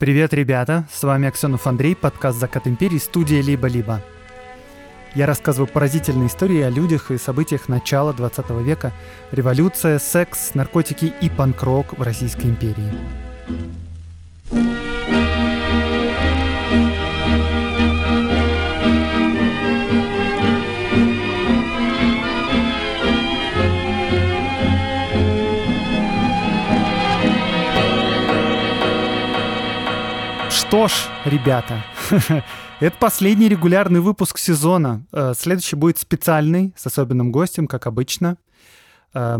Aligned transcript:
Привет, 0.00 0.32
ребята! 0.32 0.86
С 0.90 1.02
вами 1.02 1.28
Аксенов 1.28 1.66
Андрей, 1.66 1.94
подкаст 1.94 2.38
«Закат 2.38 2.66
империи», 2.66 2.96
студия 2.96 3.42
«Либо-либо». 3.42 4.00
Я 5.14 5.26
рассказываю 5.26 5.70
поразительные 5.70 6.28
истории 6.28 6.62
о 6.62 6.70
людях 6.70 7.10
и 7.10 7.18
событиях 7.18 7.68
начала 7.68 8.14
20 8.14 8.48
века, 8.62 8.94
революция, 9.30 9.98
секс, 9.98 10.54
наркотики 10.54 11.12
и 11.20 11.28
панк-рок 11.28 11.98
в 11.98 12.00
Российской 12.00 12.46
империи. 12.46 12.90
Что 30.70 30.86
ж, 30.86 30.92
ребята, 31.24 31.82
это 32.80 32.96
последний 32.96 33.48
регулярный 33.48 33.98
выпуск 33.98 34.38
сезона. 34.38 35.04
Э, 35.10 35.32
следующий 35.36 35.74
будет 35.74 35.98
специальный, 35.98 36.72
с 36.76 36.86
особенным 36.86 37.32
гостем, 37.32 37.66
как 37.66 37.88
обычно. 37.88 38.36
Э, 39.12 39.38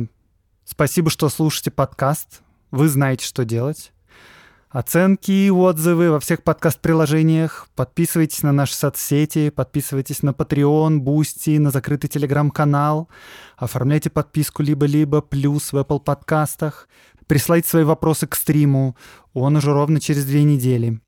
спасибо, 0.65 1.09
что 1.09 1.29
слушаете 1.29 1.71
подкаст. 1.71 2.43
Вы 2.73 2.89
знаете, 2.89 3.25
что 3.25 3.45
делать. 3.45 3.93
Оценки 4.71 5.31
и 5.31 5.51
отзывы 5.51 6.11
во 6.11 6.19
всех 6.19 6.43
подкаст-приложениях. 6.43 7.69
Подписывайтесь 7.77 8.43
на 8.43 8.51
наши 8.51 8.75
соцсети, 8.75 9.51
подписывайтесь 9.51 10.25
на 10.25 10.31
Patreon, 10.31 10.99
Boosty, 10.99 11.61
на 11.61 11.71
закрытый 11.71 12.11
телеграм-канал. 12.11 13.09
Оформляйте 13.57 14.11
подписку 14.11 14.65
либо-либо 14.65 15.21
плюс 15.21 15.73
в 15.73 15.77
Apple 15.77 16.01
подкастах. 16.01 16.89
Присылайте 17.29 17.69
свои 17.69 17.85
вопросы 17.85 18.27
к 18.27 18.35
стриму. 18.35 18.97
Он 19.33 19.55
уже 19.55 19.73
ровно 19.73 20.01
через 20.01 20.25
две 20.25 20.43
недели. 20.43 21.01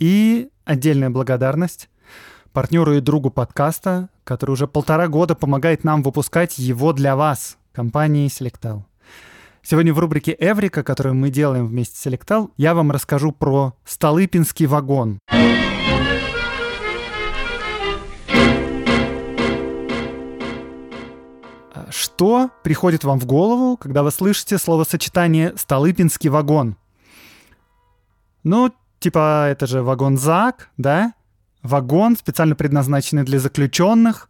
И 0.00 0.48
отдельная 0.64 1.10
благодарность 1.10 1.90
партнеру 2.54 2.94
и 2.94 3.00
другу 3.00 3.30
подкаста, 3.30 4.08
который 4.24 4.52
уже 4.52 4.66
полтора 4.66 5.08
года 5.08 5.34
помогает 5.34 5.84
нам 5.84 6.02
выпускать 6.02 6.58
его 6.58 6.94
для 6.94 7.16
вас, 7.16 7.58
компании 7.72 8.26
Selectal. 8.28 8.84
Сегодня 9.62 9.92
в 9.92 9.98
рубрике 9.98 10.34
«Эврика», 10.40 10.82
которую 10.82 11.16
мы 11.16 11.28
делаем 11.28 11.66
вместе 11.66 11.96
с 11.96 12.06
Selectal, 12.06 12.50
я 12.56 12.72
вам 12.72 12.90
расскажу 12.90 13.30
про 13.30 13.74
Столыпинский 13.84 14.64
вагон. 14.64 15.18
Что 21.90 22.50
приходит 22.62 23.04
вам 23.04 23.20
в 23.20 23.26
голову, 23.26 23.76
когда 23.76 24.02
вы 24.02 24.10
слышите 24.10 24.56
словосочетание 24.56 25.52
«Столыпинский 25.58 26.30
вагон»? 26.30 26.76
Ну, 28.44 28.72
Типа, 29.00 29.48
это 29.48 29.66
же 29.66 29.82
вагон 29.82 30.18
ЗАГ, 30.18 30.68
да? 30.76 31.14
Вагон, 31.62 32.16
специально 32.16 32.54
предназначенный 32.54 33.24
для 33.24 33.38
заключенных. 33.38 34.28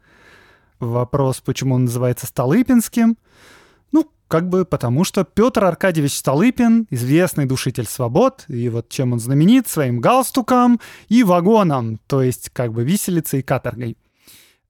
Вопрос, 0.79 1.41
почему 1.41 1.75
он 1.75 1.87
называется 1.87 2.27
Столыпинским? 2.27 3.19
Ну, 3.91 4.09
как 4.29 4.49
бы 4.49 4.65
потому, 4.65 5.03
что 5.03 5.25
Петр 5.25 5.65
Аркадьевич 5.65 6.17
Столыпин, 6.17 6.87
известный 6.89 7.47
душитель 7.47 7.87
свобод, 7.87 8.45
и 8.47 8.69
вот 8.69 8.89
чем 8.89 9.13
он 9.13 9.19
знаменит, 9.19 9.67
своим 9.67 10.01
галстуком 10.01 10.81
и 11.09 11.25
вагоном, 11.25 11.99
то 12.07 12.23
есть 12.23 12.51
как 12.51 12.73
бы 12.73 12.85
виселицей 12.85 13.41
и 13.41 13.43
каторгой. 13.43 13.99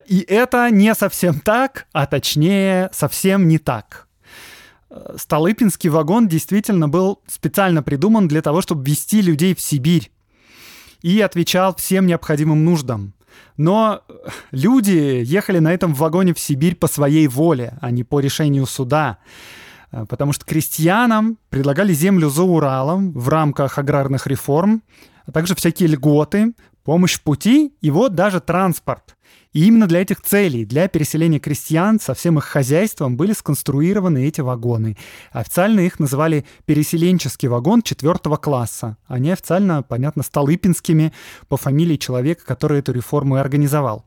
И 0.07 0.21
это 0.21 0.71
не 0.71 0.95
совсем 0.95 1.41
так, 1.41 1.87
а 1.93 2.07
точнее 2.07 2.89
совсем 2.95 3.49
не 3.49 3.59
так. 3.59 4.09
Столыпинский 5.17 5.89
вагон 5.89 6.27
действительно 6.27 6.89
был 6.89 7.21
специально 7.27 7.83
придуман 7.83 8.27
для 8.27 8.43
того, 8.43 8.61
чтобы 8.61 8.85
вести 8.85 9.23
людей 9.23 9.55
в 9.55 9.61
Сибирь 9.61 10.11
и 11.03 11.21
отвечал 11.21 11.75
всем 11.77 12.07
необходимым 12.07 12.65
нуждам. 12.65 13.15
Но 13.57 14.03
люди 14.51 15.23
ехали 15.25 15.61
на 15.61 15.73
этом 15.73 15.95
вагоне 15.95 16.35
в 16.35 16.41
Сибирь 16.41 16.75
по 16.75 16.89
своей 16.89 17.29
воле, 17.29 17.79
а 17.81 17.91
не 17.91 18.05
по 18.05 18.21
решению 18.21 18.67
суда. 18.67 19.19
Потому 19.91 20.33
что 20.33 20.45
крестьянам 20.45 21.39
предлагали 21.49 21.93
землю 21.93 22.29
за 22.29 22.43
Уралом 22.43 23.13
в 23.13 23.29
рамках 23.29 23.79
аграрных 23.79 24.27
реформ, 24.27 24.83
а 25.27 25.33
также 25.33 25.55
всякие 25.55 25.89
льготы, 25.89 26.55
помощь 26.85 27.19
в 27.19 27.23
пути 27.23 27.75
и 27.81 27.91
вот 27.91 28.15
даже 28.15 28.41
транспорт. 28.41 29.17
И 29.53 29.67
именно 29.67 29.89
для 29.89 30.03
этих 30.03 30.21
целей, 30.21 30.65
для 30.65 30.87
переселения 30.87 31.41
крестьян 31.41 31.99
со 31.99 32.15
всем 32.15 32.39
их 32.39 32.45
хозяйством 32.45 33.17
были 33.17 33.33
сконструированы 33.33 34.27
эти 34.27 34.41
вагоны. 34.41 34.97
Официально 35.33 35.81
их 35.81 35.99
называли 35.99 36.45
переселенческий 36.67 37.49
вагон 37.49 37.83
четвертого 37.83 38.37
класса. 38.37 38.97
Они 39.07 39.31
официально, 39.31 39.83
понятно, 39.83 40.23
столыпинскими 40.23 41.13
по 41.49 41.57
фамилии 41.57 41.97
человека, 41.97 42.45
который 42.47 42.79
эту 42.79 42.93
реформу 42.93 43.37
и 43.37 43.41
организовал. 43.41 44.05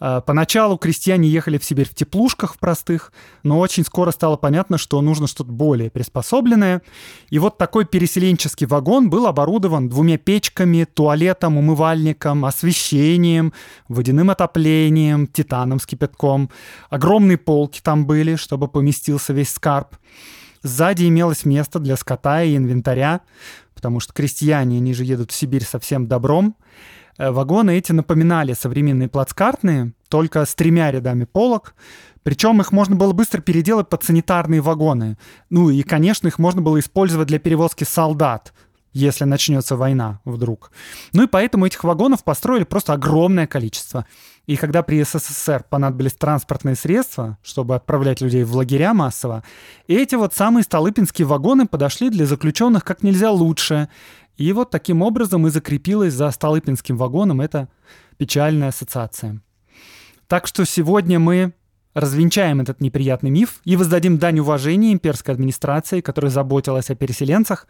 А, 0.00 0.20
поначалу 0.20 0.78
крестьяне 0.78 1.28
ехали 1.28 1.58
в 1.58 1.64
Сибирь 1.64 1.88
в 1.88 1.94
теплушках 1.94 2.54
в 2.54 2.58
простых, 2.58 3.12
но 3.42 3.58
очень 3.58 3.84
скоро 3.84 4.10
стало 4.10 4.36
понятно, 4.36 4.78
что 4.78 5.00
нужно 5.00 5.26
что-то 5.26 5.50
более 5.50 5.90
приспособленное. 5.90 6.82
И 7.30 7.38
вот 7.38 7.58
такой 7.58 7.84
переселенческий 7.84 8.66
вагон 8.66 9.10
был 9.10 9.26
оборудован 9.26 9.88
двумя 9.88 10.18
печками, 10.18 10.84
туалетом, 10.84 11.56
умывальником, 11.56 12.44
освещением, 12.44 13.52
водяным 13.88 14.30
отоплением, 14.30 15.26
титаном 15.26 15.80
с 15.80 15.86
кипятком. 15.86 16.50
Огромные 16.90 17.38
полки 17.38 17.80
там 17.82 18.06
были, 18.06 18.36
чтобы 18.36 18.68
поместился 18.68 19.32
весь 19.32 19.50
скарб. 19.50 19.96
Сзади 20.62 21.06
имелось 21.06 21.44
место 21.44 21.78
для 21.78 21.96
скота 21.96 22.42
и 22.42 22.56
инвентаря, 22.56 23.20
потому 23.74 24.00
что 24.00 24.12
крестьяне, 24.12 24.78
они 24.78 24.92
же 24.92 25.04
едут 25.04 25.30
в 25.30 25.34
Сибирь 25.34 25.64
со 25.64 25.78
всем 25.78 26.08
добром. 26.08 26.56
Э, 27.18 27.30
вагоны 27.30 27.76
эти 27.76 27.92
напоминали 27.92 28.52
современные 28.54 29.08
плацкартные, 29.08 29.92
только 30.08 30.44
с 30.44 30.54
тремя 30.54 30.90
рядами 30.90 31.24
полок. 31.24 31.74
Причем 32.22 32.60
их 32.60 32.72
можно 32.72 32.94
было 32.94 33.12
быстро 33.12 33.40
переделать 33.40 33.88
под 33.88 34.04
санитарные 34.04 34.60
вагоны. 34.60 35.18
Ну 35.50 35.70
и, 35.70 35.82
конечно, 35.82 36.28
их 36.28 36.38
можно 36.38 36.62
было 36.62 36.78
использовать 36.78 37.28
для 37.28 37.38
перевозки 37.38 37.84
солдат, 37.84 38.52
если 38.98 39.24
начнется 39.24 39.76
война 39.76 40.20
вдруг. 40.24 40.70
Ну 41.12 41.24
и 41.24 41.26
поэтому 41.26 41.66
этих 41.66 41.84
вагонов 41.84 42.24
построили 42.24 42.64
просто 42.64 42.92
огромное 42.92 43.46
количество. 43.46 44.06
И 44.46 44.56
когда 44.56 44.82
при 44.82 45.02
СССР 45.02 45.64
понадобились 45.68 46.14
транспортные 46.14 46.74
средства, 46.74 47.38
чтобы 47.42 47.74
отправлять 47.74 48.20
людей 48.20 48.44
в 48.44 48.56
лагеря 48.56 48.94
массово, 48.94 49.44
эти 49.86 50.14
вот 50.14 50.34
самые 50.34 50.64
столыпинские 50.64 51.26
вагоны 51.26 51.66
подошли 51.66 52.10
для 52.10 52.26
заключенных 52.26 52.84
как 52.84 53.02
нельзя 53.02 53.30
лучше. 53.30 53.88
И 54.36 54.52
вот 54.52 54.70
таким 54.70 55.02
образом 55.02 55.46
и 55.46 55.50
закрепилась 55.50 56.14
за 56.14 56.30
Столыпинским 56.30 56.96
вагоном 56.96 57.40
эта 57.40 57.68
печальная 58.18 58.68
ассоциация. 58.68 59.40
Так 60.28 60.46
что 60.46 60.64
сегодня 60.64 61.18
мы 61.18 61.52
развенчаем 61.94 62.60
этот 62.60 62.80
неприятный 62.80 63.30
миф 63.30 63.60
и 63.64 63.76
воздадим 63.76 64.18
дань 64.18 64.38
уважения 64.38 64.92
имперской 64.92 65.34
администрации, 65.34 66.00
которая 66.00 66.30
заботилась 66.30 66.90
о 66.90 66.94
переселенцах. 66.94 67.66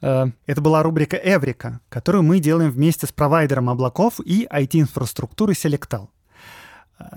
Э, 0.00 0.26
это 0.46 0.60
была 0.60 0.82
рубрика 0.82 1.16
«Эврика», 1.16 1.80
которую 1.88 2.22
мы 2.22 2.40
делаем 2.40 2.70
вместе 2.70 3.06
с 3.06 3.12
провайдером 3.12 3.70
облаков 3.70 4.20
и 4.24 4.46
IT-инфраструктуры 4.50 5.54
Selectel. 5.54 6.08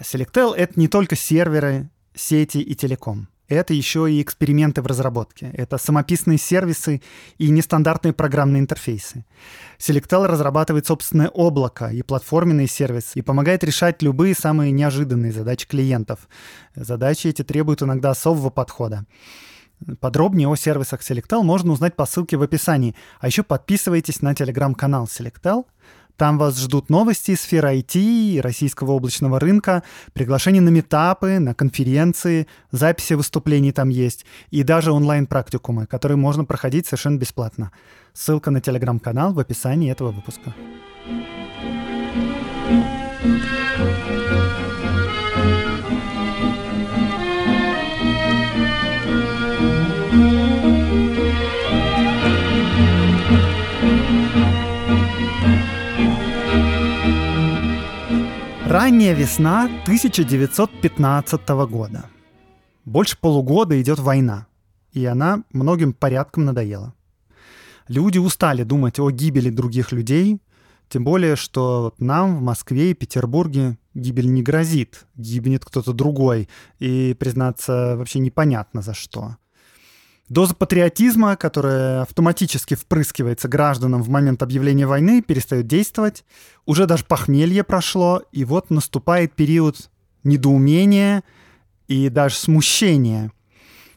Selectel— 0.02 0.54
это 0.56 0.80
не 0.80 0.88
только 0.88 1.16
серверы, 1.16 1.90
сети 2.14 2.60
и 2.60 2.76
телеком 2.76 3.28
это 3.56 3.74
еще 3.74 4.12
и 4.12 4.22
эксперименты 4.22 4.82
в 4.82 4.88
разработке. 4.88 5.52
Это 5.54 5.78
самописные 5.78 6.38
сервисы 6.38 7.02
и 7.38 7.50
нестандартные 7.50 8.14
программные 8.14 8.62
интерфейсы. 8.62 9.26
Selectel 9.78 10.26
разрабатывает 10.26 10.88
собственное 10.88 11.30
облако 11.30 11.88
и 11.88 12.02
платформенный 12.02 12.68
сервис 12.68 13.12
и 13.16 13.22
помогает 13.22 13.64
решать 13.64 14.02
любые 14.02 14.36
самые 14.36 14.72
неожиданные 14.72 15.32
задачи 15.32 15.68
клиентов. 15.68 16.30
Задачи 16.76 17.28
эти 17.28 17.44
требуют 17.44 17.82
иногда 17.84 18.12
особого 18.12 18.50
подхода. 18.50 19.06
Подробнее 20.00 20.48
о 20.48 20.56
сервисах 20.56 21.02
Selectel 21.02 21.44
можно 21.44 21.72
узнать 21.72 21.96
по 21.96 22.06
ссылке 22.06 22.38
в 22.38 22.42
описании. 22.42 22.96
А 23.20 23.28
еще 23.28 23.44
подписывайтесь 23.44 24.22
на 24.22 24.36
телеграм-канал 24.36 25.06
Selectel– 25.06 25.66
там 26.22 26.38
вас 26.38 26.60
ждут 26.60 26.92
новости 26.92 27.32
из 27.32 27.42
сферы 27.42 27.80
IT 27.80 28.42
российского 28.42 28.92
облачного 28.92 29.40
рынка, 29.40 29.82
приглашения 30.14 30.62
на 30.62 30.70
метапы, 30.70 31.40
на 31.40 31.56
конференции, 31.56 32.46
записи 32.72 33.14
выступлений 33.14 33.72
там 33.72 33.90
есть, 33.90 34.24
и 34.52 34.62
даже 34.62 34.92
онлайн-практикумы, 34.92 35.88
которые 35.88 36.18
можно 36.18 36.46
проходить 36.46 36.86
совершенно 36.86 37.18
бесплатно. 37.18 37.72
Ссылка 38.14 38.52
на 38.52 38.62
телеграм-канал 38.62 39.34
в 39.34 39.40
описании 39.40 39.92
этого 39.92 40.12
выпуска. 40.12 40.54
Ранняя 58.72 59.14
весна 59.14 59.66
1915 59.84 61.50
года. 61.70 62.06
Больше 62.86 63.18
полугода 63.20 63.82
идет 63.82 64.00
война, 64.00 64.48
и 64.94 65.04
она 65.04 65.44
многим 65.52 65.92
порядком 65.92 66.46
надоела. 66.46 66.94
Люди 67.90 68.18
устали 68.18 68.64
думать 68.64 68.98
о 68.98 69.12
гибели 69.12 69.50
других 69.50 69.92
людей, 69.92 70.40
тем 70.88 71.04
более, 71.04 71.36
что 71.36 71.94
нам 71.98 72.38
в 72.38 72.42
Москве 72.42 72.92
и 72.92 72.94
Петербурге 72.94 73.78
гибель 73.94 74.32
не 74.32 74.42
грозит, 74.42 75.06
гибнет 75.18 75.66
кто-то 75.66 75.92
другой, 75.92 76.48
и, 76.80 77.14
признаться, 77.20 77.98
вообще 77.98 78.20
непонятно 78.20 78.82
за 78.82 78.94
что. 78.94 79.36
Доза 80.32 80.56
патриотизма, 80.56 81.36
которая 81.36 82.04
автоматически 82.04 82.76
впрыскивается 82.76 83.50
гражданам 83.50 84.02
в 84.02 84.08
момент 84.08 84.42
объявления 84.42 84.88
войны, 84.88 85.22
перестает 85.22 85.68
действовать. 85.68 86.24
Уже 86.66 86.86
даже 86.86 87.04
похмелье 87.04 87.66
прошло, 87.66 88.24
и 88.32 88.46
вот 88.46 88.70
наступает 88.70 89.34
период 89.34 89.90
недоумения 90.24 91.26
и 91.90 92.08
даже 92.08 92.36
смущения. 92.36 93.34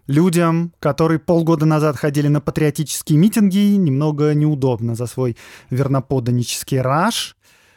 Людям, 0.08 0.72
которые 0.80 1.20
полгода 1.20 1.66
назад 1.66 1.96
ходили 1.96 2.26
на 2.26 2.40
патриотические 2.40 3.16
митинги, 3.16 3.76
немного 3.76 4.34
неудобно 4.34 4.96
за 4.96 5.06
свой 5.06 5.36
верноподданнический 5.70 6.80
раж. 6.80 7.36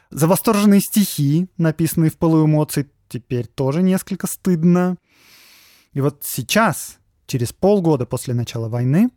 За 0.10 0.26
восторженные 0.26 0.82
стихи, 0.82 1.48
написанные 1.60 2.10
в 2.10 2.18
полу 2.18 2.44
эмоций, 2.44 2.90
теперь 3.08 3.46
тоже 3.46 3.84
несколько 3.84 4.26
стыдно. 4.26 4.98
И 5.94 6.02
вот 6.02 6.24
сейчас, 6.24 6.98
через 7.28 7.54
полгода 7.54 8.06
после 8.06 8.34
начала 8.34 8.68
войны, 8.70 9.12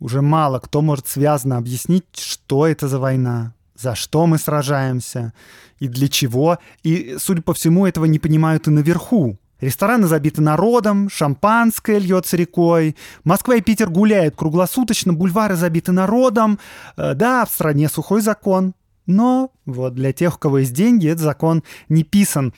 уже 0.00 0.20
мало 0.20 0.58
кто 0.58 0.82
может 0.82 1.08
связано 1.08 1.56
объяснить, 1.56 2.04
что 2.14 2.66
это 2.66 2.88
за 2.88 2.98
война, 2.98 3.54
за 3.74 3.94
что 3.94 4.26
мы 4.26 4.38
сражаемся 4.38 5.32
и 5.78 5.88
для 5.88 6.08
чего. 6.08 6.58
И, 6.82 7.16
судя 7.18 7.42
по 7.42 7.54
всему, 7.54 7.86
этого 7.86 8.04
не 8.04 8.18
понимают 8.18 8.66
и 8.66 8.70
наверху. 8.70 9.38
Рестораны 9.60 10.08
забиты 10.08 10.42
народом, 10.42 11.08
шампанское 11.08 11.98
льется 11.98 12.36
рекой. 12.36 12.96
Москва 13.22 13.54
и 13.54 13.62
Питер 13.62 13.88
гуляют 13.88 14.36
круглосуточно, 14.36 15.14
бульвары 15.14 15.56
забиты 15.56 15.92
народом. 15.92 16.58
Э, 16.96 17.14
да, 17.14 17.46
в 17.46 17.50
стране 17.50 17.88
сухой 17.88 18.20
закон. 18.20 18.74
Но 19.06 19.52
вот 19.64 19.94
для 19.94 20.12
тех, 20.12 20.36
у 20.36 20.38
кого 20.38 20.58
есть 20.58 20.74
деньги, 20.74 21.08
этот 21.08 21.22
закон 21.22 21.62
не 21.88 22.02
писан. 22.02 22.52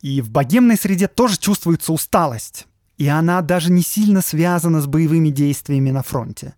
И 0.00 0.20
в 0.20 0.30
богемной 0.30 0.76
среде 0.76 1.08
тоже 1.08 1.38
чувствуется 1.38 1.92
усталость. 1.92 2.66
И 2.98 3.08
она 3.08 3.40
даже 3.42 3.72
не 3.72 3.82
сильно 3.82 4.22
связана 4.22 4.80
с 4.80 4.86
боевыми 4.86 5.30
действиями 5.30 5.90
на 5.90 6.02
фронте. 6.02 6.54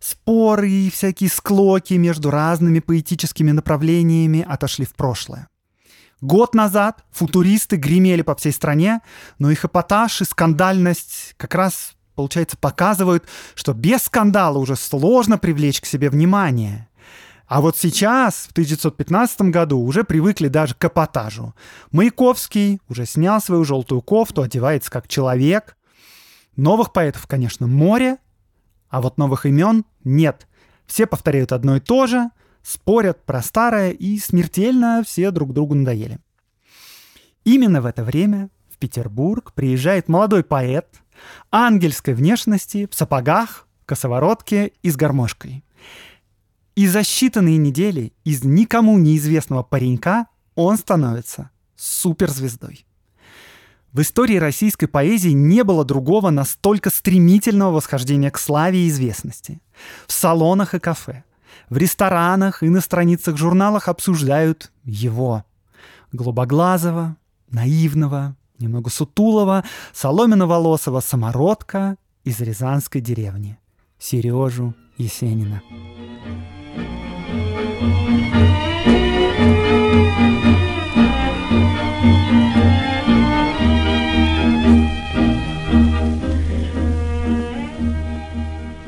Споры 0.00 0.70
и 0.70 0.90
всякие 0.90 1.28
склоки 1.28 1.94
между 1.94 2.30
разными 2.30 2.78
поэтическими 2.78 3.50
направлениями 3.50 4.46
отошли 4.48 4.84
в 4.84 4.94
прошлое. 4.94 5.48
Год 6.20 6.54
назад 6.54 7.04
футуристы 7.10 7.76
гремели 7.76 8.22
по 8.22 8.34
всей 8.34 8.52
стране, 8.52 9.00
но 9.38 9.50
их 9.50 9.64
эпатаж 9.64 10.20
и 10.20 10.24
скандальность 10.24 11.34
как 11.36 11.54
раз, 11.54 11.92
получается, 12.14 12.56
показывают, 12.56 13.24
что 13.54 13.72
без 13.72 14.02
скандала 14.02 14.58
уже 14.58 14.74
сложно 14.74 15.38
привлечь 15.38 15.80
к 15.80 15.86
себе 15.86 16.10
внимание. 16.10 16.88
А 17.48 17.62
вот 17.62 17.78
сейчас, 17.78 18.46
в 18.46 18.52
1915 18.52 19.40
году, 19.42 19.80
уже 19.80 20.04
привыкли 20.04 20.48
даже 20.48 20.74
к 20.74 20.84
эпатажу. 20.84 21.54
Маяковский 21.90 22.78
уже 22.88 23.06
снял 23.06 23.40
свою 23.40 23.64
желтую 23.64 24.02
кофту, 24.02 24.42
одевается 24.42 24.90
как 24.90 25.08
человек. 25.08 25.76
Новых 26.56 26.92
поэтов, 26.92 27.26
конечно, 27.26 27.66
море, 27.66 28.18
а 28.90 29.00
вот 29.00 29.16
новых 29.16 29.46
имен 29.46 29.86
нет. 30.04 30.46
Все 30.86 31.06
повторяют 31.06 31.52
одно 31.52 31.76
и 31.76 31.80
то 31.80 32.06
же, 32.06 32.30
спорят 32.62 33.24
про 33.24 33.40
старое 33.40 33.92
и 33.92 34.18
смертельно 34.18 35.02
все 35.06 35.30
друг 35.30 35.54
другу 35.54 35.74
надоели. 35.74 36.18
Именно 37.44 37.80
в 37.80 37.86
это 37.86 38.04
время 38.04 38.50
в 38.70 38.76
Петербург 38.76 39.54
приезжает 39.54 40.08
молодой 40.08 40.44
поэт 40.44 40.86
ангельской 41.50 42.12
внешности, 42.12 42.86
в 42.90 42.94
сапогах, 42.94 43.66
косоворотке 43.86 44.72
и 44.82 44.90
с 44.90 44.96
гармошкой. 44.96 45.64
И 46.78 46.86
за 46.86 47.00
считанные 47.00 47.56
недели 47.56 48.12
из 48.22 48.44
никому 48.44 48.98
неизвестного 48.98 49.64
паренька 49.64 50.28
он 50.54 50.78
становится 50.78 51.50
суперзвездой. 51.74 52.86
В 53.92 54.00
истории 54.00 54.36
российской 54.36 54.86
поэзии 54.86 55.30
не 55.30 55.64
было 55.64 55.84
другого 55.84 56.30
настолько 56.30 56.90
стремительного 56.90 57.72
восхождения 57.72 58.30
к 58.30 58.38
славе 58.38 58.84
и 58.84 58.88
известности. 58.90 59.60
В 60.06 60.12
салонах 60.12 60.74
и 60.74 60.78
кафе, 60.78 61.24
в 61.68 61.76
ресторанах 61.76 62.62
и 62.62 62.68
на 62.68 62.80
страницах 62.80 63.36
журналах 63.36 63.88
обсуждают 63.88 64.70
его. 64.84 65.44
Голубоглазого, 66.12 67.16
наивного, 67.50 68.36
немного 68.60 68.88
сутулого, 68.90 69.64
соломенно-волосого 69.92 71.00
самородка 71.00 71.96
из 72.22 72.38
рязанской 72.38 73.00
деревни. 73.00 73.58
Сережу 73.98 74.74
Есенина. 74.96 75.62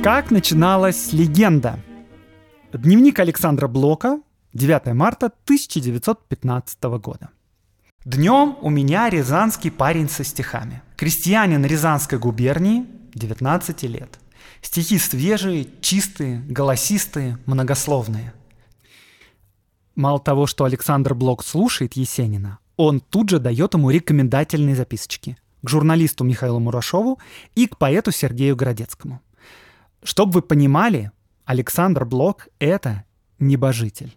Как 0.03 0.31
начиналась 0.31 1.13
легенда? 1.13 1.79
Дневник 2.73 3.19
Александра 3.19 3.69
Блока, 3.69 4.21
9 4.55 4.95
марта 4.95 5.27
1915 5.27 6.83
года. 7.03 7.31
Днем 8.07 8.57
у 8.63 8.71
меня 8.71 9.11
рязанский 9.11 9.71
парень 9.71 10.09
со 10.09 10.25
стихами. 10.25 10.83
Крестьянин 10.97 11.65
Рязанской 11.65 12.19
губернии, 12.19 12.87
19 13.15 13.83
лет. 13.83 14.19
Стихи 14.63 14.99
свежие, 14.99 15.67
чистые, 15.81 16.41
голосистые, 16.49 17.39
многословные. 17.47 18.33
Мало 19.95 20.21
того, 20.21 20.47
что 20.47 20.65
Александр 20.65 21.15
Блок 21.15 21.45
слушает 21.45 21.95
Есенина, 21.95 22.59
он 22.77 23.01
тут 23.01 23.31
же 23.31 23.39
дает 23.39 23.75
ему 23.75 23.91
рекомендательные 23.91 24.75
записочки 24.75 25.37
к 25.63 25.69
журналисту 25.69 26.25
Михаилу 26.25 26.61
Мурашову 26.61 27.19
и 27.55 27.67
к 27.67 27.77
поэту 27.77 28.11
Сергею 28.11 28.57
Городецкому. 28.57 29.21
Чтобы 30.03 30.33
вы 30.33 30.43
понимали, 30.43 31.11
Александр 31.45 32.05
Блок— 32.05 32.49
это 32.59 33.05
небожитель. 33.39 34.17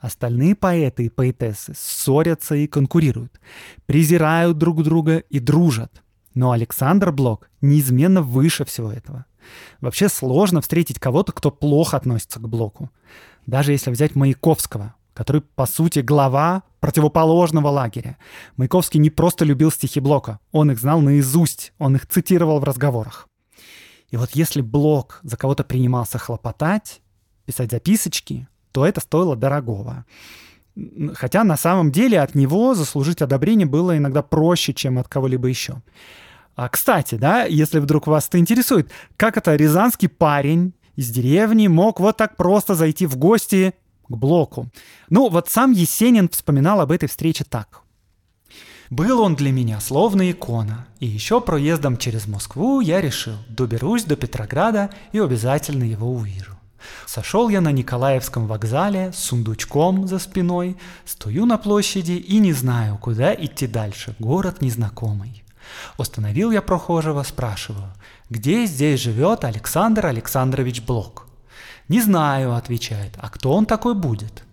Остальные 0.00 0.54
поэты 0.54 1.06
и 1.06 1.08
поэтессы 1.08 1.72
ссорятся 1.76 2.54
и 2.54 2.66
конкурируют, 2.66 3.40
презирают 3.86 4.58
друг 4.58 4.82
друга 4.82 5.18
и 5.18 5.38
дружат. 5.40 6.02
Но 6.34 6.52
Александр 6.52 7.10
Блок 7.10 7.50
неизменно 7.60 8.22
выше 8.22 8.64
всего 8.64 8.92
этого. 8.92 9.24
Вообще 9.80 10.08
сложно 10.08 10.60
встретить 10.60 10.98
кого-то, 10.98 11.32
кто 11.32 11.50
плохо 11.50 11.96
относится 11.96 12.40
к 12.40 12.48
Блоку. 12.48 12.90
Даже 13.46 13.72
если 13.72 13.90
взять 13.90 14.14
Маяковского, 14.14 14.94
который, 15.14 15.40
по 15.40 15.66
сути, 15.66 16.00
глава 16.00 16.62
противоположного 16.80 17.68
лагеря. 17.68 18.18
Маяковский 18.56 19.00
не 19.00 19.10
просто 19.10 19.44
любил 19.44 19.72
стихи 19.72 20.00
Блока, 20.00 20.38
он 20.52 20.70
их 20.70 20.78
знал 20.78 21.00
наизусть, 21.00 21.72
он 21.78 21.96
их 21.96 22.06
цитировал 22.06 22.60
в 22.60 22.64
разговорах. 22.64 23.26
И 24.10 24.16
вот 24.16 24.30
если 24.32 24.60
Блок 24.60 25.20
за 25.22 25.36
кого-то 25.36 25.64
принимался 25.64 26.18
хлопотать, 26.18 27.02
писать 27.46 27.70
записочки, 27.70 28.48
то 28.72 28.86
это 28.86 29.00
стоило 29.00 29.34
дорогого. 29.34 30.04
Хотя 31.14 31.44
на 31.44 31.56
самом 31.56 31.90
деле 31.90 32.20
от 32.20 32.34
него 32.34 32.74
заслужить 32.74 33.20
одобрение 33.20 33.66
было 33.66 33.96
иногда 33.96 34.22
проще, 34.22 34.72
чем 34.72 34.98
от 34.98 35.08
кого-либо 35.08 35.48
еще. 35.48 35.82
А, 36.58 36.68
кстати, 36.68 37.14
да, 37.14 37.44
если 37.44 37.78
вдруг 37.78 38.08
вас 38.08 38.26
это 38.26 38.40
интересует, 38.40 38.90
как 39.16 39.36
это 39.36 39.54
рязанский 39.54 40.08
парень 40.08 40.74
из 40.96 41.08
деревни 41.08 41.68
мог 41.68 42.00
вот 42.00 42.16
так 42.16 42.36
просто 42.36 42.74
зайти 42.74 43.06
в 43.06 43.16
гости 43.16 43.74
к 44.08 44.16
Блоку? 44.16 44.68
Ну, 45.08 45.28
вот 45.28 45.48
сам 45.48 45.70
Есенин 45.70 46.28
вспоминал 46.28 46.80
об 46.80 46.90
этой 46.90 47.08
встрече 47.08 47.44
так. 47.48 47.82
Был 48.90 49.20
он 49.20 49.36
для 49.36 49.52
меня 49.52 49.78
словно 49.78 50.28
икона, 50.32 50.88
и 50.98 51.06
еще 51.06 51.40
проездом 51.40 51.96
через 51.96 52.26
Москву 52.26 52.80
я 52.80 53.00
решил, 53.00 53.36
доберусь 53.48 54.02
до 54.02 54.16
Петрограда 54.16 54.90
и 55.12 55.20
обязательно 55.20 55.84
его 55.84 56.12
увижу. 56.12 56.58
Сошел 57.06 57.48
я 57.50 57.60
на 57.60 57.70
Николаевском 57.70 58.48
вокзале 58.48 59.12
с 59.12 59.18
сундучком 59.18 60.08
за 60.08 60.18
спиной, 60.18 60.76
стою 61.04 61.46
на 61.46 61.56
площади 61.56 62.12
и 62.12 62.40
не 62.40 62.52
знаю, 62.52 62.98
куда 62.98 63.32
идти 63.32 63.68
дальше, 63.68 64.16
город 64.18 64.60
незнакомый. 64.60 65.44
Остановил 65.96 66.50
я 66.50 66.62
прохожего, 66.62 67.22
спрашиваю, 67.22 67.92
где 68.30 68.66
здесь 68.66 69.00
живет 69.00 69.44
Александр 69.44 70.06
Александрович 70.06 70.82
Блок? 70.82 71.26
«Не 71.88 72.02
знаю»,— 72.02 72.54
отвечает,— 72.54 73.14
«а 73.18 73.30
кто 73.30 73.52
он 73.52 73.66
такой 73.66 73.94
будет?» 73.94 74.44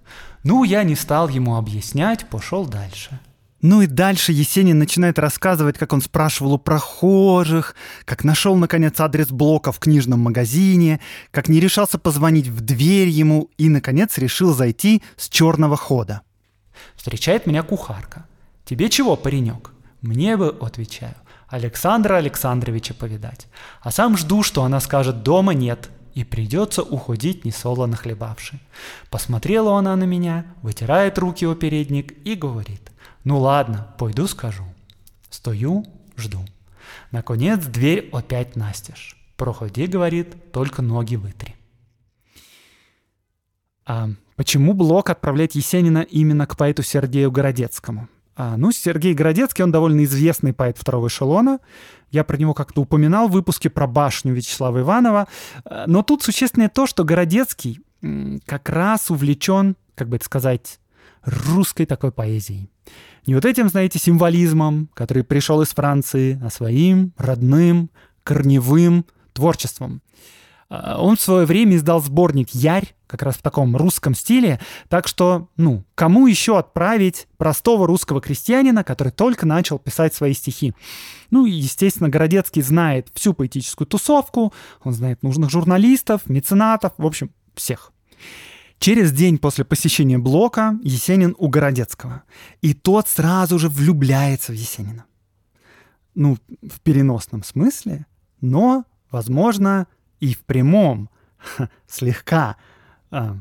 Ну, 0.45 0.63
я 0.63 0.83
не 0.83 0.95
стал 0.95 1.27
ему 1.27 1.55
объяснять, 1.55 2.29
пошел 2.29 2.67
дальше. 2.67 3.19
Ну 3.63 3.81
и 3.81 3.87
дальше 3.87 4.31
Есенин 4.31 4.77
начинает 4.77 5.17
рассказывать, 5.17 5.75
как 5.79 5.91
он 5.91 6.01
спрашивал 6.01 6.53
у 6.53 6.57
прохожих, 6.59 7.75
как 8.05 8.23
нашел, 8.23 8.55
наконец, 8.55 8.99
адрес 8.99 9.29
блока 9.29 9.71
в 9.71 9.79
книжном 9.79 10.19
магазине, 10.19 10.99
как 11.31 11.49
не 11.49 11.59
решался 11.59 11.97
позвонить 11.97 12.47
в 12.47 12.61
дверь 12.61 13.07
ему 13.07 13.49
и, 13.57 13.69
наконец, 13.69 14.19
решил 14.19 14.53
зайти 14.53 15.01
с 15.17 15.29
черного 15.29 15.77
хода. 15.77 16.21
Встречает 16.95 17.47
меня 17.47 17.63
кухарка. 17.63 18.27
«Тебе 18.65 18.87
чего, 18.89 19.15
паренек?» 19.15 19.71
«Мне 20.05 20.37
бы»,— 20.37 20.55
отвечаю,— 20.61 21.15
«Александра 21.47 22.17
Александровича 22.17 22.93
повидать». 22.93 23.47
А 23.81 23.89
сам 23.89 24.17
жду, 24.17 24.43
что 24.43 24.63
она 24.63 24.79
скажет 24.79 25.23
«дома 25.23 25.55
нет» 25.55 25.89
и 26.13 26.23
придется 26.23 26.83
уходить 26.83 27.43
несолоно 27.43 27.97
хлебавши. 27.97 28.59
Посмотрела 29.09 29.79
она 29.79 29.95
на 29.95 30.03
меня, 30.03 30.45
вытирает 30.61 31.17
руки 31.17 31.43
о 31.45 31.55
передник 31.55 32.13
и 32.23 32.35
говорит, 32.35 32.91
ну 33.23 33.39
ладно, 33.39 33.95
пойду 33.97 34.27
скажу. 34.27 34.63
Стою, 35.31 35.83
жду. 36.15 36.39
Наконец 37.11 37.65
дверь 37.65 38.09
опять 38.13 38.55
настежь. 38.55 39.17
Проходи, 39.35 39.87
говорит, 39.87 40.51
только 40.53 40.83
ноги 40.83 41.15
вытри. 41.15 41.55
А 43.85 44.09
почему 44.35 44.73
Блок 44.73 45.09
отправляет 45.09 45.55
Есенина 45.55 46.03
именно 46.03 46.45
к 46.45 46.55
поэту 46.55 46.83
Сергею 46.83 47.31
Городецкому? 47.31 48.07
А, 48.35 48.57
ну, 48.57 48.71
Сергей 48.71 49.13
Городецкий, 49.13 49.63
он 49.63 49.71
довольно 49.71 50.03
известный 50.03 50.53
поэт 50.53 50.77
второго 50.77 51.07
эшелона. 51.07 51.59
Я 52.11 52.23
про 52.23 52.37
него 52.37 52.53
как-то 52.53 52.81
упоминал 52.81 53.29
в 53.29 53.31
выпуске 53.31 53.69
про 53.69 53.87
башню 53.87 54.33
Вячеслава 54.33 54.81
Иванова. 54.81 55.27
А, 55.63 55.85
но 55.87 56.03
тут 56.03 56.23
существеннее 56.23 56.69
то, 56.69 56.85
что 56.85 57.03
Городецкий 57.03 57.81
как 58.45 58.69
раз 58.69 59.09
увлечен, 59.09 59.75
как 59.95 60.09
бы 60.09 60.17
это 60.17 60.25
сказать, 60.25 60.79
русской 61.23 61.85
такой 61.85 62.11
поэзией. 62.11 62.69
Не 63.25 63.35
вот 63.35 63.45
этим, 63.45 63.69
знаете, 63.69 63.97
символизмом, 63.99 64.89
который 64.93 65.23
пришел 65.23 65.61
из 65.61 65.69
Франции, 65.69 66.39
а 66.43 66.49
своим 66.49 67.13
родным, 67.17 67.89
корневым 68.23 69.05
творчеством. 69.33 70.01
А, 70.69 70.99
он 70.99 71.15
в 71.15 71.21
свое 71.21 71.45
время 71.45 71.77
издал 71.77 72.01
сборник 72.01 72.49
«Ярь», 72.49 72.94
как 73.07 73.21
раз 73.23 73.35
в 73.35 73.41
таком 73.41 73.75
русском 73.75 74.15
стиле. 74.15 74.59
Так 74.89 75.07
что, 75.07 75.49
ну, 75.57 75.83
кому 75.95 76.27
еще 76.27 76.57
отправить 76.57 77.27
простого 77.37 77.87
русского 77.87 78.21
крестьянина, 78.21 78.83
который 78.83 79.11
только 79.11 79.45
начал 79.45 79.79
писать 79.79 80.13
свои 80.13 80.33
стихи? 80.33 80.73
Ну, 81.29 81.45
и, 81.45 81.51
естественно, 81.51 82.09
Городецкий 82.09 82.61
знает 82.61 83.09
всю 83.13 83.33
поэтическую 83.33 83.87
тусовку, 83.87 84.53
он 84.83 84.93
знает 84.93 85.23
нужных 85.23 85.49
журналистов, 85.49 86.21
меценатов, 86.27 86.93
в 86.97 87.05
общем, 87.05 87.31
всех. 87.55 87.91
Через 88.79 89.11
день 89.11 89.37
после 89.37 89.65
посещения 89.65 90.17
Блока 90.17 90.77
Есенин 90.83 91.35
у 91.37 91.47
Городецкого. 91.47 92.23
И 92.61 92.73
тот 92.73 93.07
сразу 93.07 93.57
же 93.57 93.69
влюбляется 93.69 94.51
в 94.51 94.55
Есенина. 94.55 95.05
Ну, 96.13 96.37
в 96.61 96.79
переносном 96.81 97.43
смысле, 97.43 98.05
но, 98.41 98.85
возможно, 99.11 99.87
и 100.19 100.33
в 100.33 100.39
прямом, 100.39 101.09
слегка. 101.87 102.57
А, 103.15 103.37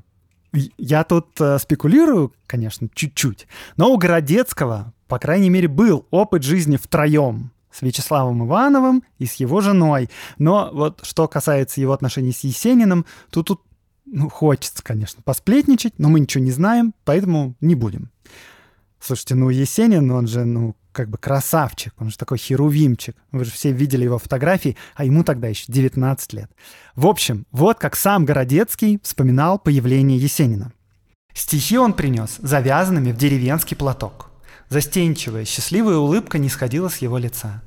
я 0.79 1.03
тут 1.03 1.41
э, 1.41 1.59
спекулирую, 1.59 2.33
конечно, 2.47 2.89
чуть-чуть, 2.95 3.49
но 3.77 3.93
у 3.93 3.97
Городецкого, 3.97 4.95
по 5.09 5.19
крайней 5.19 5.51
мере, 5.51 5.67
был 5.67 6.07
опыт 6.13 6.45
жизни 6.45 6.77
втроем 6.77 7.51
с 7.73 7.83
Вячеславом 7.83 8.47
Ивановым 8.47 9.03
и 9.19 9.27
с 9.27 9.35
его 9.35 9.61
женой. 9.61 10.11
Но 10.39 10.71
вот 10.73 11.01
что 11.03 11.27
касается 11.27 11.81
его 11.81 11.93
отношений 11.93 12.31
с 12.31 12.45
Есениным, 12.45 13.05
то 13.31 13.43
тут 13.43 13.63
ну, 14.07 14.29
хочется, 14.29 14.81
конечно, 14.81 15.25
посплетничать, 15.25 15.99
но 15.99 16.09
мы 16.09 16.21
ничего 16.21 16.45
не 16.45 16.53
знаем, 16.53 16.95
поэтому 17.05 17.57
не 17.61 17.75
будем. 17.75 18.13
Слушайте, 19.01 19.35
ну 19.35 19.51
Есенин, 19.51 20.09
он 20.13 20.29
же, 20.29 20.45
ну, 20.45 20.77
как 20.95 21.11
бы 21.11 21.19
красавчик, 21.19 21.93
он 21.99 22.11
же 22.11 22.17
такой 22.17 22.39
херувимчик. 22.39 23.17
Вы 23.33 23.45
же 23.45 23.51
все 23.51 23.73
видели 23.73 24.05
его 24.05 24.19
фотографии, 24.19 24.77
а 24.95 25.05
ему 25.05 25.25
тогда 25.25 25.49
еще 25.49 25.65
19 25.69 26.33
лет. 26.33 26.51
В 26.95 27.07
общем, 27.07 27.47
вот 27.51 27.79
как 27.79 27.97
сам 27.97 28.25
Городецкий 28.25 29.01
вспоминал 29.03 29.59
появление 29.59 30.17
Есенина. 30.17 30.73
Стихи 31.35 31.77
он 31.77 31.93
принес 31.93 32.37
завязанными 32.39 33.13
в 33.13 33.17
деревенский 33.17 33.77
платок. 33.77 34.31
Застенчивая, 34.69 35.45
счастливая 35.45 35.97
улыбка 35.97 36.39
не 36.39 36.49
сходила 36.49 36.89
с 36.89 36.99
его 36.99 37.19
лица. 37.19 37.63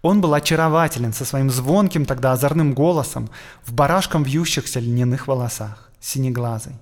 Он 0.00 0.20
был 0.20 0.34
очарователен 0.34 1.12
со 1.12 1.24
своим 1.24 1.50
звонким 1.50 2.06
тогда 2.06 2.32
озорным 2.32 2.74
голосом, 2.74 3.30
в 3.64 3.72
барашком 3.72 4.24
вьющихся 4.24 4.80
льняных 4.80 5.28
волосах, 5.28 5.92
синеглазый. 6.00 6.74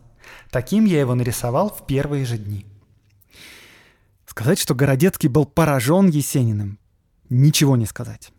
Таким 0.51 0.85
я 0.87 1.01
его 1.01 1.15
нарисовал 1.15 1.69
в 1.69 1.85
первые 1.87 2.25
же 2.25 2.39
дни. 2.39 2.65
Сказать, 4.31 4.61
что 4.61 4.77
Городецкий 4.77 5.29
был 5.29 5.45
поражен 5.45 6.07
Есениным, 6.07 6.79
ничего 7.31 7.77
не 7.77 7.85
сказать. 7.85 8.31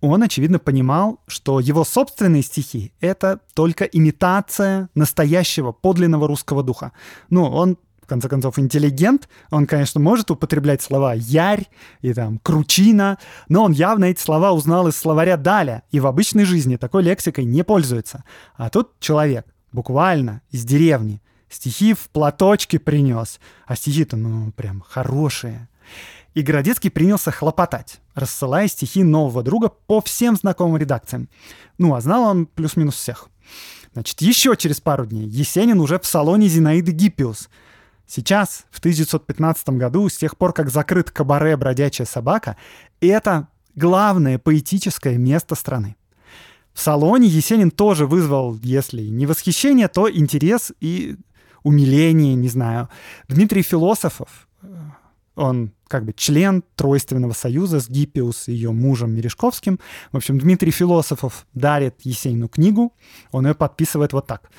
Он, 0.00 0.22
очевидно, 0.22 0.58
понимал, 0.58 1.20
что 1.26 1.60
его 1.60 1.84
собственные 1.84 2.42
стихи— 2.42 2.94
это 3.00 3.40
только 3.52 3.84
имитация 3.84 4.88
настоящего, 4.94 5.72
подлинного 5.72 6.26
русского 6.26 6.62
духа. 6.62 6.92
Ну, 7.28 7.44
он, 7.44 7.76
в 8.02 8.06
конце 8.06 8.30
концов, 8.30 8.58
интеллигент, 8.58 9.28
он, 9.50 9.66
конечно, 9.66 10.00
может 10.00 10.30
употреблять 10.30 10.80
слова 10.80 11.12
«ярь» 11.12 11.66
и 12.00 12.14
там 12.14 12.38
«кручина», 12.38 13.18
но 13.50 13.64
он 13.64 13.72
явно 13.72 14.06
эти 14.06 14.22
слова 14.22 14.52
узнал 14.52 14.88
из 14.88 14.96
словаря 14.96 15.36
Даля 15.36 15.82
и 15.90 16.00
в 16.00 16.06
обычной 16.06 16.44
жизни 16.44 16.76
такой 16.76 17.02
лексикой 17.02 17.44
не 17.44 17.62
пользуется. 17.62 18.24
А 18.56 18.70
тут 18.70 18.98
человек, 19.00 19.44
буквально, 19.70 20.40
из 20.50 20.64
деревни, 20.64 21.20
стихи 21.50 21.92
в 21.92 22.08
платочке 22.08 22.78
принес. 22.78 23.40
А 23.66 23.76
стихи-то, 23.76 24.16
ну, 24.16 24.52
прям 24.52 24.82
хорошие. 24.86 25.68
И 26.32 26.42
Городецкий 26.42 26.90
принялся 26.90 27.30
хлопотать, 27.32 28.00
рассылая 28.14 28.68
стихи 28.68 29.02
нового 29.02 29.42
друга 29.42 29.68
по 29.68 30.00
всем 30.00 30.36
знакомым 30.36 30.76
редакциям. 30.76 31.28
Ну, 31.76 31.94
а 31.94 32.00
знал 32.00 32.22
он 32.22 32.46
плюс-минус 32.46 32.94
всех. 32.94 33.28
Значит, 33.92 34.20
еще 34.20 34.56
через 34.56 34.80
пару 34.80 35.04
дней 35.06 35.26
Есенин 35.26 35.80
уже 35.80 35.98
в 35.98 36.06
салоне 36.06 36.46
Зинаиды 36.46 36.92
Гиппиус. 36.92 37.48
Сейчас, 38.06 38.64
в 38.70 38.78
1915 38.78 39.70
году, 39.70 40.08
с 40.08 40.16
тех 40.16 40.36
пор, 40.36 40.52
как 40.52 40.70
закрыт 40.70 41.10
кабаре 41.10 41.56
«Бродячая 41.56 42.06
собака», 42.06 42.56
это 43.00 43.48
главное 43.74 44.38
поэтическое 44.38 45.16
место 45.16 45.54
страны. 45.56 45.96
В 46.72 46.80
салоне 46.80 47.28
Есенин 47.28 47.70
тоже 47.70 48.06
вызвал, 48.06 48.56
если 48.62 49.02
не 49.02 49.26
восхищение, 49.26 49.88
то 49.88 50.10
интерес 50.10 50.72
и 50.80 51.16
умиление, 51.62 52.34
не 52.34 52.48
знаю. 52.48 52.88
Дмитрий 53.28 53.62
Философов, 53.62 54.48
э, 54.62 54.66
он 55.34 55.72
как 55.88 56.04
бы 56.04 56.12
член 56.12 56.62
Тройственного 56.76 57.32
союза 57.32 57.80
с 57.80 57.88
Гиппиус 57.88 58.48
и 58.48 58.52
ее 58.52 58.70
мужем 58.70 59.10
Мережковским. 59.10 59.80
В 60.12 60.16
общем, 60.16 60.38
Дмитрий 60.38 60.70
Философов 60.70 61.46
дарит 61.52 61.96
Есенину 62.02 62.48
книгу, 62.48 62.92
он 63.32 63.46
ее 63.46 63.54
подписывает 63.54 64.12
вот 64.12 64.26
так. 64.26 64.50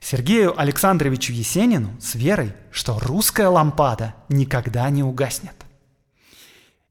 Сергею 0.00 0.58
Александровичу 0.58 1.32
Есенину 1.32 1.90
с 2.00 2.14
верой, 2.14 2.52
что 2.70 2.98
русская 3.00 3.48
лампада 3.48 4.14
никогда 4.28 4.88
не 4.90 5.02
угаснет. 5.02 5.66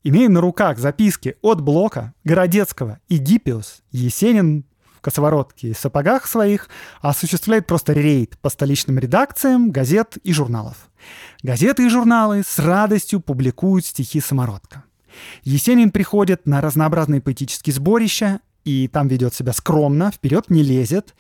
Имея 0.04 0.30
на 0.30 0.42
руках 0.42 0.78
записки 0.78 1.36
от 1.42 1.62
Блока, 1.62 2.14
Городецкого 2.24 3.00
и 3.08 3.18
Гиппиус, 3.18 3.82
Есенин 3.92 4.66
косоворотке 5.06 5.68
и 5.68 5.74
сапогах 5.76 6.26
своих 6.26 6.68
осуществляет 7.00 7.68
просто 7.68 7.94
рейд 7.94 8.40
по 8.40 8.50
столичным 8.50 8.98
редакциям 8.98 9.70
газет 9.70 10.18
и 10.24 10.34
журналов. 10.34 10.90
Газеты 11.44 11.86
и 11.86 11.90
журналы 11.90 12.42
с 12.44 12.58
радостью 12.58 13.20
публикуют 13.20 13.86
стихи 13.86 14.20
самородка. 14.20 14.84
Есенин 15.44 15.92
приходит 15.92 16.48
на 16.48 16.60
разнообразные 16.60 17.22
поэтические 17.22 17.76
сборища, 17.76 18.40
и 18.64 18.88
там 18.88 19.08
ведет 19.08 19.36
себя 19.36 19.54
скромно, 19.54 20.12
вперед 20.12 20.50
не 20.50 20.64
лезет. 20.64 21.14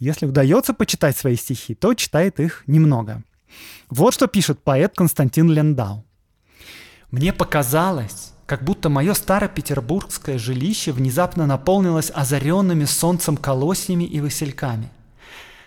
Если 0.00 0.26
удается 0.26 0.74
почитать 0.74 1.16
свои 1.16 1.36
стихи, 1.36 1.76
то 1.76 1.94
читает 1.94 2.40
их 2.40 2.64
немного. 2.66 3.22
Вот 3.88 4.14
что 4.14 4.26
пишет 4.26 4.58
поэт 4.64 4.94
Константин 4.96 5.48
Лендау. 5.48 6.04
«Мне 7.10 7.32
показалось, 7.32 8.32
как 8.48 8.64
будто 8.64 8.88
мое 8.88 9.12
старопетербургское 9.12 10.38
жилище 10.38 10.92
внезапно 10.92 11.46
наполнилось 11.46 12.10
озаренными 12.14 12.86
солнцем 12.86 13.36
колосьями 13.36 14.04
и 14.04 14.20
васильками. 14.20 14.90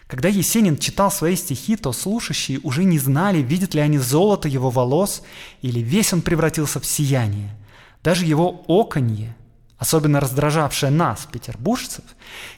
Когда 0.08 0.28
Есенин 0.30 0.78
читал 0.78 1.12
свои 1.12 1.36
стихи, 1.36 1.76
то 1.76 1.94
слушающие 1.94 2.60
уже 2.64 2.84
не 2.84 2.98
знали, 2.98 3.38
видят 3.38 3.76
ли 3.76 3.82
они 3.82 4.00
золото 4.00 4.48
его 4.48 4.72
волос, 4.72 5.22
или 5.62 5.80
весь 5.80 6.12
он 6.12 6.24
превратился 6.24 6.80
в 6.80 6.86
сияние. 6.86 7.56
Даже 8.04 8.26
его 8.26 8.64
оконье, 8.68 9.36
особенно 9.78 10.20
раздражавшее 10.20 10.92
нас, 10.92 11.28
петербуржцев, 11.32 12.04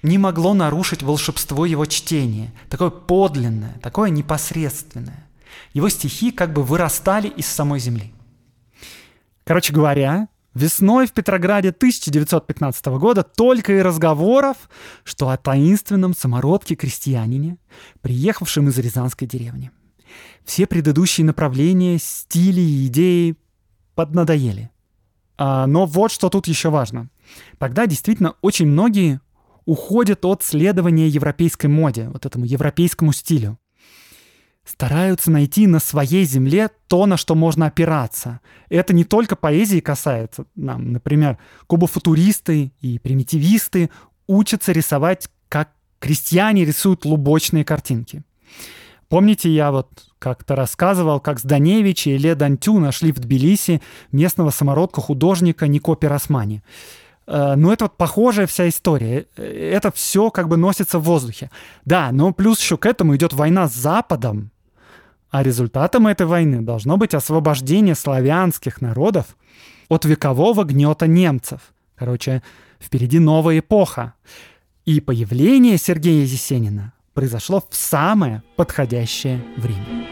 не 0.04 0.18
могло 0.18 0.54
нарушить 0.54 1.04
волшебство 1.04 1.66
его 1.66 1.86
чтения, 1.86 2.54
такое 2.70 2.92
подлинное, 2.92 3.78
такое 3.84 4.10
непосредственное. 4.10 5.28
Его 5.74 5.90
стихи 5.90 6.32
как 6.32 6.54
бы 6.54 6.64
вырастали 6.64 7.28
из 7.28 7.46
самой 7.46 7.82
земли. 7.82 8.13
Короче 9.44 9.74
говоря, 9.74 10.30
весной 10.54 11.08
в 11.08 11.14
Петрограде 11.14 11.70
1915 11.70 12.86
года 12.86 13.24
только 13.24 13.74
и 13.74 13.82
разговоров, 13.82 14.58
что 15.04 15.30
о 15.30 15.38
таинственном 15.38 16.16
самородке-крестьянине, 16.16 17.58
приехавшем 18.02 18.70
из 18.70 18.78
Рязанской 18.78 19.28
деревни. 19.28 19.72
Все 20.46 20.68
предыдущие 20.68 21.26
направления, 21.26 21.98
стили 22.00 22.62
и 22.62 22.88
идеи 22.88 23.36
поднадоели. 23.96 24.70
А, 25.38 25.66
но 25.68 25.86
вот 25.86 26.12
что 26.12 26.30
тут 26.30 26.48
еще 26.48 26.70
важно. 26.70 27.10
Тогда 27.58 27.88
действительно 27.88 28.36
очень 28.42 28.68
многие 28.68 29.20
уходят 29.66 30.26
от 30.26 30.44
следования 30.44 31.08
европейской 31.08 31.68
моде, 31.68 32.10
вот 32.10 32.26
этому 32.26 32.46
европейскому 32.46 33.14
стилю 33.14 33.58
стараются 34.66 35.30
найти 35.30 35.68
на 35.68 35.80
своей 35.80 36.26
земле 36.26 36.70
то, 36.88 37.06
на 37.06 37.18
что 37.18 37.36
можно 37.36 37.68
опираться. 37.68 38.40
Это 38.70 38.94
не 38.94 39.04
только 39.04 39.36
поэзии 39.36 39.80
касается. 39.80 40.46
Нам, 40.56 40.92
например, 40.92 41.38
кубофутуристы 41.68 42.72
и 42.80 43.00
примитивисты 43.00 43.90
учатся 44.28 44.72
рисовать 44.72 45.30
как 45.50 45.70
крестьяне 46.00 46.66
рисуют 46.66 47.06
лубочные 47.06 47.66
картинки. 47.66 48.24
Помните, 49.10 49.50
я 49.50 49.72
вот 49.72 49.90
как-то 50.18 50.56
рассказывал, 50.56 51.20
как 51.20 51.40
Зданевич 51.40 52.08
и 52.08 52.18
Ле 52.18 52.34
Дантю 52.34 52.80
нашли 52.80 53.12
в 53.12 53.20
Тбилиси 53.20 53.82
местного 54.12 54.50
самородка-художника 54.50 55.68
Нико 55.68 55.96
Пиросмани. 55.96 56.64
Э, 57.28 57.54
ну, 57.56 57.72
это 57.72 57.86
вот 57.86 57.98
похожая 57.98 58.48
вся 58.48 58.68
история. 58.70 59.28
Э, 59.38 59.44
это 59.44 59.92
все 59.92 60.32
как 60.32 60.48
бы 60.48 60.58
носится 60.58 61.00
в 61.00 61.04
воздухе. 61.04 61.52
Да, 61.86 62.10
но 62.12 62.34
плюс 62.34 62.60
еще 62.60 62.78
к 62.78 62.86
этому 62.86 63.16
идет 63.16 63.34
война 63.34 63.68
с 63.68 63.74
Западом. 63.74 64.52
А 65.34 65.42
результатом 65.42 66.06
этой 66.06 66.28
войны 66.28 66.62
должно 66.62 66.96
быть 66.96 67.16
освобождение 67.16 67.96
славянских 67.96 68.82
народов 68.82 69.36
от 69.90 70.06
векового 70.06 70.64
гнета 70.64 71.08
немцев. 71.08 71.74
Короче, 71.96 72.44
впереди 72.80 73.18
новая 73.18 73.58
эпоха. 73.58 74.14
И 74.86 75.02
появление 75.02 75.80
Сергея 75.80 76.24
Есенина 76.24 76.94
произошло 77.16 77.64
в 77.68 77.76
самое 77.76 78.44
подходящее 78.58 79.44
время. 79.58 80.06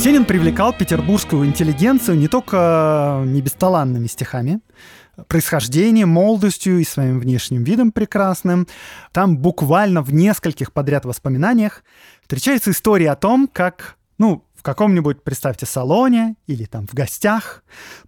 Есенин 0.00 0.24
привлекал 0.24 0.72
петербургскую 0.72 1.44
интеллигенцию 1.44 2.16
не 2.16 2.26
только 2.26 3.22
небесталанными 3.26 4.06
стихами, 4.06 4.60
происхождением, 5.28 6.08
молодостью 6.08 6.78
и 6.78 6.84
своим 6.84 7.20
внешним 7.20 7.64
видом 7.64 7.92
прекрасным. 7.92 8.66
Там 9.12 9.36
буквально 9.36 10.00
в 10.00 10.10
нескольких 10.10 10.72
подряд 10.72 11.04
воспоминаниях 11.04 11.84
встречается 12.22 12.70
история 12.70 13.10
о 13.10 13.14
том, 13.14 13.46
как, 13.46 13.96
ну, 14.16 14.42
в 14.56 14.62
каком-нибудь, 14.62 15.22
представьте, 15.22 15.66
салоне 15.66 16.36
или 16.46 16.64
там 16.64 16.86
в 16.86 16.94
гостях 16.94 17.62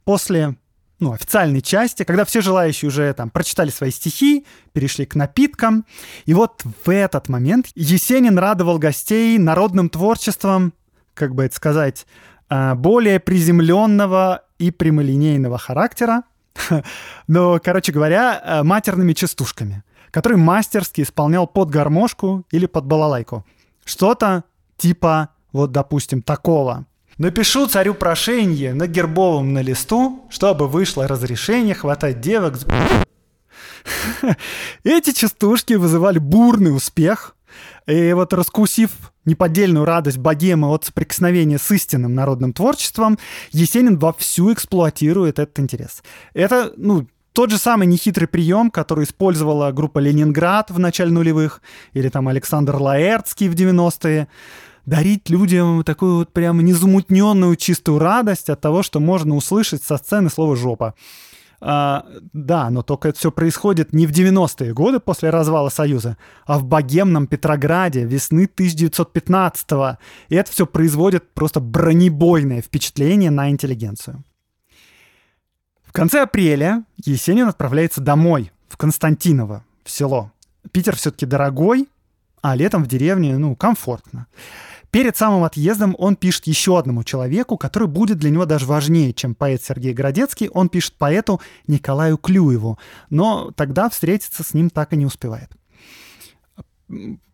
после 0.04 0.56
ну, 0.98 1.12
официальной 1.12 1.60
части, 1.60 2.04
когда 2.04 2.24
все 2.24 2.40
желающие 2.40 2.88
уже 2.88 3.12
там 3.12 3.28
прочитали 3.28 3.68
свои 3.68 3.90
стихи, 3.90 4.46
перешли 4.72 5.04
к 5.04 5.14
напиткам. 5.14 5.84
И 6.24 6.32
вот 6.32 6.62
в 6.86 6.88
этот 6.88 7.28
момент 7.28 7.66
Есенин 7.74 8.38
радовал 8.38 8.78
гостей 8.78 9.36
народным 9.36 9.90
творчеством 9.90 10.72
как 11.14 11.34
бы 11.34 11.44
это 11.44 11.54
сказать, 11.54 12.06
а, 12.48 12.74
более 12.74 13.20
приземленного 13.20 14.42
и 14.58 14.70
прямолинейного 14.70 15.58
характера, 15.58 16.22
но, 17.26 17.58
короче 17.62 17.92
говоря, 17.92 18.40
а, 18.44 18.64
матерными 18.64 19.12
частушками, 19.12 19.82
который 20.10 20.36
мастерски 20.36 21.02
исполнял 21.02 21.46
под 21.46 21.70
гармошку 21.70 22.44
или 22.50 22.66
под 22.66 22.84
балалайку. 22.84 23.46
Что-то 23.84 24.44
типа, 24.76 25.30
вот, 25.52 25.72
допустим, 25.72 26.22
такого. 26.22 26.86
Напишу 27.18 27.66
царю 27.68 27.94
прошение 27.94 28.74
на 28.74 28.86
гербовом 28.86 29.52
на 29.52 29.60
листу, 29.60 30.26
чтобы 30.30 30.66
вышло 30.66 31.06
разрешение 31.06 31.74
хватать 31.74 32.20
девок. 32.20 32.58
Эти 34.84 35.12
частушки 35.12 35.74
вызывали 35.74 36.18
бурный 36.18 36.74
успех, 36.74 37.36
и 37.86 38.12
вот 38.12 38.32
раскусив 38.32 38.90
неподдельную 39.24 39.84
радость 39.84 40.18
богемы 40.18 40.68
от 40.68 40.84
соприкосновения 40.84 41.58
с 41.58 41.70
истинным 41.70 42.14
народным 42.14 42.52
творчеством, 42.52 43.18
Есенин 43.50 43.98
вовсю 43.98 44.52
эксплуатирует 44.52 45.38
этот 45.38 45.58
интерес. 45.58 46.02
Это, 46.34 46.72
ну, 46.76 47.06
тот 47.32 47.50
же 47.50 47.58
самый 47.58 47.86
нехитрый 47.86 48.28
прием, 48.28 48.70
который 48.70 49.04
использовала 49.04 49.72
группа 49.72 49.98
«Ленинград» 49.98 50.70
в 50.70 50.78
начале 50.78 51.10
нулевых, 51.10 51.62
или 51.94 52.08
там 52.08 52.28
Александр 52.28 52.76
Лаэртский 52.76 53.48
в 53.48 53.54
90-е, 53.54 54.28
дарить 54.84 55.30
людям 55.30 55.82
такую 55.84 56.16
вот 56.16 56.32
прямо 56.32 56.62
незамутненную 56.62 57.56
чистую 57.56 57.98
радость 57.98 58.50
от 58.50 58.60
того, 58.60 58.82
что 58.82 59.00
можно 59.00 59.34
услышать 59.34 59.82
со 59.82 59.96
сцены 59.96 60.28
слово 60.28 60.56
«жопа». 60.56 60.94
А, 61.64 62.04
да, 62.32 62.70
но 62.70 62.82
только 62.82 63.10
это 63.10 63.18
все 63.18 63.30
происходит 63.30 63.92
не 63.92 64.08
в 64.08 64.10
90-е 64.10 64.74
годы 64.74 64.98
после 64.98 65.30
развала 65.30 65.68
Союза, 65.68 66.16
а 66.44 66.58
в 66.58 66.64
богемном 66.64 67.28
Петрограде 67.28 68.04
весны 68.04 68.46
1915-го. 68.52 69.98
И 70.28 70.34
это 70.34 70.50
все 70.50 70.66
производит 70.66 71.32
просто 71.34 71.60
бронебойное 71.60 72.62
впечатление 72.62 73.30
на 73.30 73.48
интеллигенцию. 73.48 74.24
В 75.84 75.92
конце 75.92 76.22
апреля 76.22 76.82
Есенин 76.96 77.46
отправляется 77.46 78.00
домой, 78.00 78.50
в 78.68 78.76
Константиново, 78.76 79.64
в 79.84 79.90
село. 79.90 80.32
Питер 80.72 80.96
все-таки 80.96 81.26
дорогой, 81.26 81.88
а 82.40 82.56
летом 82.56 82.82
в 82.82 82.88
деревне, 82.88 83.38
ну, 83.38 83.54
комфортно. 83.54 84.26
Перед 84.92 85.16
самым 85.16 85.42
отъездом 85.44 85.96
он 85.98 86.16
пишет 86.16 86.46
еще 86.46 86.78
одному 86.78 87.02
человеку, 87.02 87.56
который 87.56 87.88
будет 87.88 88.18
для 88.18 88.28
него 88.28 88.44
даже 88.44 88.66
важнее, 88.66 89.14
чем 89.14 89.34
поэт 89.34 89.64
Сергей 89.64 89.94
Городецкий. 89.94 90.50
Он 90.50 90.68
пишет 90.68 90.94
поэту 90.98 91.40
Николаю 91.66 92.18
Клюеву, 92.18 92.78
но 93.08 93.50
тогда 93.56 93.88
встретиться 93.88 94.44
с 94.44 94.52
ним 94.52 94.68
так 94.68 94.92
и 94.92 94.96
не 94.96 95.06
успевает. 95.06 95.50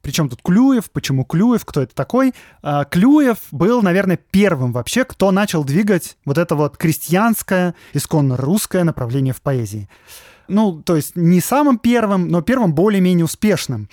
Причем 0.03 0.29
тут 0.29 0.41
Клюев? 0.41 0.89
Почему 0.93 1.25
Клюев? 1.25 1.65
Кто 1.65 1.83
это 1.83 1.93
такой? 1.97 2.33
А, 2.63 2.85
Клюев 2.85 3.39
был, 3.51 3.83
наверное, 3.83 4.17
первым 4.17 4.73
вообще, 4.73 5.05
кто 5.05 5.33
начал 5.33 5.65
двигать 5.65 6.17
вот 6.25 6.39
это 6.39 6.55
вот 6.55 6.77
крестьянское, 6.77 7.75
исконно 7.93 8.37
русское 8.37 8.85
направление 8.85 9.35
в 9.35 9.43
поэзии. 9.43 9.89
Ну, 10.47 10.81
то 10.81 10.95
есть 10.95 11.17
не 11.17 11.41
самым 11.41 11.79
первым, 11.79 12.29
но 12.29 12.41
первым 12.41 12.73
более-менее 12.73 13.25
успешным. 13.25 13.89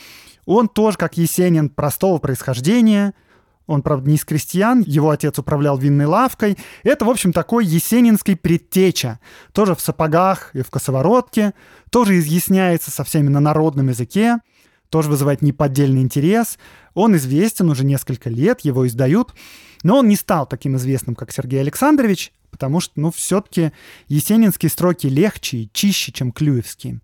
Он 0.45 0.69
тоже, 0.69 0.97
как 0.97 1.17
Есенин, 1.17 1.69
простого 1.69 2.19
происхождения, 2.19 3.15
он, 3.67 3.81
правда, 3.81 4.09
не 4.09 4.15
из 4.15 4.25
крестьян, 4.25 4.83
его 4.85 5.09
отец 5.09 5.39
управлял 5.39 5.77
винной 5.77 6.05
лавкой. 6.05 6.57
Это, 6.83 7.05
в 7.05 7.09
общем, 7.09 7.33
такой 7.33 7.65
есенинский 7.65 8.35
предтеча. 8.35 9.19
Тоже 9.53 9.75
в 9.75 9.81
сапогах 9.81 10.51
и 10.53 10.61
в 10.61 10.69
косоворотке, 10.69 11.53
тоже 11.89 12.19
изъясняется 12.19 12.91
со 12.91 13.03
всеми 13.03 13.29
на 13.29 13.39
народном 13.39 13.89
языке, 13.89 14.37
тоже 14.89 15.09
вызывает 15.09 15.41
неподдельный 15.41 16.01
интерес. 16.01 16.59
Он 16.93 17.15
известен 17.15 17.69
уже 17.69 17.83
несколько 17.83 18.29
лет, 18.29 18.61
его 18.61 18.87
издают. 18.87 19.33
Но 19.83 19.99
он 19.99 20.07
не 20.07 20.15
стал 20.15 20.45
таким 20.45 20.77
известным, 20.77 21.15
как 21.15 21.31
Сергей 21.31 21.59
Александрович, 21.59 22.31
потому 22.51 22.79
что, 22.79 22.93
ну, 22.99 23.11
все-таки 23.11 23.71
есенинские 24.07 24.69
строки 24.69 25.07
легче 25.07 25.57
и 25.57 25.69
чище, 25.73 26.11
чем 26.11 26.31
клюевские. 26.31 27.01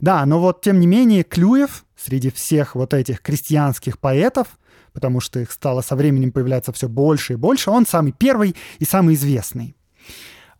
Да, 0.00 0.24
но 0.26 0.40
вот, 0.40 0.62
тем 0.62 0.80
не 0.80 0.86
менее, 0.86 1.24
Клюев 1.24 1.84
среди 1.96 2.30
всех 2.30 2.74
вот 2.74 2.94
этих 2.94 3.20
крестьянских 3.20 3.98
поэтов 3.98 4.58
потому 4.92 5.20
что 5.20 5.40
их 5.40 5.50
стало 5.52 5.80
со 5.80 5.96
временем 5.96 6.32
появляться 6.32 6.72
все 6.72 6.88
больше 6.88 7.34
и 7.34 7.36
больше. 7.36 7.70
Он 7.70 7.86
самый 7.86 8.12
первый 8.12 8.56
и 8.78 8.84
самый 8.84 9.14
известный. 9.14 9.76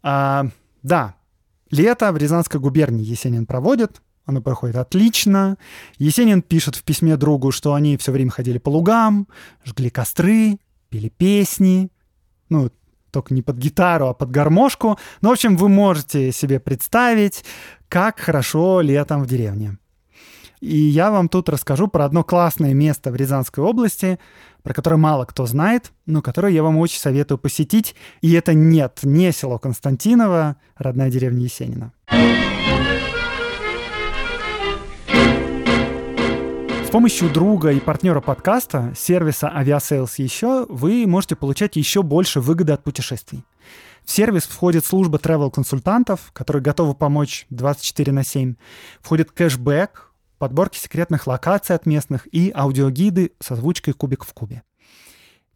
А, 0.03 0.47
да, 0.83 1.15
лето 1.71 2.13
в 2.13 2.17
Рязанской 2.17 2.61
губернии 2.61 3.05
Есенин 3.05 3.47
проводит. 3.47 4.01
Оно 4.27 4.41
проходит 4.41 4.77
отлично. 4.77 5.57
Есенин 5.99 6.43
пишет 6.43 6.77
в 6.77 6.85
письме 6.85 7.17
другу, 7.17 7.51
что 7.51 7.75
они 7.75 7.97
все 7.97 8.13
время 8.13 8.31
ходили 8.31 8.59
по 8.59 8.69
лугам, 8.69 9.27
жгли 9.65 9.91
костры, 9.91 10.59
пели 10.89 11.09
песни. 11.09 11.91
Ну, 12.49 12.71
только 13.11 13.35
не 13.35 13.43
под 13.43 13.57
гитару, 13.57 14.09
а 14.09 14.15
под 14.15 14.31
гармошку. 14.31 14.99
Ну, 15.21 15.31
в 15.31 15.33
общем, 15.33 15.57
вы 15.57 15.69
можете 15.69 16.33
себе 16.33 16.61
представить, 16.61 17.45
как 17.89 18.21
хорошо 18.21 18.81
летом 18.81 19.23
в 19.23 19.27
деревне. 19.27 19.79
И 20.61 20.77
я 20.77 21.11
вам 21.11 21.31
тут 21.31 21.49
расскажу 21.49 21.89
про 21.89 22.05
одно 22.05 22.23
классное 22.23 22.75
место 22.75 23.11
в 23.11 23.17
Рязанской 23.17 23.65
области, 23.65 24.19
про 24.63 24.75
которое 24.75 24.97
мало 24.97 25.25
кто 25.25 25.47
знает, 25.47 25.91
но 26.05 26.21
которое 26.21 26.53
я 26.53 26.63
вам 26.63 26.77
очень 26.77 27.01
советую 27.01 27.39
посетить. 27.39 27.95
И 28.21 28.33
это 28.35 28.53
нет, 28.53 29.01
не 29.03 29.33
село 29.33 29.59
Константиново, 29.59 30.57
родная 30.77 31.11
деревня 31.11 31.45
Есенина. 31.45 31.93
С 36.85 36.93
помощью 36.93 37.31
друга 37.31 37.71
и 37.71 37.81
партнера 37.81 38.21
подкаста, 38.21 38.93
сервиса 38.99 39.51
Aviasales 39.57 40.11
еще, 40.19 40.67
вы 40.69 41.07
можете 41.07 41.37
получать 41.37 41.77
еще 41.77 42.03
больше 42.03 42.41
выгоды 42.41 42.73
от 42.73 42.83
путешествий. 42.83 43.45
В 44.05 44.11
сервис 44.11 44.43
входит 44.43 44.85
служба 44.85 45.19
travel-консультантов, 45.19 46.33
которые 46.33 46.63
готовы 46.63 46.95
помочь 46.95 47.47
24 47.51 48.13
на 48.13 48.25
7. 48.25 48.57
Входит 49.01 49.31
кэшбэк, 49.31 50.10
подборки 50.41 50.79
секретных 50.79 51.27
локаций 51.27 51.77
от 51.77 51.85
местных 51.85 52.27
и 52.35 52.51
аудиогиды 52.53 53.33
с 53.41 53.51
озвучкой 53.51 53.93
«Кубик 53.93 54.25
в 54.25 54.33
кубе». 54.33 54.63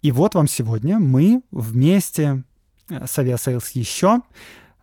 И 0.03 0.13
вот 0.13 0.35
вам 0.35 0.47
сегодня 0.47 0.99
мы 0.99 1.43
вместе 1.51 2.45
э, 2.91 3.07
с 3.07 3.19
Aviasales 3.19 3.65
еще 3.73 4.21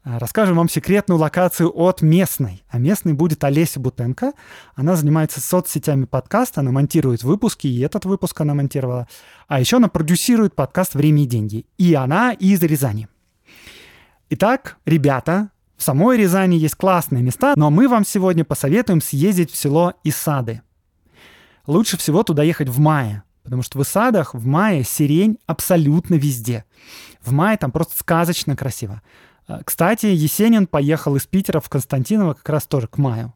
э, 0.04 0.18
расскажем 0.18 0.58
вам 0.58 0.70
секретную 0.70 1.20
локацию 1.20 1.72
от 1.72 2.02
местной. 2.02 2.64
А 2.68 2.80
местной 2.80 3.14
будет 3.14 3.44
Олеся 3.44 3.80
Бутенко. 3.80 4.34
Она 4.74 4.96
занимается 4.96 5.40
соцсетями 5.40 6.06
подкаста, 6.06 6.62
она 6.62 6.72
монтирует 6.72 7.22
выпуски, 7.22 7.68
и 7.68 7.82
этот 7.82 8.06
выпуск 8.06 8.42
она 8.42 8.56
монтировала. 8.56 9.08
А 9.48 9.60
еще 9.60 9.78
она 9.78 9.88
продюсирует 9.88 10.56
подкаст 10.56 10.96
«Время 10.96 11.22
и 11.22 11.28
деньги». 11.28 11.68
И 11.78 11.94
она 11.94 12.34
из 12.34 12.60
Рязани. 12.64 13.08
Итак, 14.32 14.78
ребята, 14.86 15.52
в 15.82 15.84
самой 15.84 16.16
Рязани 16.16 16.58
есть 16.58 16.76
классные 16.76 17.24
места, 17.24 17.54
но 17.56 17.72
мы 17.72 17.88
вам 17.88 18.06
сегодня 18.06 18.46
посоветуем 18.46 19.02
съездить 19.02 19.50
в 19.50 19.58
село 19.58 19.96
Исады. 20.04 20.62
Лучше 21.66 21.98
всего 21.98 22.22
туда 22.22 22.44
ехать 22.44 22.70
в 22.70 22.78
мае, 22.78 23.24
потому 23.42 23.64
что 23.64 23.80
в 23.80 23.82
Исадах 23.82 24.36
в 24.36 24.46
мае 24.46 24.84
сирень 24.84 25.40
абсолютно 25.48 26.14
везде. 26.14 26.66
В 27.20 27.32
мае 27.32 27.58
там 27.58 27.72
просто 27.72 27.98
сказочно 27.98 28.56
красиво. 28.56 29.02
А, 29.48 29.64
кстати, 29.64 30.06
Есенин 30.06 30.68
поехал 30.68 31.16
из 31.16 31.26
Питера 31.26 31.60
в 31.60 31.68
Константиново 31.68 32.36
как 32.36 32.50
раз 32.50 32.68
тоже 32.68 32.88
к 32.88 33.00
маю. 33.00 33.34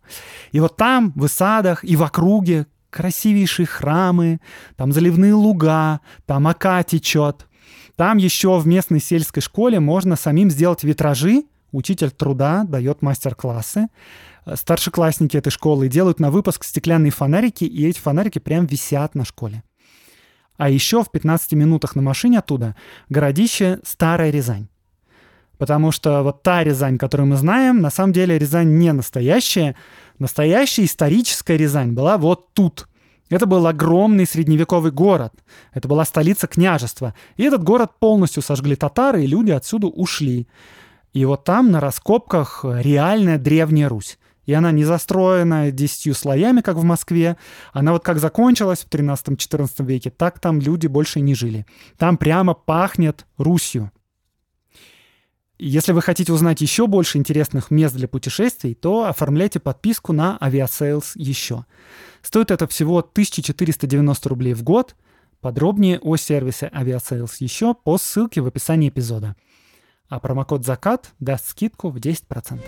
И 0.51 0.59
вот 0.59 0.75
там, 0.75 1.13
в 1.15 1.25
Исадах 1.25 1.83
и 1.83 1.95
в 1.95 2.03
округе 2.03 2.67
красивейшие 2.91 3.65
храмы, 3.65 4.39
там 4.75 4.91
заливные 4.91 5.33
луга, 5.33 5.99
там 6.27 6.45
ока 6.45 6.83
течет. 6.83 7.47
Там 7.95 8.17
еще 8.17 8.59
в 8.59 8.67
местной 8.67 8.99
сельской 8.99 9.41
школе 9.41 9.79
можно 9.79 10.15
самим 10.15 10.51
сделать 10.51 10.83
витражи. 10.83 11.45
Учитель 11.75 12.11
труда 12.11 12.63
дает 12.63 13.01
мастер-классы. 13.01 13.89
Старшеклассники 14.53 15.35
этой 15.35 15.49
школы 15.49 15.89
делают 15.89 16.21
на 16.21 16.31
выпуск 16.31 16.63
стеклянные 16.63 17.11
фонарики, 17.11 17.65
и 17.65 17.85
эти 17.85 17.99
фонарики 17.99 18.39
прям 18.39 18.65
висят 18.65 19.13
на 19.13 19.25
школе. 19.25 19.61
А 20.55 20.69
еще 20.69 21.03
в 21.03 21.11
15 21.11 21.51
минутах 21.51 21.97
на 21.97 22.01
машине 22.01 22.39
оттуда 22.39 22.77
городище 23.09 23.81
Старая 23.83 24.29
Рязань. 24.29 24.69
Потому 25.57 25.91
что 25.91 26.23
вот 26.23 26.43
та 26.43 26.63
Рязань, 26.63 26.97
которую 26.97 27.27
мы 27.27 27.35
знаем, 27.35 27.81
на 27.81 27.89
самом 27.89 28.13
деле 28.13 28.39
Рязань 28.39 28.77
не 28.77 28.93
настоящая. 28.93 29.75
Настоящая 30.17 30.85
историческая 30.85 31.57
Рязань 31.57 31.91
была 31.91 32.17
вот 32.17 32.53
тут. 32.53 32.87
Это 33.29 33.47
был 33.47 33.67
огромный 33.67 34.25
средневековый 34.25 34.93
город. 34.93 35.33
Это 35.73 35.89
была 35.89 36.05
столица 36.05 36.47
княжества. 36.47 37.13
И 37.35 37.43
этот 37.43 37.65
город 37.65 37.99
полностью 37.99 38.41
сожгли 38.41 38.77
татары, 38.77 39.25
и 39.25 39.27
люди 39.27 39.51
отсюда 39.51 39.87
ушли. 39.87 40.47
И 41.15 41.23
вот 41.23 41.45
там 41.45 41.71
на 41.71 41.79
раскопках 41.79 42.65
реальная 42.65 43.37
Древняя 43.37 43.87
Русь. 43.87 44.19
И 44.45 44.51
она 44.51 44.73
не 44.73 44.83
застроена 44.83 45.71
десятью 45.71 46.13
слоями, 46.13 46.59
как 46.59 46.75
в 46.75 46.83
Москве. 46.83 47.37
Она 47.71 47.93
вот 47.93 48.03
как 48.03 48.19
закончилась 48.19 48.79
в 48.79 48.89
13-14 48.89 49.85
веке, 49.85 50.09
так 50.09 50.41
там 50.41 50.59
люди 50.59 50.87
больше 50.87 51.21
не 51.21 51.33
жили. 51.33 51.65
Там 51.97 52.17
прямо 52.17 52.53
пахнет 52.53 53.25
Русью. 53.37 53.93
Если 55.57 55.93
вы 55.93 56.01
хотите 56.01 56.33
узнать 56.33 56.59
еще 56.59 56.85
больше 56.85 57.17
интересных 57.17 57.71
мест 57.71 57.95
для 57.95 58.09
путешествий, 58.09 58.73
то 58.75 59.05
оформляйте 59.05 59.61
подписку 59.61 60.11
на 60.11 60.37
Aviasales 60.41 61.11
еще. 61.15 61.65
Стоит 62.23 62.51
это 62.51 62.67
всего 62.67 62.97
1490 62.97 64.27
рублей 64.27 64.53
в 64.53 64.63
год. 64.63 64.97
Подробнее 65.39 65.97
о 65.99 66.17
сервисе 66.17 66.69
Aviasales 66.75 67.31
еще 67.39 67.73
по 67.73 67.97
ссылке 67.97 68.41
в 68.41 68.47
описании 68.47 68.89
эпизода. 68.89 69.37
А 70.07 70.19
промокод 70.19 70.65
«Закат» 70.65 71.13
даст 71.19 71.47
скидку 71.47 71.89
в 71.89 71.97
10%. 71.97 72.61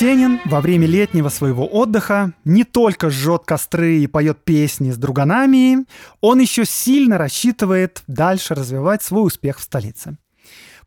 Есенин 0.00 0.38
во 0.44 0.60
время 0.60 0.86
летнего 0.86 1.28
своего 1.28 1.66
отдыха 1.66 2.32
не 2.44 2.62
только 2.62 3.10
жжет 3.10 3.42
костры 3.44 3.98
и 3.98 4.06
поет 4.06 4.44
песни 4.44 4.92
с 4.92 4.96
друганами, 4.96 5.86
он 6.20 6.38
еще 6.38 6.64
сильно 6.64 7.18
рассчитывает 7.18 8.04
дальше 8.06 8.54
развивать 8.54 9.02
свой 9.02 9.26
успех 9.26 9.58
в 9.58 9.62
столице. 9.64 10.16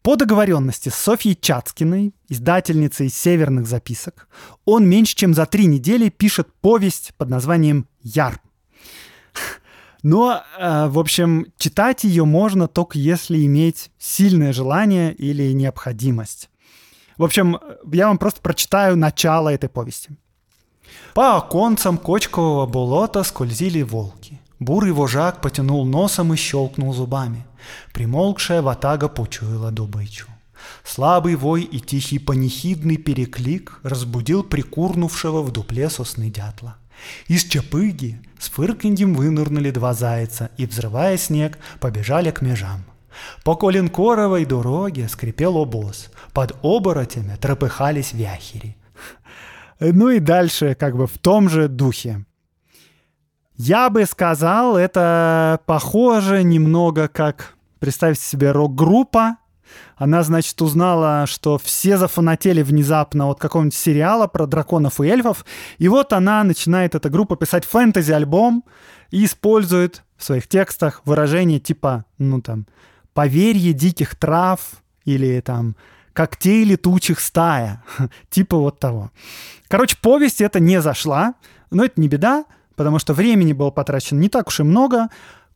По 0.02 0.16
договоренности 0.16 0.88
с 0.88 0.96
Софьей 0.96 1.36
Чацкиной, 1.36 2.14
издательницей 2.30 3.10
«Северных 3.10 3.68
записок», 3.68 4.30
он 4.64 4.88
меньше 4.88 5.18
чем 5.18 5.34
за 5.34 5.46
три 5.46 5.66
недели 5.66 6.08
пишет 6.08 6.48
повесть 6.62 7.14
под 7.18 7.30
названием 7.30 7.90
«Яр». 8.02 8.40
Но, 10.04 10.42
э, 10.58 10.88
в 10.88 10.98
общем, 10.98 11.48
читать 11.58 12.06
ее 12.06 12.24
можно 12.24 12.70
только 12.70 12.98
если 12.98 13.46
иметь 13.46 13.92
сильное 14.00 14.54
желание 14.54 15.14
или 15.14 15.52
необходимость. 15.52 16.51
В 17.22 17.24
общем, 17.24 17.60
я 17.94 18.08
вам 18.08 18.18
просто 18.18 18.42
прочитаю 18.42 18.98
начало 18.98 19.50
этой 19.50 19.70
повести. 19.70 20.10
По 21.14 21.38
оконцам 21.38 22.00
кочкового 22.00 22.66
болота 22.66 23.22
скользили 23.22 23.84
волки. 23.84 24.42
Бурый 24.58 24.92
вожак 24.92 25.40
потянул 25.40 25.86
носом 25.86 26.34
и 26.34 26.36
щелкнул 26.36 26.92
зубами. 26.96 27.46
Примолкшая 27.94 28.64
ватага 28.64 29.08
почуяла 29.08 29.70
добычу. 29.70 30.26
Слабый 30.84 31.36
вой 31.36 31.62
и 31.62 31.80
тихий 31.80 32.18
панихидный 32.18 32.98
переклик 32.98 33.80
разбудил 33.84 34.42
прикурнувшего 34.42 35.44
в 35.44 35.52
дупле 35.52 35.92
сосны 35.92 36.32
дятла. 36.32 36.78
Из 37.28 37.44
чапыги 37.44 38.20
с 38.40 38.50
фырканьем 38.50 39.14
вынырнули 39.14 39.70
два 39.70 39.94
зайца 39.94 40.50
и, 40.58 40.66
взрывая 40.66 41.18
снег, 41.18 41.60
побежали 41.80 42.32
к 42.32 42.42
межам. 42.42 42.84
По 43.44 43.56
Коленкоровой 43.56 44.46
дороге 44.46 45.08
скрипел 45.08 45.58
обоз. 45.58 46.10
Под 46.34 46.56
оборотями 46.64 47.36
трепыхались 47.36 48.14
вяхери. 48.14 48.78
Ну 49.80 50.10
и 50.10 50.20
дальше 50.20 50.76
как 50.76 50.96
бы 50.96 51.08
в 51.08 51.18
том 51.18 51.50
же 51.50 51.68
духе. 51.68 52.26
Я 53.58 53.90
бы 53.90 54.06
сказал, 54.06 54.78
это 54.78 55.60
похоже 55.66 56.44
немного 56.44 57.08
как, 57.08 57.54
представьте 57.80 58.24
себе, 58.24 58.52
рок-группа. 58.52 59.38
Она, 59.96 60.24
значит, 60.24 60.60
узнала, 60.62 61.26
что 61.28 61.58
все 61.58 61.98
зафанатели 61.98 62.62
внезапно 62.62 63.30
от 63.30 63.40
какого-нибудь 63.40 63.76
сериала 63.76 64.28
про 64.28 64.48
драконов 64.48 65.00
и 65.00 65.08
эльфов. 65.08 65.46
И 65.78 65.88
вот 65.88 66.12
она 66.14 66.44
начинает, 66.44 66.96
эта 66.96 67.10
группа, 67.10 67.36
писать 67.36 67.66
фэнтези-альбом 67.66 68.64
и 69.12 69.26
использует 69.26 70.04
в 70.18 70.24
своих 70.24 70.48
текстах 70.48 71.02
выражения 71.06 71.60
типа, 71.60 72.06
ну 72.18 72.42
там, 72.42 72.66
поверье 73.14 73.74
диких 73.74 74.16
трав 74.16 74.60
или 75.06 75.40
там 75.42 75.76
когтей 76.14 76.64
летучих 76.64 77.20
стая, 77.20 77.84
типа 78.30 78.58
вот 78.58 78.80
того. 78.80 79.12
Короче, 79.68 79.98
повесть 80.02 80.42
это 80.42 80.60
не 80.60 80.82
зашла, 80.82 81.36
но 81.70 81.86
это 81.86 82.00
не 82.00 82.08
беда, 82.08 82.46
потому 82.76 83.00
что 83.00 83.14
времени 83.14 83.54
было 83.54 83.72
потрачено 83.72 84.20
не 84.20 84.30
так 84.30 84.48
уж 84.48 84.60
и 84.60 84.64
много, 84.64 85.08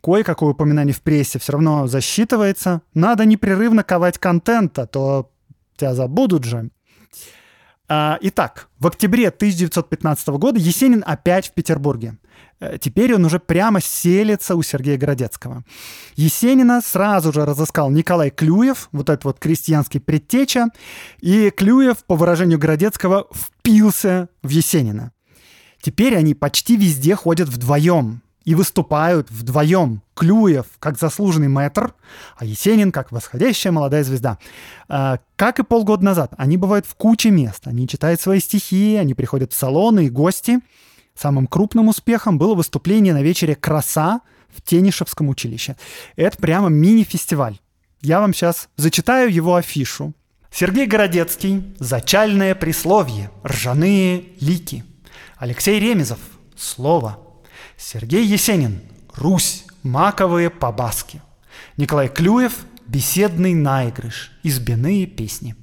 кое-какое 0.01 0.51
упоминание 0.51 0.93
в 0.93 1.01
прессе 1.01 1.39
все 1.39 1.53
равно 1.53 1.87
засчитывается. 1.87 2.81
Надо 2.93 3.25
непрерывно 3.25 3.83
ковать 3.83 4.17
контент, 4.17 4.77
а 4.79 4.87
то 4.87 5.31
тебя 5.75 5.93
забудут 5.93 6.43
же. 6.43 6.69
А, 7.87 8.17
итак, 8.21 8.69
в 8.79 8.87
октябре 8.87 9.27
1915 9.27 10.27
года 10.29 10.59
Есенин 10.59 11.03
опять 11.05 11.49
в 11.49 11.53
Петербурге. 11.53 12.17
Э, 12.59 12.77
теперь 12.79 13.13
он 13.13 13.25
уже 13.25 13.39
прямо 13.39 13.79
селится 13.79 14.55
у 14.55 14.63
Сергея 14.63 14.97
Городецкого. 14.97 15.63
Есенина 16.15 16.81
сразу 16.81 17.31
же 17.31 17.45
разыскал 17.45 17.91
Николай 17.91 18.31
Клюев, 18.31 18.89
вот 18.91 19.09
этот 19.09 19.25
вот 19.25 19.39
крестьянский 19.39 19.99
предтеча, 19.99 20.69
и 21.19 21.51
Клюев, 21.51 22.03
по 22.05 22.15
выражению 22.15 22.57
Городецкого, 22.57 23.27
впился 23.31 24.29
в 24.41 24.49
Есенина. 24.49 25.11
Теперь 25.81 26.15
они 26.15 26.33
почти 26.33 26.77
везде 26.77 27.15
ходят 27.15 27.49
вдвоем 27.49 28.23
и 28.45 28.55
выступают 28.55 29.29
вдвоем. 29.29 30.01
Клюев 30.13 30.67
как 30.79 30.97
заслуженный 30.97 31.49
мэтр, 31.49 31.93
а 32.37 32.45
Есенин 32.45 32.93
как 32.93 33.11
восходящая 33.11 33.73
молодая 33.73 34.03
звезда. 34.03 34.37
А, 34.87 35.19
как 35.35 35.59
и 35.59 35.63
полгода 35.63 36.05
назад, 36.05 36.33
они 36.37 36.55
бывают 36.55 36.85
в 36.85 36.95
куче 36.95 37.31
мест. 37.31 37.67
Они 37.67 37.87
читают 37.87 38.21
свои 38.21 38.39
стихи, 38.39 38.95
они 38.95 39.13
приходят 39.13 39.51
в 39.51 39.57
салоны 39.57 40.05
и 40.05 40.09
гости– 40.09 40.59
Самым 41.15 41.47
крупным 41.47 41.87
успехом 41.87 42.37
было 42.37 42.55
выступление 42.55 43.13
на 43.13 43.23
вечере 43.23 43.55
«Краса» 43.55 44.19
в 44.49 44.61
Тенишевском 44.61 45.29
училище. 45.29 45.77
Это 46.17 46.37
прямо 46.37 46.67
мини-фестиваль. 46.67 47.57
Я 48.01 48.19
вам 48.19 48.33
сейчас 48.33 48.69
зачитаю 48.75 49.33
его 49.33 49.55
афишу. 49.55 50.13
Сергей 50.51 50.85
Городецкий 50.85 51.73
«Зачальное 51.79 52.53
присловие. 52.53 53.31
Ржаные 53.45 54.25
лики». 54.39 54.83
Алексей 55.37 55.79
Ремезов 55.79 56.19
«Слово». 56.55 57.24
Сергей 57.77 58.25
Есенин 58.25 58.81
«Русь. 59.15 59.65
Маковые 59.83 60.49
побаски». 60.49 61.21
Николай 61.77 62.09
Клюев 62.09 62.65
«Беседный 62.87 63.53
наигрыш. 63.53 64.31
Избиные 64.43 65.05
песни». 65.05 65.55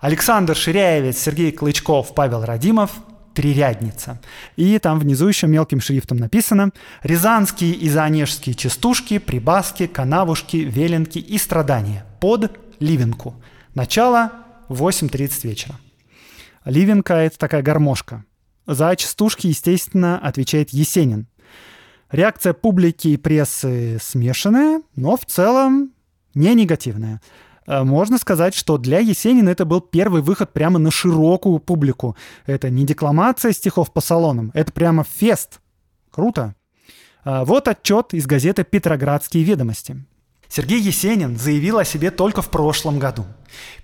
Александр 0.00 0.54
Ширяевец, 0.54 1.18
Сергей 1.18 1.50
Клычков, 1.52 2.14
Павел 2.14 2.44
Радимов 2.44 2.92
трирядница. 3.34 4.18
И 4.56 4.78
там 4.78 4.98
внизу 4.98 5.28
еще 5.28 5.46
мелким 5.46 5.80
шрифтом 5.80 6.16
написано 6.16 6.70
«Рязанские 7.02 7.72
и 7.72 7.88
заонежские 7.90 8.54
частушки, 8.54 9.18
прибаски, 9.18 9.86
канавушки, 9.86 10.56
веленки 10.56 11.18
и 11.18 11.36
страдания 11.36 12.06
под 12.20 12.58
Ливенку. 12.80 13.34
Начало 13.74 14.32
8.30 14.68 15.46
вечера». 15.46 15.74
Ливенка— 16.64 17.14
это 17.14 17.38
такая 17.38 17.62
гармошка. 17.62 18.24
За 18.66 18.96
частушки, 18.96 19.46
естественно, 19.46 20.18
отвечает 20.18 20.70
Есенин. 20.70 21.28
Реакция 22.10 22.52
публики 22.52 23.08
и 23.08 23.16
прессы 23.16 23.98
смешанная, 24.00 24.82
но 24.94 25.16
в 25.16 25.24
целом 25.26 25.92
не 26.34 26.54
негативная. 26.54 27.20
э, 27.66 27.82
можно 27.82 28.18
сказать, 28.18 28.54
что 28.54 28.78
для 28.78 29.00
Есенина 29.00 29.48
это 29.48 29.64
был 29.64 29.80
первый 29.80 30.22
выход 30.22 30.52
прямо 30.52 30.78
на 30.78 30.90
широкую 30.90 31.58
публику. 31.58 32.16
Это 32.46 32.70
не 32.70 32.84
декламация 32.84 33.52
стихов 33.52 33.92
по 33.92 34.00
салонам, 34.00 34.50
это 34.54 34.72
прямо 34.72 35.04
фест. 35.04 35.60
Круто. 36.10 36.54
А, 37.24 37.44
вот 37.44 37.66
отчет 37.66 38.14
из 38.14 38.26
газеты 38.26 38.62
«Петроградские 38.62 39.42
ведомости». 39.42 40.04
Сергей 40.48 40.80
Есенин 40.80 41.38
заявил 41.38 41.78
о 41.78 41.84
себе 41.84 42.10
только 42.10 42.42
в 42.42 42.50
прошлом 42.50 42.98
году. 42.98 43.26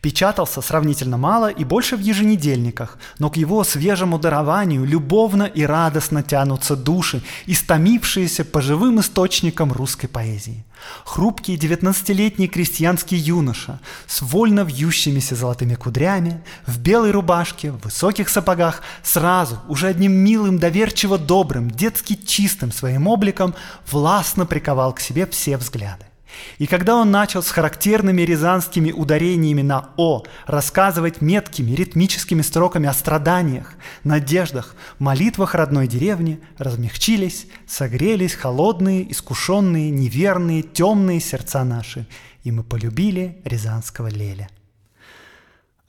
Печатался 0.00 0.60
сравнительно 0.60 1.16
мало 1.16 1.48
и 1.48 1.64
больше 1.64 1.96
в 1.96 2.00
еженедельниках, 2.00 2.98
но 3.18 3.30
к 3.30 3.36
его 3.36 3.64
свежему 3.64 4.18
дарованию 4.18 4.84
любовно 4.84 5.44
и 5.44 5.62
радостно 5.62 6.22
тянутся 6.22 6.76
души, 6.76 7.22
истомившиеся 7.46 8.44
по 8.44 8.60
живым 8.60 9.00
источникам 9.00 9.72
русской 9.72 10.08
поэзии. 10.08 10.64
Хрупкий 11.04 11.56
девятнадцатилетний 11.56 12.48
крестьянский 12.48 13.16
юноша 13.16 13.80
с 14.06 14.20
вольно 14.22 14.62
вьющимися 14.62 15.36
золотыми 15.36 15.74
кудрями, 15.74 16.42
в 16.66 16.78
белой 16.78 17.12
рубашке, 17.12 17.70
в 17.70 17.84
высоких 17.84 18.28
сапогах, 18.28 18.82
сразу, 19.02 19.60
уже 19.68 19.86
одним 19.86 20.12
милым, 20.12 20.58
доверчиво 20.58 21.18
добрым, 21.18 21.70
детски 21.70 22.14
чистым 22.14 22.72
своим 22.72 23.06
обликом, 23.06 23.54
властно 23.90 24.44
приковал 24.44 24.92
к 24.92 25.00
себе 25.00 25.26
все 25.26 25.56
взгляды. 25.56 26.11
И 26.58 26.66
когда 26.66 26.96
он 26.96 27.10
начал 27.10 27.42
с 27.42 27.50
характерными 27.50 28.22
рязанскими 28.22 28.92
ударениями 28.92 29.62
на 29.62 29.90
«о» 29.96 30.22
рассказывать 30.46 31.20
меткими 31.20 31.72
ритмическими 31.72 32.42
строками 32.42 32.88
о 32.88 32.92
страданиях, 32.92 33.74
надеждах, 34.04 34.74
молитвах 34.98 35.54
родной 35.54 35.86
деревни, 35.88 36.40
размягчились, 36.58 37.46
согрелись 37.66 38.34
холодные, 38.34 39.10
искушенные, 39.10 39.90
неверные, 39.90 40.62
темные 40.62 41.20
сердца 41.20 41.64
наши, 41.64 42.06
и 42.44 42.50
мы 42.50 42.62
полюбили 42.62 43.40
рязанского 43.44 44.08
Леля. 44.08 44.48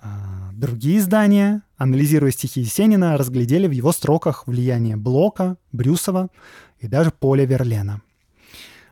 А, 0.02 0.50
другие 0.54 1.00
издания, 1.00 1.62
анализируя 1.78 2.32
стихи 2.32 2.62
Есенина, 2.62 3.18
разглядели 3.18 3.68
в 3.68 3.72
его 3.72 3.92
строках 3.92 4.48
влияние 4.48 4.98
Блока, 4.98 5.58
Брюсова 5.72 6.30
и 6.80 6.88
даже 6.88 7.12
Поля 7.12 7.46
Верлена– 7.46 8.02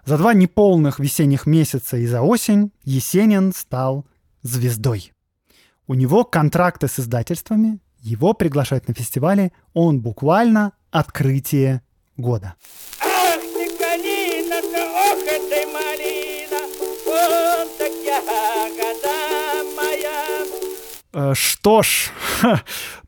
за 0.05 0.17
два 0.17 0.33
неполных 0.33 0.99
весенних 0.99 1.45
месяца 1.45 1.97
и 1.97 2.05
за 2.05 2.21
осень 2.21 2.71
Есенин 2.83 3.53
стал 3.53 4.05
звездой. 4.41 5.13
У 5.87 5.93
него 5.93 6.23
контракты 6.23 6.87
с 6.87 6.99
издательствами, 6.99 7.79
его 7.99 8.33
приглашают 8.33 8.87
на 8.87 8.93
фестивали, 8.93 9.51
он 9.73 9.99
буквально 10.01 10.73
открытие 10.89 11.81
года. 12.17 12.55
Ах 12.99 13.39
ты, 13.39 13.69
калина, 13.77 14.57
ох 14.57 15.19
ты, 15.25 15.67
малина, 15.67 16.61
вот 17.05 17.77
так 17.77 17.91
ягода 18.03 19.15
моя. 19.77 20.45
Э, 21.13 21.33
что 21.35 21.83
ж, 21.83 22.09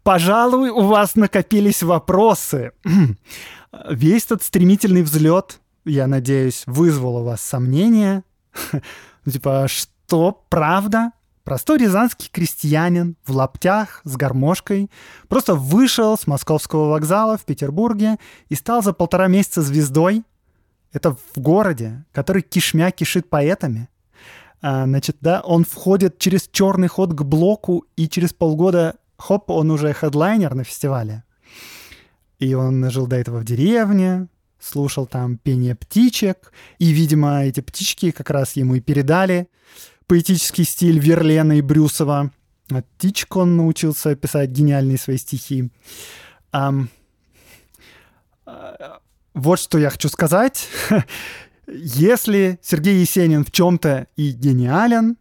пожалуй, 0.03 0.69
у 0.69 0.81
вас 0.81 1.15
накопились 1.15 1.81
вопросы. 1.81 2.71
Весь 3.89 4.25
этот 4.25 4.43
стремительный 4.43 5.01
взлет 5.01 5.59
я 5.85 6.07
надеюсь, 6.07 6.63
вызвало 6.65 7.19
у 7.19 7.23
вас 7.23 7.41
сомнения. 7.41 8.23
Типа, 9.31 9.67
что, 9.67 10.45
правда? 10.49 11.11
Простой 11.43 11.77
рязанский 11.79 12.29
крестьянин 12.31 13.17
в 13.25 13.31
лаптях 13.31 13.99
с 14.05 14.15
гармошкой 14.15 14.89
просто 15.27 15.55
вышел 15.55 16.17
с 16.17 16.25
московского 16.25 16.89
вокзала 16.89 17.37
в 17.37 17.43
Петербурге 17.43 18.17
и 18.47 18.55
стал 18.55 18.81
за 18.81 18.93
полтора 18.93 19.27
месяца 19.27 19.61
звездой. 19.61 20.23
Это 20.93 21.11
в 21.11 21.39
городе, 21.39 22.05
который 22.13 22.43
кишмя 22.43 22.91
кишит 22.91 23.29
поэтами. 23.29 23.89
А, 24.61 24.85
значит, 24.85 25.17
да, 25.19 25.41
он 25.41 25.65
входит 25.65 26.17
через 26.17 26.47
черный 26.47 26.87
ход 26.87 27.13
к 27.13 27.23
блоку, 27.23 27.85
и 27.97 28.07
через 28.07 28.31
полгода, 28.31 28.95
хоп, 29.17 29.49
он 29.49 29.69
уже 29.71 29.91
хедлайнер 29.91 30.55
на 30.55 30.63
фестивале. 30.63 31.25
И 32.39 32.53
он 32.53 32.89
жил 32.89 33.05
до 33.05 33.17
этого 33.17 33.39
в 33.39 33.43
деревне, 33.43 34.29
слушал 34.63 35.05
там 35.05 35.37
пение 35.37 35.75
птичек, 35.75 36.51
и, 36.79 36.91
видимо, 36.91 37.43
эти 37.43 37.59
птички 37.59 38.11
как 38.11 38.29
раз 38.29 38.55
ему 38.55 38.75
и 38.75 38.79
передали 38.79 39.49
поэтический 40.07 40.63
стиль 40.63 40.99
Верлена 40.99 41.53
и 41.53 41.61
Брюсова. 41.61 42.31
От 42.69 42.87
птичек 42.91 43.35
он 43.35 43.57
научился 43.57 44.15
писать 44.15 44.49
гениальные 44.49 44.97
свои 44.97 45.17
стихи. 45.17 45.69
Um, 46.53 46.87
вот 49.33 49.59
что 49.59 49.77
я 49.77 49.89
хочу 49.89 50.09
сказать. 50.09 50.67
Если 51.67 52.59
Сергей 52.61 52.99
Есенин 52.99 53.43
в 53.43 53.51
чем-то 53.51 54.07
и 54.15 54.31
гениален, 54.31 55.17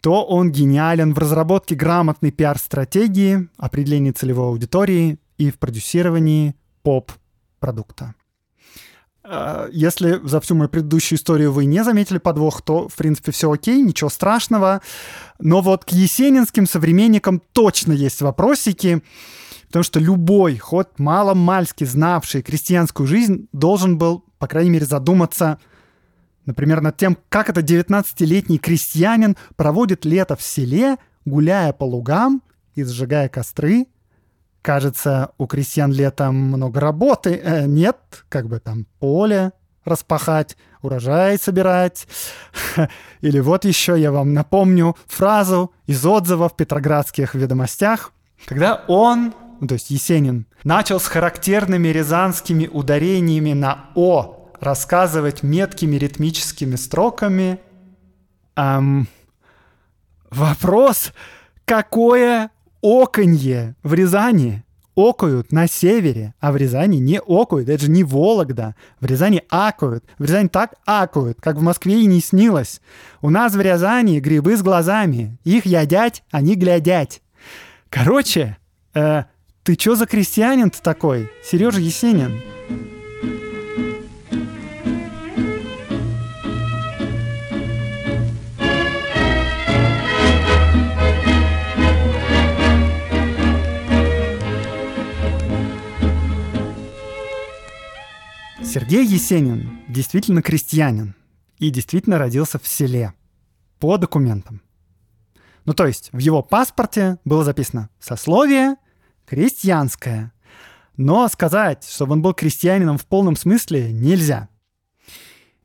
то 0.00 0.24
он 0.24 0.50
гениален 0.50 1.14
в 1.14 1.18
разработке 1.18 1.74
грамотной 1.74 2.30
пиар-стратегии, 2.30 3.48
определении 3.56 4.10
целевой 4.10 4.48
аудитории 4.48 5.18
и 5.38 5.50
в 5.50 5.58
продюсировании 5.58 6.56
поп-продукта. 6.82 8.14
А, 9.26 9.68
если 9.72 10.20
за 10.22 10.40
всю 10.40 10.54
мою 10.54 10.68
предыдущую 10.68 11.18
историю 11.18 11.50
вы 11.50 11.64
не 11.64 11.82
заметили 11.82 12.18
подвох, 12.18 12.60
то, 12.62 12.88
в 12.88 12.94
принципе, 12.94 13.32
все 13.32 13.50
окей, 13.50 13.80
ничего 13.80 14.10
страшного. 14.10 14.82
Но 15.38 15.62
вот 15.62 15.84
к 15.84 15.90
есенинским 15.90 16.66
современникам 16.66 17.40
точно 17.52 17.92
есть 17.92 18.20
вопросики, 18.20 19.02
потому 19.68 19.82
что 19.82 19.98
любой, 19.98 20.58
хоть 20.58 20.98
мало-мальски 20.98 21.84
знавший 21.84 22.42
крестьянскую 22.42 23.06
жизнь, 23.06 23.48
должен 23.52 23.96
был, 23.96 24.24
по 24.38 24.46
крайней 24.46 24.70
мере, 24.70 24.84
задуматься, 24.84 25.58
например, 26.44 26.82
над 26.82 26.98
тем, 26.98 27.16
как 27.30 27.48
это 27.48 27.62
19-летний 27.62 28.58
крестьянин 28.58 29.36
проводит 29.56 30.04
лето 30.04 30.36
в 30.36 30.42
селе, 30.42 30.98
гуляя 31.24 31.72
по 31.72 31.84
лугам 31.84 32.42
и 32.74 32.84
сжигая 32.84 33.30
костры, 33.30 33.86
Кажется, 34.64 35.32
у 35.36 35.46
крестьян 35.46 35.92
летом 35.92 36.36
много 36.36 36.80
работы. 36.80 37.38
Э, 37.44 37.66
нет, 37.66 37.98
как 38.30 38.48
бы 38.48 38.60
там 38.60 38.86
поле 38.98 39.52
распахать, 39.84 40.56
урожай 40.80 41.36
собирать. 41.38 42.08
Или 43.20 43.40
вот 43.40 43.66
еще 43.66 44.00
я 44.00 44.10
вам 44.10 44.32
напомню 44.32 44.96
фразу 45.06 45.70
из 45.84 46.06
отзыва 46.06 46.48
в 46.48 46.56
Петроградских 46.56 47.34
ведомостях, 47.34 48.12
когда 48.46 48.82
он, 48.88 49.34
ну, 49.60 49.66
то 49.66 49.74
есть 49.74 49.90
Есенин, 49.90 50.46
начал 50.64 50.98
с 50.98 51.08
характерными 51.08 51.88
рязанскими 51.88 52.66
ударениями 52.66 53.52
на 53.52 53.90
«о» 53.94 54.48
рассказывать 54.60 55.42
меткими 55.42 55.96
ритмическими 55.96 56.76
строками. 56.76 57.60
Эм, 58.56 59.08
вопрос, 60.30 61.12
какое 61.66 62.50
оконье 62.84 63.76
в 63.82 63.94
Рязани 63.94 64.62
окают 64.94 65.52
на 65.52 65.66
севере, 65.66 66.34
а 66.38 66.52
в 66.52 66.56
Рязани 66.56 66.98
не 66.98 67.18
окают. 67.18 67.68
Это 67.70 67.84
же 67.84 67.90
не 67.90 68.04
Вологда. 68.04 68.76
В 69.00 69.06
Рязани 69.06 69.42
акают. 69.48 70.04
В 70.18 70.24
Рязани 70.24 70.48
так 70.48 70.74
акают, 70.84 71.40
как 71.40 71.56
в 71.56 71.62
Москве 71.62 72.02
и 72.02 72.06
не 72.06 72.20
снилось. 72.20 72.82
У 73.22 73.30
нас 73.30 73.54
в 73.54 73.60
Рязани 73.60 74.20
грибы 74.20 74.56
с 74.56 74.62
глазами. 74.62 75.38
Их 75.44 75.64
ядять, 75.64 76.22
они 76.30 76.56
глядять. 76.56 77.22
Короче, 77.88 78.58
э, 78.92 79.24
ты 79.62 79.76
чё 79.76 79.96
за 79.96 80.06
крестьянин-то 80.06 80.82
такой? 80.82 81.30
Сережа 81.42 81.80
Есенин. 81.80 82.40
Сергей 98.74 99.06
Есенин 99.06 99.84
действительно 99.86 100.42
крестьянин 100.42 101.14
и 101.60 101.70
действительно 101.70 102.18
родился 102.18 102.58
в 102.58 102.66
селе 102.66 103.14
по 103.78 103.98
документам. 103.98 104.62
Ну, 105.64 105.74
то 105.74 105.86
есть 105.86 106.08
в 106.10 106.18
его 106.18 106.42
паспорте 106.42 107.18
было 107.24 107.44
записано 107.44 107.88
«сословие 108.00 108.74
крестьянское». 109.26 110.32
Но 110.96 111.28
сказать, 111.28 111.88
чтобы 111.88 112.14
он 112.14 112.22
был 112.22 112.34
крестьянином 112.34 112.98
в 112.98 113.06
полном 113.06 113.36
смысле, 113.36 113.92
нельзя. 113.92 114.48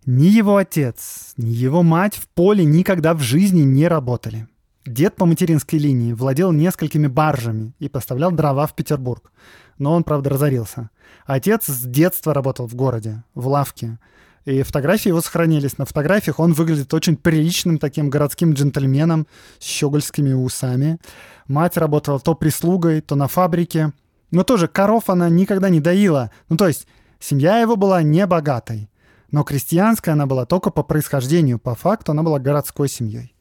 Ни 0.06 0.28
его 0.28 0.58
отец, 0.58 1.34
ни 1.36 1.50
его 1.50 1.82
мать 1.82 2.14
в 2.16 2.28
поле 2.28 2.64
никогда 2.64 3.16
в 3.16 3.22
жизни 3.22 3.62
не 3.62 3.88
работали. 3.88 4.48
Дед 4.86 5.16
по 5.16 5.26
материнской 5.26 5.80
линии 5.80 6.14
владел 6.14 6.52
несколькими 6.52 7.08
баржами 7.08 7.74
и 7.80 7.90
поставлял 7.90 8.32
дрова 8.32 8.68
в 8.68 8.76
Петербург 8.76 9.32
но 9.80 9.94
он, 9.94 10.04
правда, 10.04 10.30
разорился. 10.30 10.92
Отец 11.26 11.66
с 11.66 11.84
детства 11.84 12.34
работал 12.34 12.68
в 12.68 12.76
городе, 12.76 13.24
в 13.34 13.48
лавке. 13.48 13.98
И 14.46 14.62
фотографии 14.64 15.10
его 15.10 15.22
сохранились. 15.22 15.78
На 15.78 15.86
фотографиях 15.86 16.40
он 16.40 16.54
выглядит 16.54 16.94
очень 16.94 17.18
приличным 17.18 17.78
таким 17.78 18.10
городским 18.10 18.54
джентльменом 18.54 19.28
с 19.60 19.66
щегольскими 19.66 20.34
усами. 20.34 21.00
Мать 21.48 21.78
работала 21.78 22.20
то 22.20 22.36
прислугой, 22.36 23.02
то 23.02 23.16
на 23.16 23.28
фабрике. 23.28 23.94
Но 24.32 24.44
тоже 24.44 24.68
коров 24.68 25.10
она 25.10 25.30
никогда 25.30 25.70
не 25.70 25.80
доила. 25.80 26.32
Ну, 26.50 26.58
то 26.58 26.68
есть 26.68 26.88
семья 27.20 27.60
его 27.60 27.76
была 27.76 28.02
не 28.02 28.26
богатой. 28.26 28.90
Но 29.32 29.44
крестьянская 29.44 30.14
она 30.14 30.26
была 30.26 30.46
только 30.46 30.72
по 30.72 30.84
происхождению. 30.84 31.60
По 31.60 31.76
факту 31.76 32.12
она 32.12 32.24
была 32.24 32.40
городской 32.40 32.90
семьей. 32.90 33.36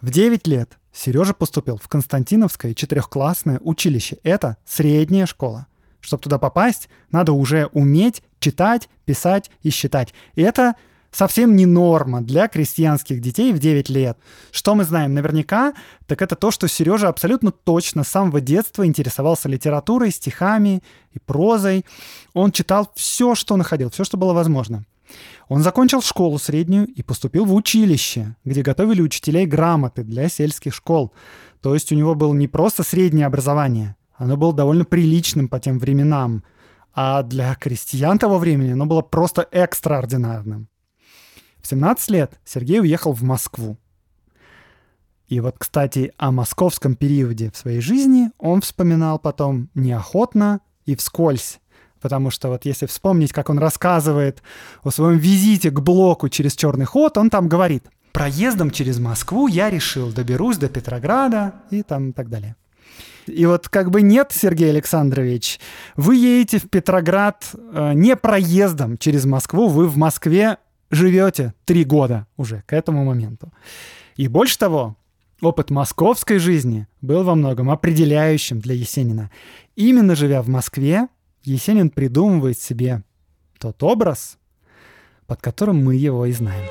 В 0.00 0.10
9 0.10 0.46
лет 0.46 0.78
Сережа 0.92 1.34
поступил 1.34 1.76
в 1.76 1.88
Константиновское 1.88 2.72
четырехклассное 2.74 3.58
училище. 3.60 4.18
Это 4.22 4.56
средняя 4.64 5.26
школа. 5.26 5.66
Чтобы 6.06 6.22
туда 6.22 6.38
попасть, 6.38 6.88
надо 7.10 7.32
уже 7.32 7.66
уметь 7.72 8.22
читать, 8.38 8.88
писать 9.06 9.50
и 9.64 9.70
считать. 9.70 10.14
И 10.36 10.42
это 10.42 10.76
совсем 11.10 11.56
не 11.56 11.66
норма 11.66 12.20
для 12.20 12.46
крестьянских 12.46 13.20
детей 13.20 13.52
в 13.52 13.58
9 13.58 13.88
лет. 13.88 14.16
Что 14.52 14.76
мы 14.76 14.84
знаем 14.84 15.14
наверняка, 15.14 15.74
так 16.06 16.22
это 16.22 16.36
то, 16.36 16.52
что 16.52 16.68
Сережа 16.68 17.08
абсолютно 17.08 17.50
точно 17.50 18.04
с 18.04 18.08
самого 18.08 18.40
детства 18.40 18.86
интересовался 18.86 19.48
литературой, 19.48 20.12
стихами 20.12 20.80
и 21.10 21.18
прозой. 21.18 21.84
Он 22.34 22.52
читал 22.52 22.92
все, 22.94 23.34
что 23.34 23.56
находил, 23.56 23.90
все, 23.90 24.04
что 24.04 24.16
было 24.16 24.32
возможно. 24.32 24.84
Он 25.48 25.64
закончил 25.64 26.02
школу 26.02 26.38
среднюю 26.38 26.86
и 26.86 27.02
поступил 27.02 27.46
в 27.46 27.54
училище, 27.54 28.36
где 28.44 28.62
готовили 28.62 29.02
учителей 29.02 29.44
грамоты 29.44 30.04
для 30.04 30.28
сельских 30.28 30.72
школ. 30.72 31.12
То 31.62 31.74
есть 31.74 31.90
у 31.90 31.96
него 31.96 32.14
было 32.14 32.32
не 32.32 32.46
просто 32.46 32.84
среднее 32.84 33.26
образование, 33.26 33.95
оно 34.18 34.36
было 34.36 34.52
довольно 34.52 34.84
приличным 34.84 35.48
по 35.48 35.60
тем 35.60 35.78
временам, 35.78 36.44
а 36.94 37.22
для 37.22 37.54
крестьян 37.54 38.18
того 38.18 38.38
времени 38.38 38.72
оно 38.72 38.86
было 38.86 39.02
просто 39.02 39.46
экстраординарным. 39.50 40.68
В 41.60 41.66
17 41.66 42.10
лет 42.10 42.40
Сергей 42.44 42.80
уехал 42.80 43.12
в 43.12 43.22
Москву. 43.22 43.76
И 45.28 45.40
вот, 45.40 45.56
кстати, 45.58 46.12
о 46.16 46.30
московском 46.30 46.94
периоде 46.94 47.50
в 47.50 47.56
своей 47.56 47.80
жизни 47.80 48.30
он 48.38 48.60
вспоминал 48.60 49.18
потом 49.18 49.68
неохотно 49.74 50.60
и 50.84 50.94
вскользь. 50.94 51.58
Потому 52.00 52.30
что 52.30 52.48
вот 52.48 52.64
если 52.64 52.86
вспомнить, 52.86 53.32
как 53.32 53.50
он 53.50 53.58
рассказывает 53.58 54.42
о 54.84 54.90
своем 54.90 55.18
визите 55.18 55.70
к 55.70 55.80
блоку 55.80 56.28
через 56.28 56.54
черный 56.54 56.84
ход, 56.84 57.18
он 57.18 57.30
там 57.30 57.48
говорит, 57.48 57.86
проездом 58.12 58.70
через 58.70 59.00
Москву 59.00 59.48
я 59.48 59.68
решил, 59.68 60.12
доберусь 60.12 60.58
до 60.58 60.68
Петрограда 60.68 61.54
и 61.70 61.82
там 61.82 62.10
и 62.10 62.12
так 62.12 62.28
далее. 62.28 62.54
И 63.26 63.44
вот 63.46 63.68
как 63.68 63.90
бы 63.90 64.02
нет, 64.02 64.30
Сергей 64.32 64.70
Александрович, 64.70 65.58
вы 65.96 66.16
едете 66.16 66.58
в 66.58 66.68
Петроград 66.70 67.44
э, 67.54 67.92
не 67.94 68.16
проездом 68.16 68.98
через 68.98 69.24
Москву, 69.24 69.68
вы 69.68 69.88
в 69.88 69.96
Москве 69.96 70.58
живете 70.90 71.54
три 71.64 71.84
года 71.84 72.26
уже 72.36 72.62
к 72.66 72.72
этому 72.72 73.04
моменту. 73.04 73.52
И 74.16 74.28
больше 74.28 74.58
того, 74.58 74.96
опыт 75.40 75.70
московской 75.70 76.38
жизни 76.38 76.86
был 77.00 77.24
во 77.24 77.34
многом 77.34 77.70
определяющим 77.70 78.60
для 78.60 78.74
Есенина. 78.74 79.30
Именно 79.74 80.14
живя 80.14 80.42
в 80.42 80.48
Москве, 80.48 81.08
Есенин 81.42 81.90
придумывает 81.90 82.58
себе 82.58 83.02
тот 83.58 83.82
образ, 83.82 84.38
под 85.26 85.40
которым 85.42 85.84
мы 85.84 85.96
его 85.96 86.26
и 86.26 86.32
знаем. 86.32 86.64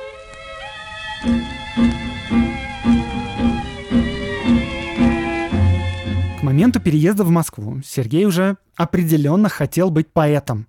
Моменту 6.46 6.80
переезда 6.80 7.24
в 7.24 7.30
Москву 7.30 7.80
Сергей 7.84 8.24
уже 8.24 8.56
определенно 8.76 9.48
хотел 9.48 9.90
быть 9.90 10.08
поэтом 10.08 10.66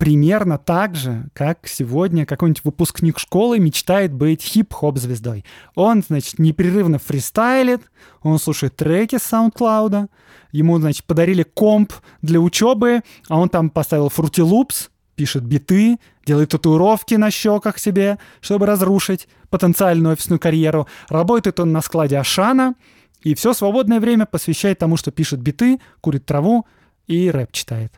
примерно 0.00 0.56
так 0.56 0.94
же, 0.94 1.28
как 1.34 1.68
сегодня 1.68 2.24
какой-нибудь 2.24 2.64
выпускник 2.64 3.18
школы 3.18 3.58
мечтает 3.58 4.14
быть 4.14 4.42
хип-хоп 4.42 4.96
звездой. 4.96 5.44
Он, 5.74 6.02
значит, 6.02 6.38
непрерывно 6.38 6.98
фристайлит, 6.98 7.82
он 8.22 8.38
слушает 8.38 8.74
треки 8.76 9.18
с 9.18 9.30
SoundCloud, 9.30 10.08
ему, 10.52 10.78
значит, 10.78 11.04
подарили 11.04 11.42
комп 11.42 11.92
для 12.22 12.40
учебы, 12.40 13.02
а 13.28 13.38
он 13.38 13.50
там 13.50 13.68
поставил 13.68 14.06
Fruity 14.06 14.42
Loops, 14.42 14.88
пишет 15.16 15.44
биты, 15.44 15.98
делает 16.24 16.48
татуировки 16.48 17.16
на 17.16 17.30
щеках 17.30 17.78
себе, 17.78 18.18
чтобы 18.40 18.64
разрушить 18.64 19.28
потенциальную 19.50 20.14
офисную 20.14 20.40
карьеру. 20.40 20.88
Работает 21.10 21.60
он 21.60 21.72
на 21.72 21.82
складе 21.82 22.18
Ашана, 22.18 22.74
и 23.22 23.34
все 23.34 23.52
свободное 23.52 24.00
время 24.00 24.26
посвящает 24.26 24.78
тому, 24.78 24.96
что 24.96 25.10
пишет 25.10 25.40
биты, 25.40 25.80
курит 26.00 26.26
траву 26.26 26.66
и 27.06 27.30
рэп 27.30 27.52
читает. 27.52 27.92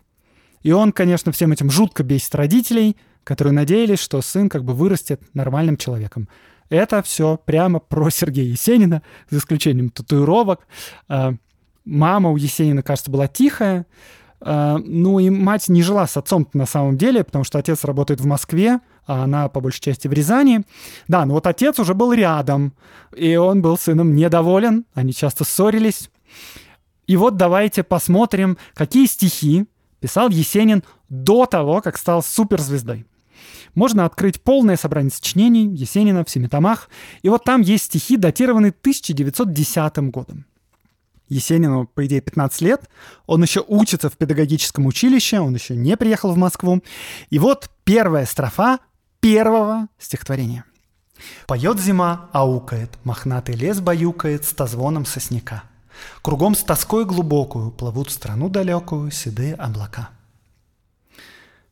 И 0.63 0.73
он, 0.73 0.93
конечно, 0.93 1.33
всем 1.33 1.53
этим 1.53 1.71
жутко 1.71 2.03
бесит 2.03 2.35
родителей, 2.35 2.97
которые 3.25 3.53
надеялись, 3.53 4.01
что 4.01 4.21
сын 4.23 4.49
как 4.49 4.65
бы 4.65 4.75
вырастет 4.75 5.23
нормальным 5.35 5.77
человеком. 5.77 6.29
Это 6.69 7.03
все 7.03 7.37
прямо 7.37 7.81
про 7.81 8.11
Сергея 8.11 8.47
Есенина, 8.47 9.03
за 9.29 9.39
исключением 9.39 9.91
татуировок. 9.91 10.67
А, 11.09 11.35
мама 11.85 12.31
у 12.31 12.37
Есенина, 12.37 12.83
кажется, 12.83 13.11
была 13.11 13.29
тихая. 13.29 13.87
А, 14.45 14.79
ну 14.79 15.19
и 15.19 15.31
мать 15.31 15.69
не 15.69 15.83
жила 15.83 16.07
с 16.07 16.17
отцом 16.17 16.49
на 16.53 16.67
самом 16.67 16.99
деле, 16.99 17.23
потому 17.23 17.45
что 17.45 17.59
отец 17.59 17.85
работает 17.85 18.21
в 18.21 18.27
Москве, 18.27 18.81
а 19.07 19.25
она 19.25 19.49
по 19.49 19.61
большей 19.61 19.81
части 19.81 20.09
в 20.09 20.13
Рязани. 20.13 20.63
Да, 21.09 21.25
но 21.25 21.35
вот 21.35 21.47
отец 21.47 21.79
уже 21.79 21.95
был 21.95 22.13
рядом, 22.13 22.75
и 23.15 23.37
он 23.37 23.63
был 23.63 23.79
сыном 23.79 24.15
недоволен, 24.15 24.85
они 24.95 25.13
часто 25.13 25.45
ссорились. 25.45 26.11
И 27.07 27.17
вот 27.17 27.37
давайте 27.37 27.83
посмотрим, 27.83 28.59
какие 28.75 29.07
стихи 29.07 29.67
писал 30.01 30.29
Есенин 30.29 30.83
до 31.09 31.47
того, 31.47 31.81
как 31.81 31.97
стал 31.97 32.23
суперзвездой. 32.23 33.07
Можно 33.75 34.05
открыть 34.05 34.43
полное 34.43 34.77
собрание 34.77 35.11
сочинений 35.11 35.67
Есенина 35.75 36.25
в 36.25 36.31
семи 36.31 36.49
томах, 36.49 36.91
и 37.23 37.29
вот 37.29 37.45
там 37.45 37.61
есть 37.63 37.85
стихи, 37.85 38.17
датированные 38.17 38.71
1910 38.71 39.99
годом. 40.11 40.47
Есенину, 41.29 41.87
по 41.87 42.05
идее, 42.07 42.21
15 42.21 42.61
лет, 42.61 42.89
он 43.27 43.43
еще 43.43 43.65
учится 43.67 44.11
в 44.11 44.17
педагогическом 44.17 44.87
училище, 44.87 45.41
он 45.41 45.55
еще 45.55 45.75
не 45.75 45.97
приехал 45.97 46.33
в 46.33 46.37
Москву. 46.37 46.83
И 47.31 47.39
вот 47.39 47.71
первая 47.85 48.27
строфа 48.27 48.79
первого 49.21 49.89
стихотворения. 49.99 50.65
«Поет 51.47 51.79
зима, 51.79 52.29
аукает, 52.33 52.91
мохнатый 53.05 53.55
лес 53.55 53.81
баюкает 53.81 54.45
с 54.45 54.53
тозвоном 54.53 55.07
сосняка». 55.07 55.65
Кругом 56.23 56.55
с 56.55 56.63
тоской 56.63 57.05
глубокую 57.05 57.71
плывут 57.71 58.09
в 58.09 58.13
страну 58.13 58.49
далекую 58.49 59.11
седые 59.11 59.55
облака. 59.55 60.11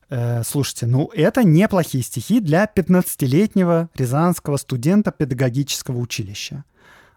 Э, 0.09 0.43
слушайте, 0.45 0.87
ну 0.87 1.11
это 1.15 1.45
неплохие 1.45 2.03
стихи 2.03 2.41
для 2.41 2.65
15-летнего 2.65 3.89
рязанского 3.95 4.57
студента 4.57 5.13
педагогического 5.13 5.99
училища. 5.99 6.65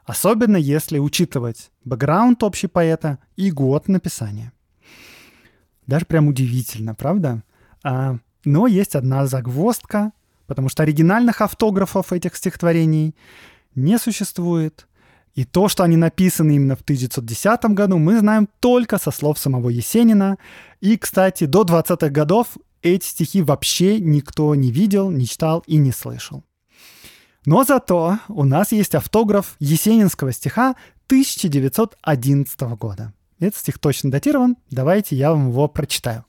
Особенно 0.05 0.57
если 0.57 0.99
учитывать 0.99 1.71
бэкграунд 1.85 2.43
общий 2.43 2.67
поэта 2.67 3.19
и 3.35 3.51
год 3.51 3.87
написания. 3.87 4.51
Даже 5.87 6.05
прям 6.05 6.27
удивительно, 6.27 6.93
правда? 6.93 7.43
А, 7.83 8.17
но 8.45 8.67
есть 8.67 8.95
одна 8.95 9.27
загвоздка, 9.27 10.11
потому 10.47 10.69
что 10.69 10.83
оригинальных 10.83 11.41
автографов 11.41 12.11
этих 12.11 12.35
стихотворений 12.35 13.15
не 13.75 13.97
существует. 13.97 14.87
И 15.35 15.45
то, 15.45 15.67
что 15.67 15.83
они 15.83 15.97
написаны 15.97 16.55
именно 16.55 16.75
в 16.75 16.81
1910 16.81 17.65
году, 17.73 17.97
мы 17.97 18.19
знаем 18.19 18.47
только 18.59 18.99
со 18.99 19.09
слов 19.09 19.39
самого 19.39 19.69
Есенина. 19.69 20.37
И, 20.79 20.95
кстати, 20.97 21.45
до 21.45 21.63
20-х 21.63 22.09
годов 22.09 22.49
эти 22.81 23.05
стихи 23.05 23.41
вообще 23.41 23.99
никто 23.99 24.53
не 24.53 24.69
видел, 24.71 25.09
не 25.09 25.25
читал 25.25 25.63
и 25.65 25.77
не 25.77 25.91
слышал. 25.91 26.43
Но 27.45 27.63
зато 27.63 28.19
у 28.29 28.43
нас 28.43 28.71
есть 28.71 28.95
автограф 28.95 29.55
есенинского 29.59 30.31
стиха 30.31 30.75
1911 31.07 32.61
года. 32.77 33.13
Этот 33.39 33.59
стих 33.59 33.79
точно 33.79 34.11
датирован, 34.11 34.55
давайте 34.69 35.15
я 35.15 35.31
вам 35.31 35.49
его 35.49 35.67
прочитаю. 35.67 36.25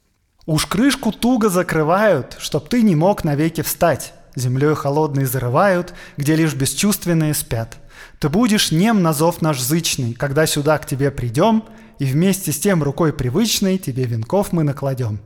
«Уж 0.46 0.66
крышку 0.66 1.10
туго 1.10 1.48
закрывают, 1.48 2.36
чтоб 2.38 2.68
ты 2.68 2.82
не 2.82 2.94
мог 2.94 3.24
навеки 3.24 3.62
встать. 3.62 4.12
Землей 4.34 4.74
холодной 4.74 5.24
зарывают, 5.24 5.94
где 6.16 6.34
лишь 6.34 6.54
бесчувственные 6.54 7.34
спят. 7.34 7.78
Ты 8.18 8.28
будешь 8.28 8.72
нем 8.72 9.02
на 9.02 9.12
зов 9.12 9.40
наш 9.40 9.60
зычный, 9.60 10.12
когда 10.12 10.46
сюда 10.46 10.78
к 10.78 10.86
тебе 10.86 11.10
придем, 11.10 11.64
и 11.98 12.04
вместе 12.04 12.52
с 12.52 12.58
тем 12.58 12.82
рукой 12.82 13.12
привычной 13.12 13.78
тебе 13.78 14.04
венков 14.04 14.52
мы 14.52 14.64
накладем. 14.64 15.20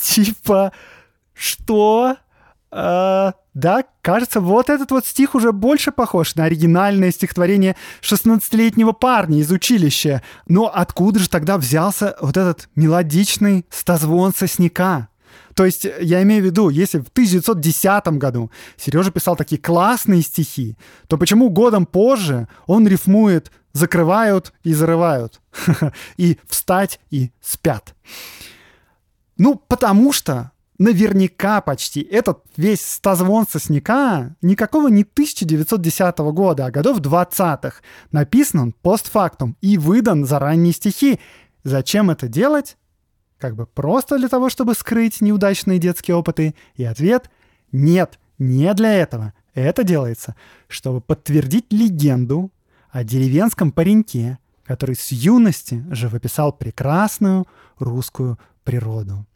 Типа, 0.00 0.72
что? 1.34 2.16
А, 2.72 3.34
да, 3.52 3.84
кажется, 4.00 4.40
вот 4.40 4.70
этот 4.70 4.90
вот 4.92 5.04
стих 5.04 5.34
уже 5.34 5.52
больше 5.52 5.90
похож 5.90 6.36
на 6.36 6.44
оригинальное 6.44 7.10
стихотворение 7.10 7.76
16-летнего 8.00 8.92
парня 8.92 9.38
из 9.38 9.50
училища. 9.50 10.22
Но 10.46 10.66
откуда 10.72 11.18
же 11.18 11.28
тогда 11.28 11.58
взялся 11.58 12.16
вот 12.20 12.36
этот 12.36 12.68
мелодичный 12.76 13.66
стозвон 13.70 14.32
сосняка? 14.32 15.08
То 15.54 15.64
есть 15.64 15.86
я 16.00 16.22
имею 16.22 16.42
в 16.42 16.46
виду, 16.46 16.68
если 16.68 16.98
в 16.98 17.08
1910 17.08 18.18
году 18.18 18.50
Сережа 18.76 19.10
писал 19.10 19.36
такие 19.36 19.60
классные 19.60 20.22
стихи, 20.22 20.76
то 21.08 21.18
почему 21.18 21.50
годом 21.50 21.86
позже 21.86 22.48
он 22.66 22.86
рифмует 22.86 23.50
«закрывают» 23.72 24.52
и 24.62 24.72
«зарывают» 24.72 25.40
и 26.16 26.38
«встать» 26.48 27.00
и 27.10 27.32
«спят»? 27.40 27.94
Ну, 29.38 29.56
потому 29.56 30.12
что 30.12 30.52
наверняка 30.80 31.60
почти 31.60 32.00
этот 32.00 32.42
весь 32.56 32.80
стозвон 32.80 33.46
сосняка 33.46 34.34
никакого 34.40 34.88
не 34.88 35.02
1910 35.02 36.18
года, 36.32 36.66
а 36.66 36.70
годов 36.70 37.00
20-х. 37.00 37.82
Написан 38.10 38.60
он 38.60 38.72
постфактум 38.72 39.56
и 39.60 39.76
выдан 39.76 40.24
за 40.24 40.38
ранние 40.38 40.72
стихи. 40.72 41.20
Зачем 41.64 42.10
это 42.10 42.28
делать? 42.28 42.78
Как 43.38 43.56
бы 43.56 43.66
просто 43.66 44.18
для 44.18 44.28
того, 44.28 44.48
чтобы 44.48 44.74
скрыть 44.74 45.20
неудачные 45.20 45.78
детские 45.78 46.16
опыты? 46.16 46.54
И 46.76 46.84
ответ— 46.84 47.30
нет, 47.72 48.18
не 48.38 48.72
для 48.72 48.94
этого. 48.94 49.34
Это 49.52 49.84
делается, 49.84 50.34
чтобы 50.66 51.02
подтвердить 51.02 51.66
легенду 51.70 52.50
о 52.90 53.04
деревенском 53.04 53.70
пареньке, 53.70 54.38
который 54.64 54.96
с 54.96 55.12
юности 55.12 55.84
живописал 55.90 56.52
прекрасную 56.52 57.46
русскую 57.78 58.38
природу. 58.64 59.26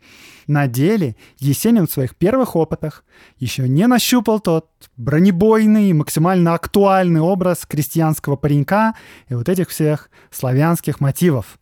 На 0.47 0.67
деле 0.67 1.17
Есенин 1.39 1.87
в 1.87 1.91
своих 1.91 2.17
первых 2.17 2.55
опытах 2.55 3.05
еще 3.39 3.69
не 3.69 3.87
нащупал 3.87 4.41
тот 4.41 4.69
бронебойный, 4.97 5.93
максимально 5.93 6.55
актуальный 6.55 7.21
образ 7.21 7.65
крестьянского 7.67 8.37
паренька 8.37 8.95
и 9.29 9.35
вот 9.35 9.49
этих 9.49 9.71
всех 9.71 10.11
славянских 10.31 11.01
мотивов. 11.01 11.59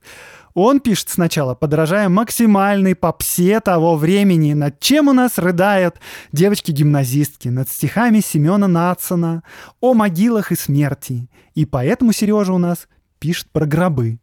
Он 0.55 0.81
пишет 0.81 1.09
сначала, 1.09 1.55
подражая 1.55 2.09
максимальной 2.09 2.95
попсе 2.95 3.61
того 3.61 3.97
времени, 3.97 4.53
над 4.53 4.81
чем 4.81 5.09
у 5.09 5.13
нас 5.13 5.39
рыдают 5.39 5.97
девочки-гимназистки, 6.33 7.49
над 7.49 7.71
стихами 7.71 8.21
Семена 8.21 8.69
Нацина, 8.69 9.43
о 9.81 9.95
могилах 9.95 10.53
и 10.53 10.57
смерти. 10.57 11.31
И 11.55 11.65
поэтому 11.65 12.13
Сережа 12.13 12.53
у 12.53 12.59
нас 12.59 12.87
пишет 13.19 13.49
про 13.51 13.65
гробы. 13.65 14.19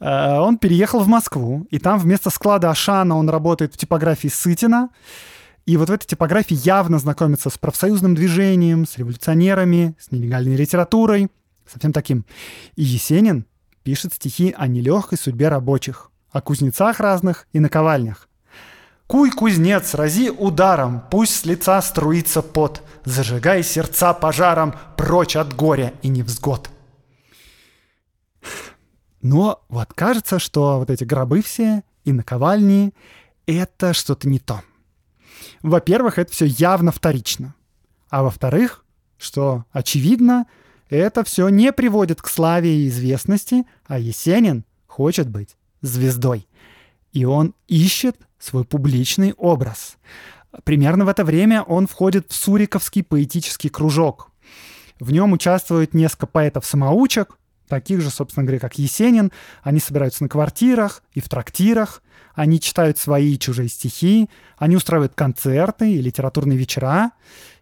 Э, 0.00 0.38
он 0.38 0.58
переехал 0.58 1.00
в 1.00 1.08
Москву, 1.08 1.66
и 1.70 1.78
там 1.78 1.98
вместо 1.98 2.30
склада 2.30 2.70
Ашана 2.70 3.16
он 3.16 3.28
работает 3.28 3.74
в 3.74 3.76
типографии 3.76 4.28
Сытина. 4.28 4.88
И 5.66 5.76
вот 5.76 5.90
в 5.90 5.92
этой 5.92 6.06
типографии 6.06 6.58
явно 6.64 6.98
знакомится 6.98 7.50
с 7.50 7.58
профсоюзным 7.58 8.14
движением, 8.14 8.86
с 8.86 8.96
революционерами, 8.98 9.94
с 10.00 10.10
нелегальной 10.10 10.56
литературой, 10.56 11.28
совсем 11.70 11.92
таким. 11.92 12.24
И 12.76 12.82
Есенин 12.82 13.46
пишет 13.82 14.14
стихи 14.14 14.54
о 14.56 14.66
нелегкой 14.66 15.18
судьбе 15.18 15.48
рабочих, 15.48 16.10
о 16.32 16.40
кузнецах 16.40 16.98
разных 16.98 17.46
и 17.52 17.60
наковальнях. 17.60 18.28
«Куй, 19.06 19.32
кузнец, 19.32 19.94
рази 19.94 20.30
ударом, 20.30 21.02
пусть 21.10 21.34
с 21.34 21.44
лица 21.44 21.82
струится 21.82 22.42
пот, 22.42 22.82
зажигай 23.04 23.64
сердца 23.64 24.14
пожаром, 24.14 24.74
прочь 24.96 25.36
от 25.36 25.54
горя 25.54 25.92
и 26.02 26.08
невзгод». 26.08 26.70
Но 29.22 29.62
вот 29.68 29.92
кажется, 29.94 30.38
что 30.38 30.78
вот 30.78 30.90
эти 30.90 31.04
гробы 31.04 31.42
все 31.42 31.82
и 32.04 32.12
наковальни— 32.12 32.94
это 33.46 33.92
что-то 33.92 34.28
не 34.28 34.38
то. 34.38 34.62
Во-первых, 35.62 36.18
это 36.18 36.32
все 36.32 36.46
явно 36.46 36.92
вторично. 36.92 37.54
А 38.08 38.22
во-вторых, 38.22 38.84
что 39.18 39.64
очевидно, 39.72 40.46
это 40.88 41.22
все 41.24 41.48
не 41.48 41.72
приводит 41.72 42.22
к 42.22 42.28
славе 42.28 42.82
и 42.82 42.88
известности, 42.88 43.64
а 43.86 43.98
Есенин 43.98 44.64
хочет 44.86 45.28
быть 45.28 45.56
звездой. 45.82 46.48
И 47.12 47.24
он 47.24 47.54
ищет 47.68 48.16
свой 48.38 48.64
публичный 48.64 49.34
образ. 49.34 49.96
Примерно 50.64 51.04
в 51.04 51.08
это 51.08 51.24
время 51.24 51.62
он 51.62 51.86
входит 51.86 52.30
в 52.30 52.34
Суриковский 52.34 53.04
поэтический 53.04 53.68
кружок. 53.68 54.30
В 54.98 55.12
нем 55.12 55.32
участвуют 55.32 55.94
несколько 55.94 56.26
поэтов-самоучек, 56.26 57.38
таких 57.70 58.02
же, 58.02 58.10
собственно 58.10 58.44
говоря, 58.44 58.60
как 58.60 58.78
Есенин. 58.78 59.32
Они 59.62 59.80
собираются 59.80 60.22
на 60.22 60.28
квартирах 60.28 61.02
и 61.14 61.20
в 61.20 61.28
трактирах, 61.30 62.02
они 62.34 62.60
читают 62.60 62.98
свои 62.98 63.34
и 63.34 63.38
чужие 63.38 63.68
стихи, 63.68 64.28
они 64.58 64.76
устраивают 64.76 65.14
концерты 65.14 65.90
и 65.92 66.02
литературные 66.02 66.58
вечера. 66.58 67.12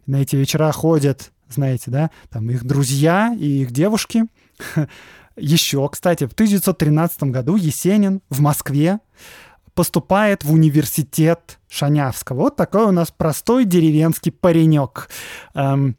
На 0.06 0.16
эти 0.16 0.34
вечера 0.34 0.72
ходят, 0.72 1.30
знаете, 1.48 1.90
да, 1.90 2.10
там 2.30 2.50
их 2.50 2.64
друзья 2.64 3.34
и 3.38 3.62
их 3.62 3.70
девушки. 3.70 4.24
Еще, 5.36 5.88
кстати, 5.88 6.26
в 6.26 6.32
1913 6.32 7.24
году 7.24 7.54
Есенин 7.54 8.22
в 8.28 8.40
Москве 8.40 8.98
поступает 9.74 10.42
в 10.42 10.52
университет 10.52 11.60
Шанявского. 11.68 12.38
Вот 12.38 12.56
такой 12.56 12.86
у 12.86 12.90
нас 12.90 13.12
простой 13.12 13.64
деревенский 13.64 14.32
паренек. 14.32 15.08
Эм, 15.54 15.96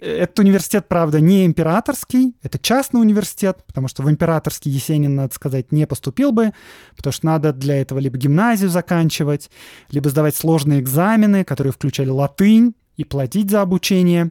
этот 0.00 0.38
университет, 0.38 0.86
правда, 0.88 1.20
не 1.20 1.46
императорский, 1.46 2.34
это 2.42 2.58
частный 2.58 3.00
университет, 3.00 3.64
потому 3.66 3.88
что 3.88 4.02
в 4.02 4.10
императорский 4.10 4.70
Есенин, 4.70 5.14
надо 5.14 5.34
сказать, 5.34 5.72
не 5.72 5.86
поступил 5.86 6.32
бы, 6.32 6.52
потому 6.96 7.12
что 7.12 7.26
надо 7.26 7.52
для 7.52 7.80
этого 7.80 7.98
либо 7.98 8.16
гимназию 8.16 8.70
заканчивать, 8.70 9.50
либо 9.90 10.08
сдавать 10.08 10.34
сложные 10.34 10.80
экзамены, 10.80 11.44
которые 11.44 11.72
включали 11.72 12.08
латынь, 12.08 12.74
и 13.00 13.04
платить 13.04 13.50
за 13.50 13.62
обучение. 13.62 14.30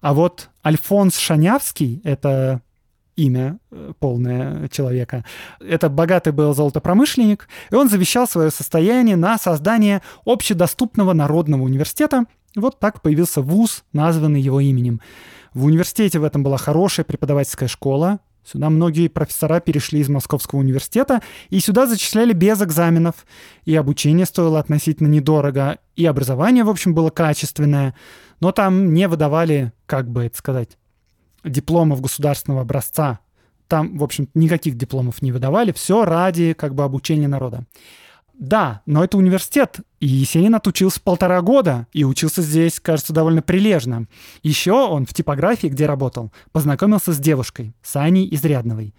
А 0.00 0.14
вот 0.14 0.48
Альфонс 0.64 1.18
Шанявский, 1.18 2.00
это 2.02 2.62
имя 3.14 3.58
э, 3.70 3.92
полное 3.98 4.68
человека. 4.68 5.24
Это 5.60 5.90
богатый 5.90 6.32
был 6.32 6.54
золотопромышленник, 6.54 7.48
и 7.70 7.74
он 7.74 7.88
завещал 7.90 8.26
свое 8.26 8.50
состояние 8.50 9.16
на 9.16 9.36
создание 9.38 10.00
общедоступного 10.24 11.12
народного 11.12 11.62
университета, 11.62 12.24
вот 12.56 12.78
так 12.80 13.02
появился 13.02 13.42
вуз, 13.42 13.84
названный 13.92 14.40
его 14.40 14.60
именем. 14.60 15.00
В 15.54 15.64
университете 15.64 16.18
в 16.18 16.24
этом 16.24 16.42
была 16.42 16.56
хорошая 16.56 17.04
преподавательская 17.04 17.68
школа. 17.68 18.20
Сюда 18.44 18.70
многие 18.70 19.08
профессора 19.08 19.60
перешли 19.60 20.00
из 20.00 20.08
Московского 20.08 20.60
университета, 20.60 21.20
и 21.50 21.58
сюда 21.58 21.86
зачисляли 21.86 22.32
без 22.32 22.62
экзаменов. 22.62 23.26
И 23.64 23.74
обучение 23.74 24.24
стоило 24.24 24.60
относительно 24.60 25.08
недорого, 25.08 25.78
и 25.96 26.06
образование, 26.06 26.62
в 26.62 26.70
общем, 26.70 26.94
было 26.94 27.10
качественное. 27.10 27.94
Но 28.40 28.52
там 28.52 28.94
не 28.94 29.08
выдавали, 29.08 29.72
как 29.86 30.08
бы 30.08 30.24
это 30.24 30.36
сказать, 30.36 30.78
дипломов 31.44 32.00
государственного 32.00 32.62
образца. 32.62 33.18
Там, 33.66 33.98
в 33.98 34.04
общем, 34.04 34.28
никаких 34.34 34.76
дипломов 34.76 35.22
не 35.22 35.32
выдавали. 35.32 35.72
Все 35.72 36.04
ради 36.04 36.52
как 36.52 36.74
бы 36.74 36.84
обучения 36.84 37.28
народа. 37.28 37.64
Да, 38.38 38.82
но 38.84 39.02
это 39.02 39.16
университет, 39.16 39.80
и 39.98 40.06
Есенин 40.06 40.54
отучился 40.54 41.00
полтора 41.00 41.40
года, 41.40 41.86
и 41.92 42.04
учился 42.04 42.42
здесь, 42.42 42.78
кажется, 42.80 43.14
довольно 43.14 43.40
прилежно. 43.40 44.06
Еще 44.42 44.72
он 44.72 45.06
в 45.06 45.14
типографии, 45.14 45.68
где 45.68 45.86
работал, 45.86 46.32
познакомился 46.52 47.14
с 47.14 47.18
девушкой, 47.18 47.74
с 47.82 47.96
Аней 47.96 48.28
Изрядновой. 48.34 48.94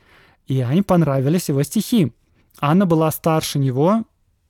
И 0.47 0.59
Ане 0.59 0.81
понравились 0.81 1.49
его 1.49 1.61
стихи. 1.61 2.13
Анна 2.59 2.87
была 2.87 3.11
старше 3.11 3.59
него 3.59 4.05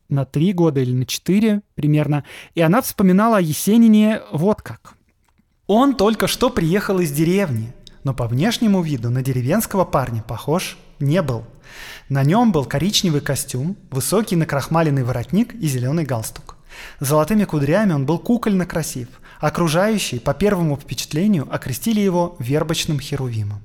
на 0.07 0.23
три 0.23 0.53
года 0.53 0.79
или 0.79 0.93
на 0.93 1.05
четыре 1.05 1.63
примерно, 1.75 2.23
и 2.55 2.61
она 2.61 2.81
вспоминала 2.81 3.37
о 3.37 3.41
Есенине 3.41 4.21
вот 4.31 4.61
как. 4.61 4.93
Он 5.65 5.95
только 5.95 6.27
что 6.27 6.49
приехал 6.49 6.99
из 6.99 7.11
деревни, 7.11 7.73
но 8.05 8.13
по 8.13 8.25
внешнему 8.25 8.81
виду 8.81 9.09
на 9.09 9.21
деревенского 9.21 9.83
парня 9.83 10.23
похож 10.25 10.77
не 10.99 11.21
был– 11.21 11.43
на 12.09 12.23
нем 12.23 12.51
был 12.51 12.65
коричневый 12.65 13.21
костюм, 13.21 13.77
высокий 13.91 14.35
накрахмаленный 14.35 15.03
воротник 15.03 15.53
и 15.55 15.67
зеленый 15.67 16.05
галстук. 16.05 16.55
Золотыми 16.99 17.43
кудрями 17.43 17.93
он 17.93 18.05
был 18.05 18.19
кукольно 18.19 18.65
красив. 18.65 19.07
Окружающие, 19.39 20.19
по 20.19 20.33
первому 20.33 20.77
впечатлению, 20.77 21.47
окрестили 21.51 21.99
его 21.99 22.35
вербочным 22.39 22.99
херувимом. 22.99 23.61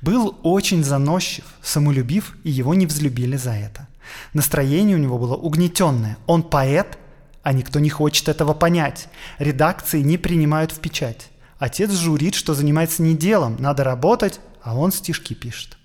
Был 0.00 0.36
очень 0.42 0.84
заносчив, 0.84 1.44
самолюбив, 1.62 2.36
и 2.44 2.50
его 2.50 2.74
не 2.74 2.86
взлюбили 2.86 3.36
за 3.36 3.52
это. 3.52 3.88
Настроение 4.34 4.96
у 4.96 5.00
него 5.00 5.18
было 5.18 5.34
угнетенное. 5.34 6.16
Он 6.26 6.42
поэт, 6.42 6.98
а 7.42 7.52
никто 7.52 7.78
не 7.78 7.90
хочет 7.90 8.28
этого 8.28 8.54
понять. 8.54 9.08
Редакции 9.38 10.00
не 10.02 10.18
принимают 10.18 10.72
в 10.72 10.80
печать. 10.80 11.30
Отец 11.58 11.90
журит, 11.92 12.34
что 12.34 12.54
занимается 12.54 13.02
не 13.02 13.16
делом, 13.16 13.56
надо 13.58 13.82
работать, 13.84 14.40
а 14.62 14.76
он 14.76 14.92
стишки 14.92 15.34
пишет. 15.34 15.78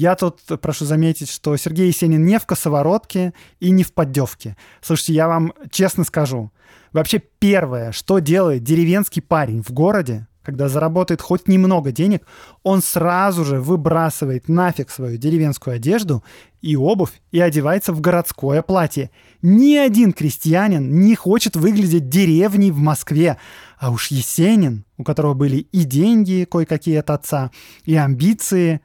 Я 0.00 0.14
тут 0.14 0.40
прошу 0.62 0.86
заметить, 0.86 1.30
что 1.30 1.54
Сергей 1.58 1.88
Есенин 1.88 2.24
не 2.24 2.38
в 2.38 2.46
косоворотке 2.46 3.34
и 3.58 3.68
не 3.68 3.82
в 3.82 3.92
поддевке. 3.92 4.56
Слушайте, 4.80 5.12
я 5.12 5.28
вам 5.28 5.52
честно 5.70 6.04
скажу. 6.04 6.50
Вообще 6.94 7.22
первое, 7.38 7.92
что 7.92 8.18
делает 8.18 8.64
деревенский 8.64 9.20
парень 9.20 9.62
в 9.62 9.72
городе, 9.72 10.26
когда 10.42 10.70
заработает 10.70 11.20
хоть 11.20 11.48
немного 11.48 11.92
денег, 11.92 12.26
он 12.62 12.80
сразу 12.80 13.44
же 13.44 13.60
выбрасывает 13.60 14.48
нафиг 14.48 14.88
свою 14.88 15.18
деревенскую 15.18 15.76
одежду 15.76 16.24
и 16.62 16.76
обувь 16.76 17.20
и 17.30 17.38
одевается 17.38 17.92
в 17.92 18.00
городское 18.00 18.62
платье. 18.62 19.10
Ни 19.42 19.76
один 19.76 20.14
крестьянин 20.14 21.00
не 21.00 21.14
хочет 21.14 21.56
выглядеть 21.56 22.08
деревней 22.08 22.70
в 22.70 22.78
Москве. 22.78 23.36
А 23.78 23.90
уж 23.90 24.06
Есенин, 24.10 24.86
у 24.96 25.04
которого 25.04 25.34
были 25.34 25.58
и 25.58 25.84
деньги 25.84 26.48
кое-какие 26.50 26.96
от 26.96 27.10
отца, 27.10 27.50
и 27.84 27.94
амбиции, 27.96 28.80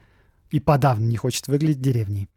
и 0.50 0.60
подавно 0.60 1.04
не 1.04 1.16
хочет 1.16 1.48
выглядеть 1.48 1.80
деревней. 1.80 2.28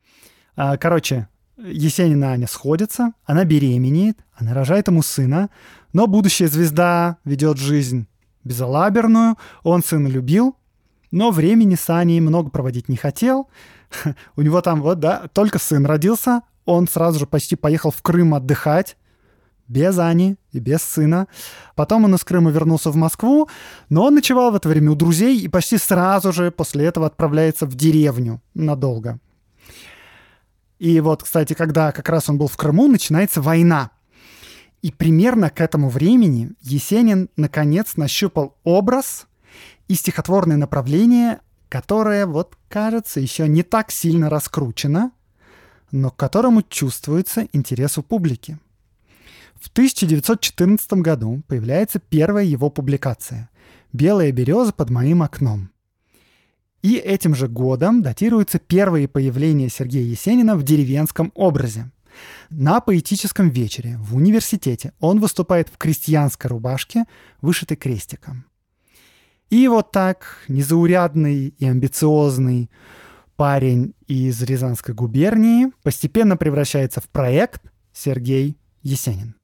А, 0.55 0.77
короче, 0.77 1.27
Есенина 1.57 2.31
Аня 2.31 2.47
сходятся, 2.47 3.13
она 3.25 3.43
беременеет, 3.43 4.19
она 4.33 4.53
рожает 4.53 4.87
ему 4.87 5.01
сына, 5.01 5.49
но 5.93 6.07
будущая 6.07 6.47
звезда 6.47 7.17
ведет 7.25 7.57
жизнь 7.57 8.07
безалаберную, 8.43 9.37
он 9.63 9.83
сына 9.83 10.07
любил, 10.07 10.55
но 11.11 11.31
времени 11.31 11.75
с 11.75 11.89
Аней 11.89 12.19
много 12.19 12.49
проводить 12.49 12.87
не 12.87 12.95
хотел. 12.95 13.49
У 14.35 14.41
него 14.41 14.61
там 14.61 14.81
вот, 14.81 14.99
да, 14.99 15.27
только 15.33 15.59
сын 15.59 15.85
родился, 15.85 16.41
он 16.65 16.87
сразу 16.87 17.19
же 17.19 17.25
почти 17.25 17.55
поехал 17.55 17.91
в 17.91 18.01
Крым 18.01 18.33
отдыхать, 18.33 18.95
без 19.69 19.97
Ани 19.99 20.35
и 20.51 20.59
без 20.59 20.81
сына. 20.81 21.27
Потом 21.75 22.03
он 22.03 22.15
из 22.15 22.23
Крыма 22.25 22.51
вернулся 22.51 22.89
в 22.89 22.95
Москву, 22.95 23.47
но 23.87 24.03
он 24.05 24.15
ночевал 24.15 24.51
в 24.51 24.55
это 24.55 24.67
время 24.67 24.91
у 24.91 24.95
друзей 24.95 25.39
и 25.39 25.47
почти 25.47 25.77
сразу 25.77 26.33
же 26.33 26.51
после 26.51 26.85
этого 26.85 27.05
отправляется 27.05 27.65
в 27.65 27.75
деревню 27.75 28.41
надолго. 28.53 29.19
И 30.79 30.99
вот, 31.01 31.23
кстати, 31.23 31.53
когда 31.53 31.91
как 31.91 32.09
раз 32.09 32.29
он 32.29 32.37
был 32.37 32.47
в 32.47 32.57
Крыму, 32.57 32.87
начинается 32.87 33.41
война. 33.41 33.91
И 34.81 34.91
примерно 34.91 35.49
к 35.49 35.61
этому 35.61 35.89
времени 35.89 36.51
Есенин 36.61 37.29
наконец 37.35 37.97
нащупал 37.97 38.57
образ 38.63 39.27
и 39.89 39.95
стихотворное 39.95 40.55
направление, 40.55 41.41
которое, 41.67 42.25
вот 42.25 42.57
кажется, 42.69 43.19
еще 43.19 43.47
не 43.47 43.63
так 43.63 43.91
сильно 43.91 44.29
раскручено, 44.29 45.11
но 45.91 46.11
к 46.11 46.15
которому 46.15 46.61
чувствуется 46.61 47.47
интерес 47.51 47.97
у 47.97 48.03
публики. 48.03 48.57
В 49.59 49.67
1914 49.67 50.93
году 50.93 51.43
появляется 51.47 51.99
первая 51.99 52.45
его 52.45 52.69
публикация 52.69 53.49
«Белая 53.91 54.31
береза 54.31 54.71
под 54.71 54.89
моим 54.89 55.21
окном». 55.21 55.71
И 56.81 56.95
этим 56.95 57.35
же 57.35 57.49
годом 57.49 58.01
датируются 58.01 58.57
первые 58.57 59.09
появления 59.09 59.67
Сергея 59.67 60.03
Есенина 60.03 60.55
в 60.55 60.63
деревенском 60.63 61.33
образе. 61.35 61.91
На 62.49 62.79
поэтическом 62.79 63.49
вечере 63.49 63.97
в 63.99 64.15
университете 64.15 64.93
он 64.99 65.19
выступает 65.19 65.67
в 65.67 65.77
крестьянской 65.77 66.49
рубашке, 66.49 67.03
вышитой 67.41 67.75
крестиком. 67.75 68.45
И 69.49 69.67
вот 69.67 69.91
так 69.91 70.37
незаурядный 70.47 71.47
и 71.47 71.65
амбициозный 71.65 72.69
парень 73.35 73.93
из 74.07 74.41
Рязанской 74.41 74.93
губернии 74.93 75.71
постепенно 75.83 76.37
превращается 76.37 77.01
в 77.01 77.09
проект 77.09 77.61
Сергей 77.91 78.57
Есенин. 78.83 79.38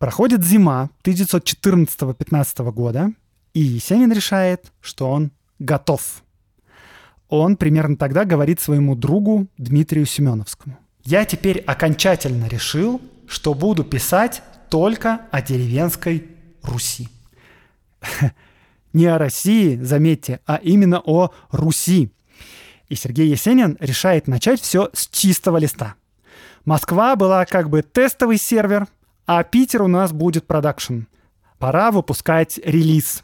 Проходит 0.00 0.42
зима 0.42 0.88
1914-15 1.04 2.72
года, 2.72 3.12
и 3.52 3.60
Есенин 3.60 4.10
решает, 4.10 4.72
что 4.80 5.10
он 5.10 5.30
готов. 5.58 6.22
Он 7.28 7.54
примерно 7.54 7.98
тогда 7.98 8.24
говорит 8.24 8.60
своему 8.60 8.96
другу 8.96 9.46
Дмитрию 9.58 10.06
Семеновскому. 10.06 10.78
«Я 11.04 11.26
теперь 11.26 11.58
окончательно 11.58 12.46
решил, 12.46 12.98
что 13.28 13.52
буду 13.52 13.84
писать 13.84 14.42
только 14.70 15.20
о 15.30 15.42
деревенской 15.42 16.28
Руси». 16.62 17.10
Не 18.94 19.04
о 19.04 19.18
России, 19.18 19.76
заметьте, 19.76 20.40
а 20.46 20.56
именно 20.62 21.02
о 21.04 21.30
Руси. 21.50 22.10
И 22.88 22.94
Сергей 22.94 23.28
Есенин 23.28 23.76
решает 23.80 24.28
начать 24.28 24.62
все 24.62 24.88
с 24.94 25.08
чистого 25.08 25.58
листа. 25.58 25.94
Москва 26.64 27.16
была 27.16 27.44
как 27.44 27.68
бы 27.68 27.82
тестовый 27.82 28.38
сервер, 28.38 28.88
а 29.32 29.44
Питер 29.44 29.82
у 29.82 29.86
нас 29.86 30.12
будет 30.12 30.48
продакшн. 30.48 31.02
Пора 31.60 31.92
выпускать 31.92 32.58
релиз. 32.64 33.22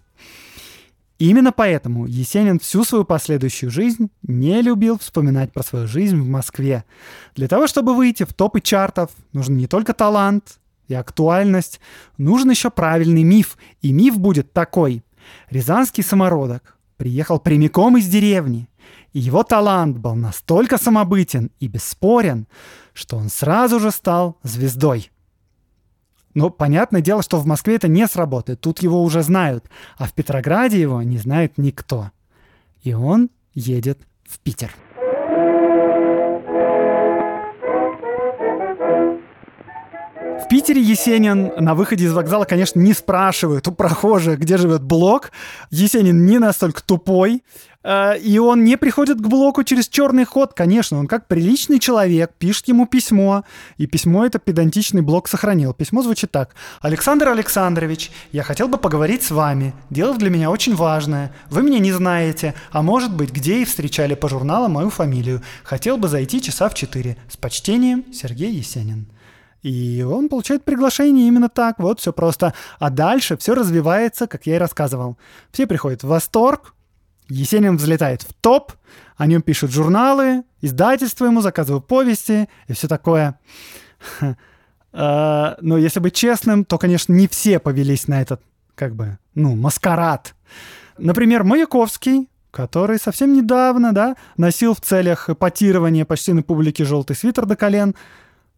именно 1.19 1.51
поэтому 1.51 2.07
Есенин 2.07 2.61
всю 2.61 2.85
свою 2.85 3.05
последующую 3.05 3.73
жизнь 3.73 4.11
не 4.23 4.63
любил 4.63 5.01
вспоминать 5.01 5.53
про 5.53 5.65
свою 5.65 5.89
жизнь 5.89 6.17
в 6.17 6.29
Москве. 6.29 6.85
Для 7.35 7.49
того, 7.49 7.67
чтобы 7.67 7.93
выйти 7.93 8.23
в 8.23 8.35
топы 8.35 8.61
чартов, 8.61 9.11
нужен 9.33 9.57
не 9.57 9.67
только 9.67 9.95
талант 9.95 10.61
и 10.87 10.95
актуальность, 10.95 11.81
нужен 12.19 12.51
еще 12.51 12.71
правильный 12.71 13.25
миф. 13.25 13.59
И 13.83 13.91
миф 13.91 14.17
будет 14.17 14.53
такой. 14.53 15.03
Рязанский 15.51 16.05
самородок 16.05 16.77
приехал 16.99 17.41
прямиком 17.41 17.97
из 17.97 18.07
деревни, 18.07 18.69
и 19.13 19.19
его 19.19 19.43
талант 19.43 19.99
был 19.99 20.15
настолько 20.15 20.79
самобытен 20.79 21.51
и 21.59 21.67
бесспорен, 21.67 22.47
что 22.95 23.17
он 23.17 23.29
сразу 23.29 23.81
же 23.81 23.91
стал 23.91 24.39
звездой. 24.45 25.11
Но 26.37 26.51
понятное 26.51 27.01
дело, 27.01 27.23
что 27.23 27.39
в 27.39 27.47
Москве 27.47 27.77
это 27.77 27.89
не 27.89 28.07
сработает. 28.07 28.61
Тут 28.61 28.83
его 28.83 29.03
уже 29.03 29.23
знают. 29.23 29.71
А 29.97 30.07
в 30.07 30.13
Петрограде 30.13 30.79
его 30.79 31.01
не 31.01 31.17
знает 31.17 31.57
никто. 31.57 32.11
И 32.83 32.93
он 32.93 33.31
едет 33.55 34.01
в 34.29 34.39
Питер. 34.41 34.71
В 40.47 40.49
Питере 40.49 40.81
Есенин 40.81 41.51
на 41.59 41.75
выходе 41.75 42.05
из 42.05 42.13
вокзала, 42.13 42.45
конечно, 42.45 42.79
не 42.79 42.93
спрашивает 42.93 43.67
у 43.67 43.73
прохожих, 43.73 44.39
где 44.39 44.57
живет 44.57 44.81
блок. 44.81 45.33
Есенин 45.73 46.25
не 46.25 46.39
настолько 46.39 46.85
тупой. 46.85 47.43
Э, 47.83 48.17
и 48.17 48.39
он 48.39 48.63
не 48.63 48.77
приходит 48.77 49.19
к 49.19 49.27
блоку 49.27 49.65
через 49.65 49.89
черный 49.89 50.25
ход, 50.25 50.55
конечно, 50.55 51.01
он 51.01 51.09
как 51.09 51.27
приличный 51.27 51.81
человек 51.81 52.31
пишет 52.39 52.69
ему 52.69 52.87
письмо, 52.87 53.43
и 53.77 53.89
письмо 53.89 54.25
это 54.25 54.39
педантичный 54.39 55.03
блок 55.03 55.27
сохранил. 55.27 55.75
Письмо 55.75 56.03
звучит 56.03 56.31
так. 56.31 56.55
«Александр 56.81 57.31
Александрович, 57.31 58.13
я 58.31 58.45
хотел 58.45 58.69
бы 58.69 58.79
поговорить 58.79 59.25
с 59.25 59.33
вами. 59.33 59.75
Дело 59.91 60.17
для 60.17 60.31
меня 60.31 60.53
очень 60.53 60.77
важное. 60.77 61.33
Вы 61.51 61.65
меня 61.65 61.81
не 61.81 61.91
знаете, 61.91 62.55
а 62.71 62.83
может 62.83 63.13
быть, 63.13 63.33
где 63.33 63.63
и 63.63 63.65
встречали 63.65 64.15
по 64.15 64.29
журналам 64.29 64.75
мою 64.75 64.91
фамилию. 64.91 65.43
Хотел 65.65 65.97
бы 65.97 66.07
зайти 66.07 66.41
часа 66.41 66.69
в 66.69 66.75
четыре. 66.75 67.17
С 67.29 67.37
почтением, 67.37 68.05
Сергей 68.13 68.53
Есенин». 68.53 69.09
И 69.67 70.07
он 70.09 70.29
получает 70.29 70.63
приглашение 70.65 71.27
именно 71.27 71.49
так, 71.49 71.81
вот 71.81 71.99
все 71.99 72.13
просто. 72.13 72.55
А 72.79 72.89
дальше 72.89 73.37
все 73.37 73.53
развивается, 73.53 74.29
как 74.29 74.47
я 74.47 74.55
и 74.55 74.59
рассказывал. 74.59 75.19
Все 75.51 75.67
приходят 75.67 76.05
в 76.05 76.07
восторг, 76.07 76.73
Есенин 77.29 77.77
взлетает 77.77 78.23
в 78.23 78.33
топ, 78.33 78.75
о 79.17 79.27
нем 79.27 79.43
пишут 79.43 79.73
журналы, 79.73 80.45
издательства 80.61 81.25
ему 81.27 81.41
заказывают 81.41 81.89
повести 81.89 82.49
и 82.69 82.75
все 82.75 82.87
такое. 82.87 83.41
А, 84.99 85.59
но 85.61 85.77
если 85.77 86.01
быть 86.01 86.15
честным, 86.15 86.65
то, 86.65 86.79
конечно, 86.79 87.13
не 87.13 87.29
все 87.29 87.59
повелись 87.59 88.09
на 88.09 88.23
этот, 88.23 88.41
как 88.75 88.95
бы, 88.95 89.19
ну, 89.35 89.55
маскарад. 89.55 90.35
Например, 90.97 91.45
Маяковский, 91.45 92.31
который 92.51 92.99
совсем 92.99 93.35
недавно, 93.35 93.93
да, 93.93 94.17
носил 94.39 94.73
в 94.73 94.81
целях 94.81 95.29
эпатирования 95.29 96.07
почти 96.07 96.33
на 96.33 96.43
публике 96.43 96.87
желтый 96.87 97.15
свитер 97.15 97.45
до 97.45 97.57
колен, 97.57 97.95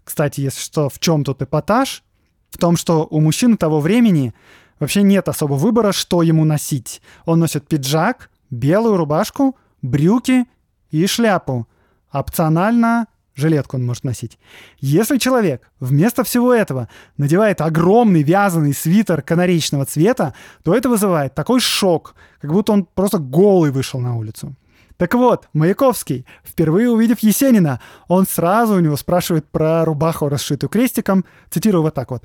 кстати, 0.09 0.40
если 0.40 0.61
что, 0.61 0.88
в 0.88 0.98
чем 1.00 1.22
тут 1.22 1.42
эпатаж? 1.42 2.02
В 2.48 2.56
том, 2.56 2.78
что 2.78 3.06
у 3.11 3.20
мужчин 3.20 3.59
того 3.59 3.78
времени 3.78 4.32
вообще 4.80 5.02
нет 5.02 5.28
особо 5.28 5.52
выбора, 5.52 5.92
что 5.92 6.22
ему 6.22 6.46
носить. 6.46 7.02
Он 7.26 7.40
носит 7.40 7.68
пиджак, 7.68 8.30
белую 8.48 8.96
рубашку, 8.96 9.54
брюки 9.82 10.46
и 10.90 11.06
шляпу. 11.06 11.68
Опционально 12.11 13.09
жилетку 13.34 13.76
он 13.76 13.84
может 13.84 14.02
носить. 14.02 14.38
Если 14.78 15.18
человек 15.18 15.70
вместо 15.78 16.24
всего 16.24 16.54
этого 16.54 16.88
надевает 17.18 17.61
огромный 17.61 18.22
вязаный 18.22 18.72
свитер 18.72 19.20
канаречного 19.20 19.84
цвета, 19.84 20.32
то 20.64 20.74
это 20.74 20.88
вызывает 20.88 21.34
такой 21.34 21.61
шок, 21.61 22.14
как 22.40 22.50
будто 22.50 22.72
он 22.72 22.86
просто 22.86 23.18
голый 23.18 23.72
вышел 23.72 24.00
на 24.00 24.16
улицу. 24.16 24.56
Так 24.99 25.14
вот, 25.14 25.49
Маяковский, 25.53 26.26
впервые 26.44 26.90
увидев 26.90 27.20
Есенина, 27.20 27.80
он 28.09 28.26
сразу 28.26 28.74
у 28.74 28.80
него 28.80 28.96
спрашивает 28.96 29.49
про 29.49 29.84
рубаху, 29.84 30.28
расшитую 30.28 30.68
крестиком, 30.68 31.24
цитирую 31.51 31.82
вот 31.82 31.94
так 31.94 32.11
вот. 32.11 32.24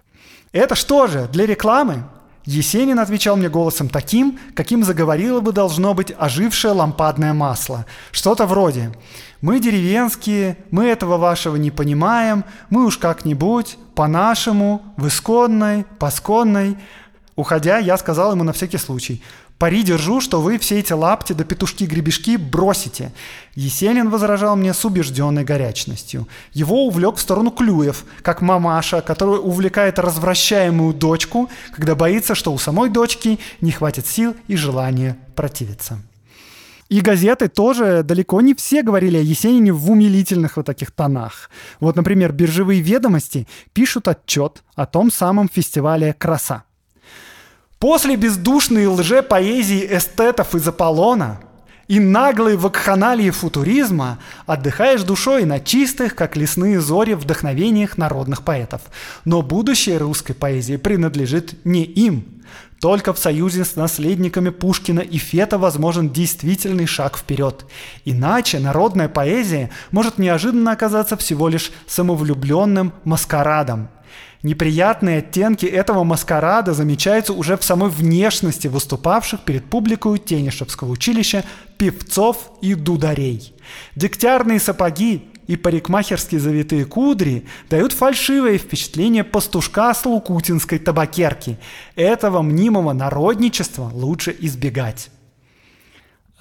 «Это 0.52 0.74
что 0.74 1.06
же, 1.06 1.30
для 1.32 1.46
рекламы?» 1.46 2.04
Есенин 2.46 3.00
отвечал 3.00 3.38
мне 3.38 3.48
голосом 3.48 3.90
таким, 3.90 4.40
каким 4.56 4.84
заговорило 4.84 5.40
бы 5.40 5.54
должно 5.54 5.94
быть 5.94 6.14
ожившее 6.18 6.74
лампадное 6.74 7.32
масло. 7.32 7.86
Что-то 8.12 8.48
вроде 8.48 8.92
«Мы 9.40 9.60
деревенские, 9.60 10.58
мы 10.72 10.86
этого 10.86 11.18
вашего 11.18 11.56
не 11.58 11.70
понимаем, 11.70 12.44
мы 12.72 12.86
уж 12.86 12.98
как-нибудь, 12.98 13.78
по-нашему, 13.94 14.82
в 14.98 15.08
исконной, 15.08 15.86
посконной». 16.00 16.78
Уходя, 17.36 17.78
я 17.78 17.98
сказал 17.98 18.32
ему 18.32 18.44
на 18.44 18.54
всякий 18.54 18.78
случай– 18.78 19.24
Пари 19.58 19.84
держу, 19.84 20.20
что 20.20 20.42
вы 20.42 20.58
все 20.58 20.80
эти 20.80 20.94
лапти 20.94 21.34
да 21.34 21.44
петушки-гребешки 21.44 22.38
бросите. 22.38 23.14
Есенин 23.56 24.10
возражал 24.10 24.56
мне 24.56 24.74
с 24.74 24.84
убежденной 24.84 25.44
горячностью. 25.44 26.28
Его 26.52 26.86
увлек 26.86 27.16
в 27.16 27.22
сторону 27.22 27.52
Клюев, 27.52 28.04
как 28.22 28.42
мамаша, 28.42 29.02
которая 29.02 29.40
увлекает 29.40 30.00
развращаемую 30.00 30.94
дочку, 30.94 31.50
когда 31.74 31.96
боится, 31.96 32.36
что 32.36 32.52
у 32.52 32.58
самой 32.58 32.90
дочки 32.90 33.40
не 33.62 33.72
хватит 33.72 34.06
сил 34.06 34.36
и 34.48 34.56
желания 34.56 35.18
противиться. 35.36 36.00
И 36.90 37.02
газеты 37.02 37.48
тоже 37.48 38.04
далеко 38.04 38.42
не 38.42 38.54
все 38.54 38.84
говорили 38.84 39.18
о 39.18 39.22
Есенине 39.22 39.72
в 39.72 39.90
умилительных 39.90 40.58
вот 40.58 40.66
таких 40.66 40.92
тонах. 40.92 41.50
Вот, 41.80 41.96
например, 41.96 42.34
биржевые 42.34 42.82
ведомости 42.82 43.48
пишут 43.72 44.08
отчет 44.08 44.62
о 44.76 44.86
том 44.86 45.10
самом 45.10 45.50
фестивале 45.50 46.14
«Краса». 46.14 46.66
После 47.84 48.16
бездушной 48.16 48.88
лже-поэзии 48.88 49.86
эстетов 49.92 50.56
из 50.56 50.66
Аполлона 50.66 51.42
и 51.90 52.00
наглой 52.00 52.56
вакханалии 52.56 53.30
футуризма 53.30 54.20
отдыхаешь 54.46 55.04
душой 55.04 55.44
на 55.44 55.60
чистых, 55.60 56.16
как 56.16 56.38
лесные 56.38 56.80
зори, 56.80 57.14
вдохновениях 57.14 57.98
народных 57.98 58.44
поэтов. 58.44 58.84
Но 59.26 59.42
будущее 59.42 59.98
русской 59.98 60.32
поэзии 60.32 60.78
принадлежит 60.78 61.66
не 61.66 61.84
им. 61.84 62.42
Только 62.80 63.12
в 63.12 63.20
союзе 63.20 63.66
с 63.66 63.76
наследниками 63.76 64.48
Пушкина 64.48 65.02
и 65.02 65.18
Фета 65.18 65.58
возможен 65.58 66.10
действительный 66.10 66.86
шаг 66.86 67.18
вперед. 67.18 67.66
Иначе 68.06 68.60
народная 68.60 69.10
поэзия 69.10 69.72
может 69.92 70.18
неожиданно 70.18 70.72
оказаться 70.72 71.18
всего 71.18 71.50
лишь 71.50 71.70
самовлюбленным 71.88 72.94
маскарадом– 73.04 73.90
Неприятные 74.44 75.20
оттенки 75.20 75.66
этого 75.66 76.04
маскарада 76.04 76.74
замечаются 76.74 77.32
уже 77.32 77.56
в 77.56 77.64
самой 77.64 77.90
внешности 77.90 78.68
выступавших 78.68 79.46
перед 79.46 79.64
публикой 79.66 80.20
Тенишевского 80.20 80.92
училища 80.92 81.46
певцов 81.78 82.52
и 82.62 82.76
дударей. 82.76 83.56
Дегтярные 83.96 84.60
сапоги, 84.60 85.30
и 85.48 85.58
парикмахерские 85.58 86.40
завитые 86.40 86.86
кудри 86.86 87.46
дают 87.70 87.92
фальшивое 87.92 88.58
впечатление 88.58 89.24
пастушка 89.24 89.94
с 89.94 90.06
лукутинской 90.06 90.80
табакерки. 90.80 91.58
Этого 91.96 92.42
мнимого 92.42 92.94
народничества 92.94 93.90
лучше 93.94 94.36
избегать. 94.40 95.10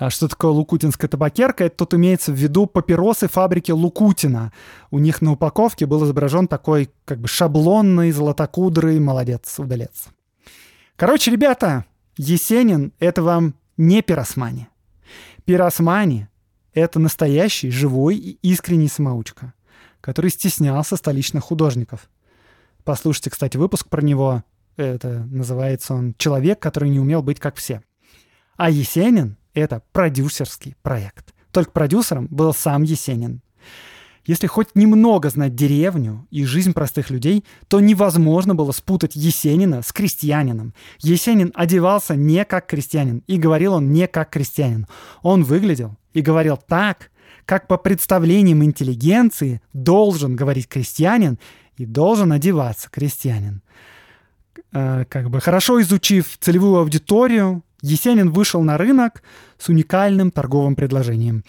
А 0.02 0.10
что 0.10 0.26
такое 0.26 0.50
лукутинская 0.50 1.08
табакерка? 1.08 1.62
Это 1.62 1.76
тут 1.76 1.94
имеется 1.94 2.32
в 2.32 2.34
виду 2.34 2.66
папиросы 2.66 3.28
фабрики 3.28 3.70
Лукутина. 3.70 4.52
У 4.90 4.98
них 4.98 5.22
на 5.22 5.30
упаковке 5.30 5.86
был 5.86 6.04
изображен 6.04 6.48
такой 6.48 6.90
как 7.04 7.20
бы 7.20 7.28
шаблонный 7.28 8.10
золотокудрый 8.10 8.98
молодец, 8.98 9.60
удалец. 9.60 10.08
Короче, 10.96 11.30
ребята, 11.30 11.84
Есенин— 12.16 12.92
это 12.98 13.22
вам 13.22 13.54
не 13.76 14.02
пиросмани. 14.02 14.66
Пиросмани— 15.44 16.26
это 16.74 16.98
настоящий, 16.98 17.70
живой 17.70 18.16
и 18.16 18.38
искренний 18.42 18.88
самоучка, 18.88 19.54
который 20.00 20.32
стеснялся 20.32 20.96
столичных 20.96 21.44
художников. 21.44 22.10
Послушайте, 22.82 23.30
кстати, 23.30 23.56
выпуск 23.56 23.88
про 23.88 24.02
него. 24.02 24.42
Это 24.76 25.24
называется 25.30 25.94
он 25.94 26.16
«Человек, 26.18 26.58
который 26.58 26.88
не 26.88 26.98
умел 26.98 27.22
быть 27.22 27.38
как 27.38 27.54
все». 27.54 27.82
А 28.56 28.68
Есенин— 28.68 29.36
это 29.54 29.82
продюсерский 29.92 30.76
проект. 30.82 31.34
Только 31.50 31.70
продюсером 31.70 32.26
был 32.30 32.54
сам 32.54 32.82
Есенин. 32.82 33.42
Если 34.24 34.46
хоть 34.46 34.76
немного 34.76 35.30
знать 35.30 35.56
деревню 35.56 36.28
и 36.30 36.44
жизнь 36.44 36.72
простых 36.72 37.10
людей, 37.10 37.44
то 37.66 37.80
невозможно 37.80 38.54
было 38.54 38.70
спутать 38.70 39.16
Есенина 39.16 39.82
с 39.82 39.92
крестьянином. 39.92 40.74
Есенин 41.00 41.50
одевался 41.54 42.14
не 42.14 42.44
как 42.44 42.66
крестьянин, 42.66 43.24
и 43.26 43.36
говорил 43.36 43.74
он 43.74 43.92
не 43.92 44.06
как 44.06 44.30
крестьянин. 44.30 44.86
Он 45.22 45.42
выглядел 45.42 45.96
и 46.12 46.20
говорил 46.20 46.56
так, 46.56 47.10
как 47.46 47.66
по 47.66 47.76
представлениям 47.76 48.62
интеллигенции 48.62 49.60
должен 49.72 50.36
говорить 50.36 50.68
крестьянин 50.68 51.38
и 51.76 51.84
должен 51.84 52.30
одеваться 52.30 52.88
крестьянин. 52.90 53.60
Э, 54.72 55.04
как 55.08 55.30
бы 55.30 55.40
хорошо 55.40 55.80
изучив 55.82 56.38
целевую 56.38 56.76
аудиторию, 56.76 57.64
Есенин 57.82 58.30
вышел 58.30 58.62
на 58.62 58.78
рынок 58.78 59.22
с 59.58 59.68
уникальным 59.68 60.30
торговым 60.30 60.76
предложением. 60.76 61.44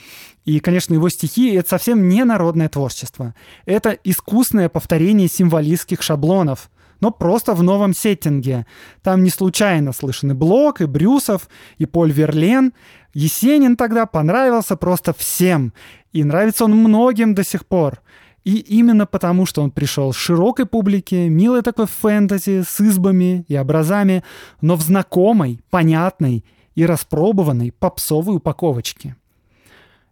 И, 0.46 0.60
конечно, 0.60 0.94
его 0.94 1.08
стихи— 1.10 1.54
это 1.56 1.70
совсем 1.70 2.10
не 2.10 2.26
народное 2.26 2.70
творчество. 2.70 3.36
Это 3.66 3.92
искусное 4.04 4.68
повторение 4.68 5.28
символистских 5.28 6.02
шаблонов, 6.02 6.70
но 7.00 7.12
просто 7.12 7.54
в 7.54 7.62
новом 7.62 7.94
сеттинге. 7.94 8.66
Там 9.04 9.24
не 9.24 9.30
случайно 9.30 9.94
слышны 9.94 10.34
Блок 10.34 10.82
и 10.82 10.86
Брюсов, 10.86 11.50
и 11.78 11.86
Поль 11.86 12.12
Верлен. 12.12 12.74
Есенин 13.14 13.76
тогда 13.76 14.06
понравился 14.06 14.76
просто 14.76 15.14
всем. 15.14 15.74
И 16.14 16.24
нравится 16.24 16.66
он 16.66 16.76
многим 16.76 17.36
до 17.36 17.44
сих 17.44 17.66
пор. 17.66 18.02
И 18.44 18.58
именно 18.58 19.06
потому, 19.06 19.46
что 19.46 19.62
он 19.62 19.72
пришел 19.72 20.12
широкой 20.12 20.66
публике, 20.66 21.30
милой 21.30 21.62
такой 21.62 21.88
фэнтези, 21.88 22.64
с 22.68 22.82
избами 22.82 23.46
и 23.48 23.58
образами, 23.58 24.24
но 24.62 24.76
в 24.76 24.82
знакомой, 24.82 25.62
понятной 25.70 26.44
и 26.76 26.86
распробованной 26.86 27.72
попсовой 27.72 28.38
упаковочке. 28.38 29.16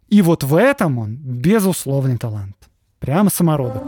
И 0.08 0.22
вот 0.22 0.44
в 0.44 0.54
этом 0.54 0.98
он 0.98 1.16
безусловный 1.16 2.16
талант. 2.18 2.56
Прямо 2.98 3.30
самородок. 3.30 3.82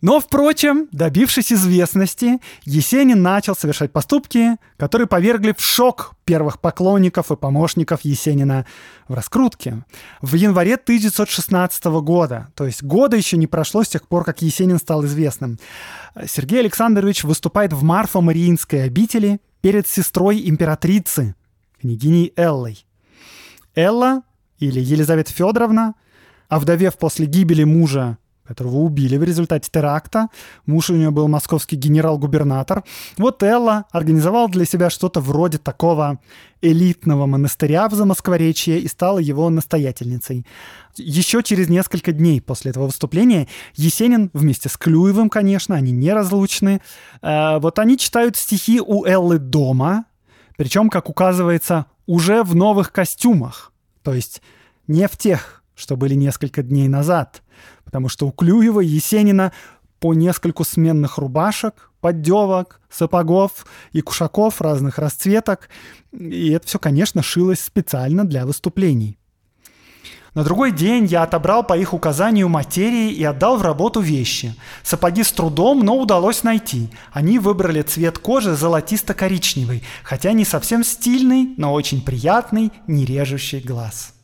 Но, 0.00 0.18
впрочем, 0.18 0.88
добившись 0.92 1.52
известности, 1.52 2.40
Есенин 2.64 3.22
начал 3.22 3.54
совершать 3.54 3.92
поступки, 3.92 4.56
которые 4.76 5.06
повергли 5.06 5.54
в 5.56 5.60
шок 5.60 6.14
первых 6.24 6.60
поклонников 6.60 7.30
и 7.30 7.36
помощников 7.36 8.00
Есенина 8.02 8.66
в 9.08 9.14
раскрутке. 9.14 9.84
В 10.22 10.34
январе 10.34 10.74
1916 10.74 11.84
года, 12.02 12.48
то 12.54 12.64
есть 12.64 12.82
года 12.82 13.16
еще 13.16 13.36
не 13.36 13.46
прошло 13.46 13.82
с 13.82 13.88
тех 13.88 14.06
пор, 14.08 14.24
как 14.24 14.40
Есенин 14.42 14.78
стал 14.78 15.04
известным, 15.04 15.58
Сергей 16.26 16.60
Александрович 16.60 17.24
выступает 17.24 17.72
в 17.72 17.82
Марфо-Мариинской 17.82 18.84
обители 18.84 19.40
перед 19.60 19.86
сестрой 19.86 20.48
императрицы, 20.48 21.34
княгиней 21.80 22.32
Эллой. 22.36 22.86
Элла, 23.74 24.22
или 24.58 24.80
Елизавета 24.80 25.32
Федоровна, 25.32 25.94
овдовев 26.48 26.96
после 26.98 27.26
гибели 27.26 27.64
мужа 27.64 28.18
которого 28.50 28.78
убили 28.78 29.16
в 29.16 29.22
результате 29.22 29.70
теракта. 29.72 30.26
Муж 30.66 30.90
у 30.90 30.96
нее 30.96 31.12
был 31.12 31.28
московский 31.28 31.76
генерал-губернатор. 31.76 32.82
Вот 33.16 33.44
Элла 33.44 33.84
организовала 33.92 34.48
для 34.48 34.64
себя 34.64 34.90
что-то 34.90 35.20
вроде 35.20 35.58
такого 35.58 36.18
элитного 36.60 37.26
монастыря 37.26 37.88
в 37.88 37.94
Замоскворечье 37.94 38.80
и 38.80 38.88
стала 38.88 39.20
его 39.20 39.48
настоятельницей. 39.50 40.44
Еще 40.96 41.44
через 41.44 41.68
несколько 41.68 42.10
дней 42.10 42.40
после 42.40 42.72
этого 42.72 42.86
выступления 42.86 43.46
Есенин 43.76 44.30
вместе 44.32 44.68
с 44.68 44.76
Клюевым, 44.76 45.30
конечно, 45.30 45.76
они 45.76 45.92
неразлучны, 45.92 46.82
э, 47.22 47.58
вот 47.60 47.78
они 47.78 47.96
читают 47.96 48.36
стихи 48.36 48.80
у 48.80 49.04
Эллы 49.04 49.38
дома, 49.38 50.06
причем, 50.56 50.90
как 50.90 51.08
указывается, 51.08 51.86
уже 52.06 52.42
в 52.42 52.56
новых 52.56 52.90
костюмах. 52.90 53.72
То 54.02 54.12
есть 54.12 54.42
не 54.88 55.06
в 55.06 55.16
тех, 55.16 55.59
что 55.80 55.96
были 55.96 56.14
несколько 56.14 56.62
дней 56.62 56.86
назад– 56.86 57.42
потому 57.90 58.08
что 58.08 58.28
у 58.28 58.30
Клюева 58.30 58.80
Есенина 58.80 59.52
по 59.98 60.14
нескольку 60.14 60.62
сменных 60.62 61.18
рубашек, 61.18 61.90
поддевок, 62.00 62.80
сапогов 62.88 63.66
и 63.90 64.00
кушаков 64.00 64.60
разных 64.60 64.98
расцветок. 64.98 65.68
И 66.12 66.50
это 66.50 66.68
все, 66.68 66.78
конечно, 66.78 67.20
шилось 67.20 67.58
специально 67.58 68.24
для 68.24 68.46
выступлений. 68.46 69.18
На 70.34 70.44
другой 70.44 70.70
день 70.70 71.06
я 71.06 71.24
отобрал 71.24 71.64
по 71.64 71.76
их 71.76 71.92
указанию 71.92 72.48
материи 72.48 73.10
и 73.10 73.24
отдал 73.24 73.56
в 73.56 73.62
работу 73.62 73.98
вещи. 73.98 74.54
Сапоги 74.84 75.24
с 75.24 75.32
трудом, 75.32 75.80
но 75.80 75.98
удалось 75.98 76.44
найти. 76.44 76.90
Они 77.10 77.40
выбрали 77.40 77.82
цвет 77.82 78.20
кожи 78.20 78.54
золотисто-коричневый, 78.54 79.82
хотя 80.04 80.30
не 80.30 80.44
совсем 80.44 80.84
стильный, 80.84 81.54
но 81.56 81.72
очень 81.72 82.02
приятный, 82.02 82.70
не 82.86 83.04
режущий 83.04 83.58
глаз. 83.58 84.14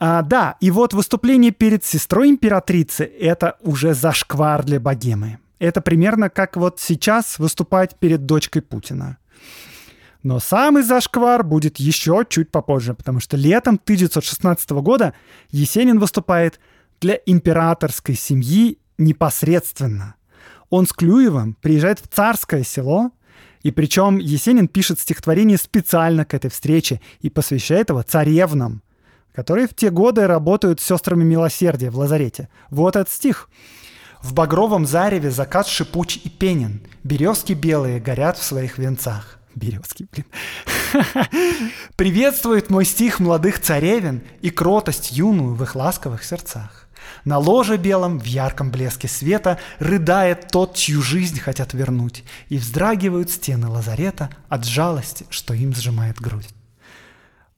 А, 0.00 0.22
да, 0.22 0.56
и 0.60 0.70
вот 0.70 0.94
выступление 0.94 1.50
перед 1.50 1.84
сестрой 1.84 2.30
императрицы— 2.30 3.04
это 3.20 3.56
уже 3.60 3.94
зашквар 3.94 4.64
для 4.64 4.78
богемы. 4.78 5.38
Это 5.58 5.80
примерно 5.80 6.30
как 6.30 6.56
вот 6.56 6.78
сейчас 6.78 7.38
выступать 7.38 7.96
перед 7.96 8.24
дочкой 8.24 8.62
Путина. 8.62 9.18
Но 10.22 10.38
самый 10.38 10.82
зашквар 10.82 11.42
будет 11.42 11.78
еще 11.78 12.24
чуть 12.28 12.50
попозже, 12.50 12.94
потому 12.94 13.18
что 13.18 13.36
летом 13.36 13.80
1916 13.82 14.70
года 14.70 15.14
Есенин 15.50 15.98
выступает 15.98 16.60
для 17.00 17.18
императорской 17.26 18.14
семьи 18.14 18.78
непосредственно. 18.98 20.14
Он 20.70 20.86
с 20.86 20.92
Клюевым 20.92 21.54
приезжает 21.60 21.98
в 21.98 22.08
царское 22.08 22.62
село, 22.62 23.10
и 23.62 23.70
причем 23.72 24.18
Есенин 24.18 24.68
пишет 24.68 25.00
стихотворение 25.00 25.58
специально 25.58 26.24
к 26.24 26.34
этой 26.34 26.50
встрече 26.50 27.00
и 27.20 27.30
посвящает 27.30 27.90
его 27.90 28.02
царевнам, 28.02 28.82
которые 29.38 29.68
в 29.68 29.74
те 29.74 29.90
годы 29.90 30.26
работают 30.26 30.80
с 30.80 30.84
сестрами 30.84 31.22
милосердия 31.22 31.90
в 31.90 31.96
лазарете. 31.96 32.48
Вот 32.70 32.96
этот 32.96 33.08
стих. 33.08 33.48
В 34.20 34.34
багровом 34.34 34.84
зареве 34.84 35.30
закат 35.30 35.68
шипуч 35.68 36.16
и 36.16 36.28
пенен, 36.28 36.80
березки 37.04 37.52
белые 37.52 38.00
горят 38.00 38.36
в 38.36 38.42
своих 38.42 38.78
венцах. 38.78 39.38
Березки, 39.54 40.08
блин. 40.10 40.26
Приветствует 41.94 42.68
мой 42.68 42.84
стих 42.84 43.20
молодых 43.20 43.60
царевен 43.60 44.22
и 44.40 44.50
кротость 44.50 45.12
юную 45.12 45.54
в 45.54 45.62
их 45.62 45.76
ласковых 45.76 46.24
сердцах. 46.24 46.88
На 47.24 47.38
ложе 47.38 47.76
белом 47.76 48.18
в 48.18 48.24
ярком 48.24 48.72
блеске 48.72 49.06
света 49.06 49.60
рыдает 49.78 50.48
тот, 50.48 50.74
чью 50.74 51.00
жизнь 51.00 51.38
хотят 51.38 51.74
вернуть, 51.74 52.24
и 52.48 52.58
вздрагивают 52.58 53.30
стены 53.30 53.68
лазарета 53.68 54.30
от 54.48 54.64
жалости, 54.64 55.26
что 55.30 55.54
им 55.54 55.76
сжимает 55.76 56.16
грудь. 56.20 56.48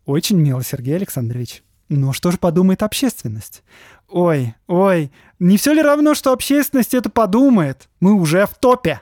Очень 0.04 0.38
мило, 0.38 0.62
Сергей 0.62 0.96
Александрович. 0.96 1.62
Но 1.90 2.12
что 2.12 2.30
же 2.30 2.38
подумает 2.38 2.84
общественность? 2.84 3.64
Ой, 4.08 4.54
ой, 4.68 5.10
не 5.40 5.56
все 5.56 5.72
ли 5.72 5.82
равно, 5.82 6.14
что 6.14 6.32
общественность 6.32 6.94
это 6.94 7.10
подумает? 7.10 7.88
Мы 7.98 8.12
уже 8.12 8.46
в 8.46 8.54
топе. 8.54 9.00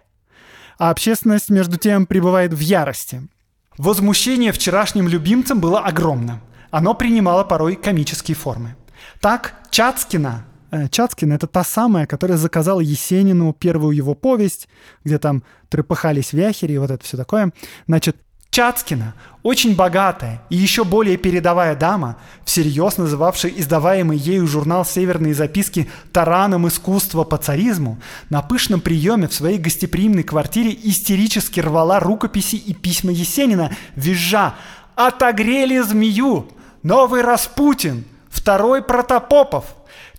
А 0.79 0.89
общественность, 0.89 1.51
между 1.51 1.77
тем, 1.77 2.07
пребывает 2.07 2.55
в 2.55 2.61
ярости. 2.61 3.29
Возмущение 3.77 4.53
вчерашним 4.53 5.07
любимцем 5.07 5.61
было 5.61 5.81
огромным. 5.81 6.41
Оно 6.71 6.95
принимало 6.95 7.45
порой 7.45 7.77
комические 7.77 8.35
формы. 8.35 8.75
Так, 9.21 9.55
Чацкина, 9.71 10.47
э, 10.71 10.89
Чацкина— 10.89 11.33
это 11.35 11.47
та 11.47 11.65
самая, 11.65 12.07
которая 12.07 12.39
заказала 12.39 12.81
Есенину 12.81 13.53
первую 13.53 13.95
его 13.95 14.15
повесть, 14.15 14.67
где 15.05 15.19
там 15.19 15.43
трепыхались 15.69 16.33
вяхери 16.33 16.73
и 16.73 16.79
вот 16.79 16.91
это 16.91 17.05
все 17.05 17.19
такое. 17.19 17.53
Значит, 17.87 18.17
Чацкина, 18.51 19.15
очень 19.43 19.77
богатая 19.77 20.43
и 20.49 20.57
еще 20.57 20.83
более 20.85 21.17
передовая 21.17 21.77
дама, 21.77 22.17
всерьез 22.45 22.97
называвшая 22.97 23.53
издаваемый 23.53 24.19
ею 24.19 24.47
журнал 24.47 24.85
«Северные 24.85 25.35
записки» 25.35 25.89
тараном 26.13 26.67
искусства 26.67 27.25
по 27.25 27.37
царизму, 27.37 27.99
на 28.31 28.43
пышном 28.43 28.81
приеме 28.81 29.29
в 29.29 29.35
своей 29.35 29.59
гостеприимной 29.59 30.23
квартире 30.23 30.77
истерически 30.83 31.61
рвала 31.61 32.01
рукописи 32.01 32.57
и 32.57 32.75
письма 32.75 33.13
Есенина, 33.13 33.71
визжа 33.95 34.55
Отогрели 34.97 35.79
змею! 35.81 36.49
Новый 36.83 37.23
Распутин! 37.23 38.05
Второй 38.29 38.83
Протопопов! 38.83 39.67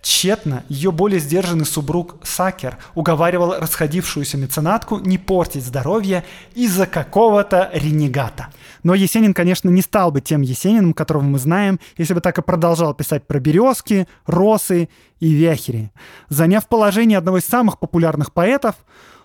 Тщетно 0.02 0.64
ее 0.68 0.92
более 0.92 1.20
сдержанный 1.20 1.66
супруг 1.66 2.16
Сакер 2.22 2.78
уговаривал 2.94 3.58
расходившуюся 3.58 4.38
меценатку 4.38 4.98
не 4.98 5.18
портить 5.18 5.64
здоровье 5.64 6.24
из-за 6.54 6.86
какого-то 6.86 7.70
ренегата. 7.74 8.48
Но 8.82 8.94
Есенин, 8.94 9.34
конечно, 9.34 9.68
не 9.68 9.82
стал 9.82 10.10
бы 10.10 10.22
тем 10.22 10.40
Есениным, 10.40 10.94
которого 10.94 11.22
мы 11.22 11.38
знаем, 11.38 11.78
если 11.98 12.14
бы 12.14 12.22
так 12.22 12.38
и 12.38 12.42
продолжал 12.42 12.94
писать 12.94 13.26
про 13.26 13.40
березки, 13.40 14.08
росы 14.24 14.88
и 15.18 15.32
вяхери. 15.32 15.92
Заняв 16.30 16.66
положение 16.66 17.18
одного 17.18 17.38
из 17.38 17.44
самых 17.44 17.78
популярных 17.78 18.32
поэтов, 18.32 18.76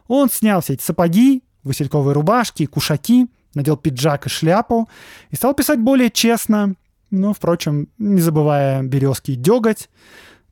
он 0.07 0.29
снял 0.29 0.61
все 0.61 0.73
эти 0.73 0.83
сапоги, 0.83 1.41
васильковые 1.63 2.13
рубашки, 2.13 2.65
кушаки, 2.65 3.27
надел 3.53 3.77
пиджак 3.77 4.25
и 4.25 4.29
шляпу 4.29 4.89
и 5.31 5.37
стал 5.37 5.53
писать 5.53 5.79
более 5.79 6.09
честно, 6.09 6.75
но, 7.11 7.33
впрочем, 7.33 7.87
не 7.97 8.19
забывая 8.19 8.83
березки 8.83 9.31
и 9.31 9.35
деготь, 9.35 9.89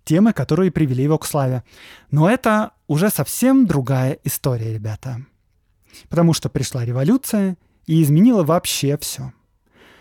темы, 0.04 0.34
которые 0.34 0.72
привели 0.72 1.04
его 1.04 1.18
к 1.18 1.26
славе. 1.26 1.64
Но 2.12 2.30
это 2.30 2.72
уже 2.88 3.10
совсем 3.10 3.66
другая 3.66 4.20
история, 4.24 4.74
ребята. 4.74 5.26
Потому 6.10 6.34
что 6.34 6.50
пришла 6.50 6.86
революция 6.86 7.58
и 7.86 8.02
изменила 8.02 8.44
вообще 8.44 8.98
все. 8.98 9.34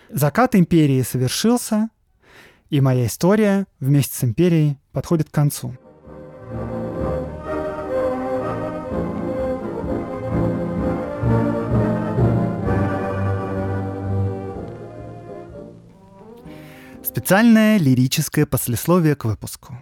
Закат 0.09 0.55
империи 0.55 1.01
совершился, 1.01 1.89
и 2.69 2.81
моя 2.81 3.05
история 3.07 3.65
вместе 3.79 4.15
с 4.15 4.23
империей 4.23 4.77
подходит 4.91 5.29
к 5.29 5.33
концу. 5.33 5.75
Специальное 17.03 17.77
лирическое 17.77 18.45
послесловие 18.47 19.15
к 19.15 19.25
выпуску. 19.25 19.77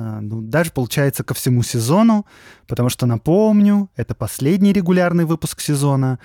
А, 0.00 0.20
ну, 0.20 0.40
даже 0.40 0.70
получается 0.70 1.24
ко 1.24 1.34
всему 1.34 1.64
сезону, 1.64 2.24
потому 2.68 2.88
что, 2.88 3.04
напомню, 3.04 3.90
это 3.96 4.14
последний 4.14 4.72
регулярный 4.72 5.24
выпуск 5.24 5.60
сезона. 5.60 6.20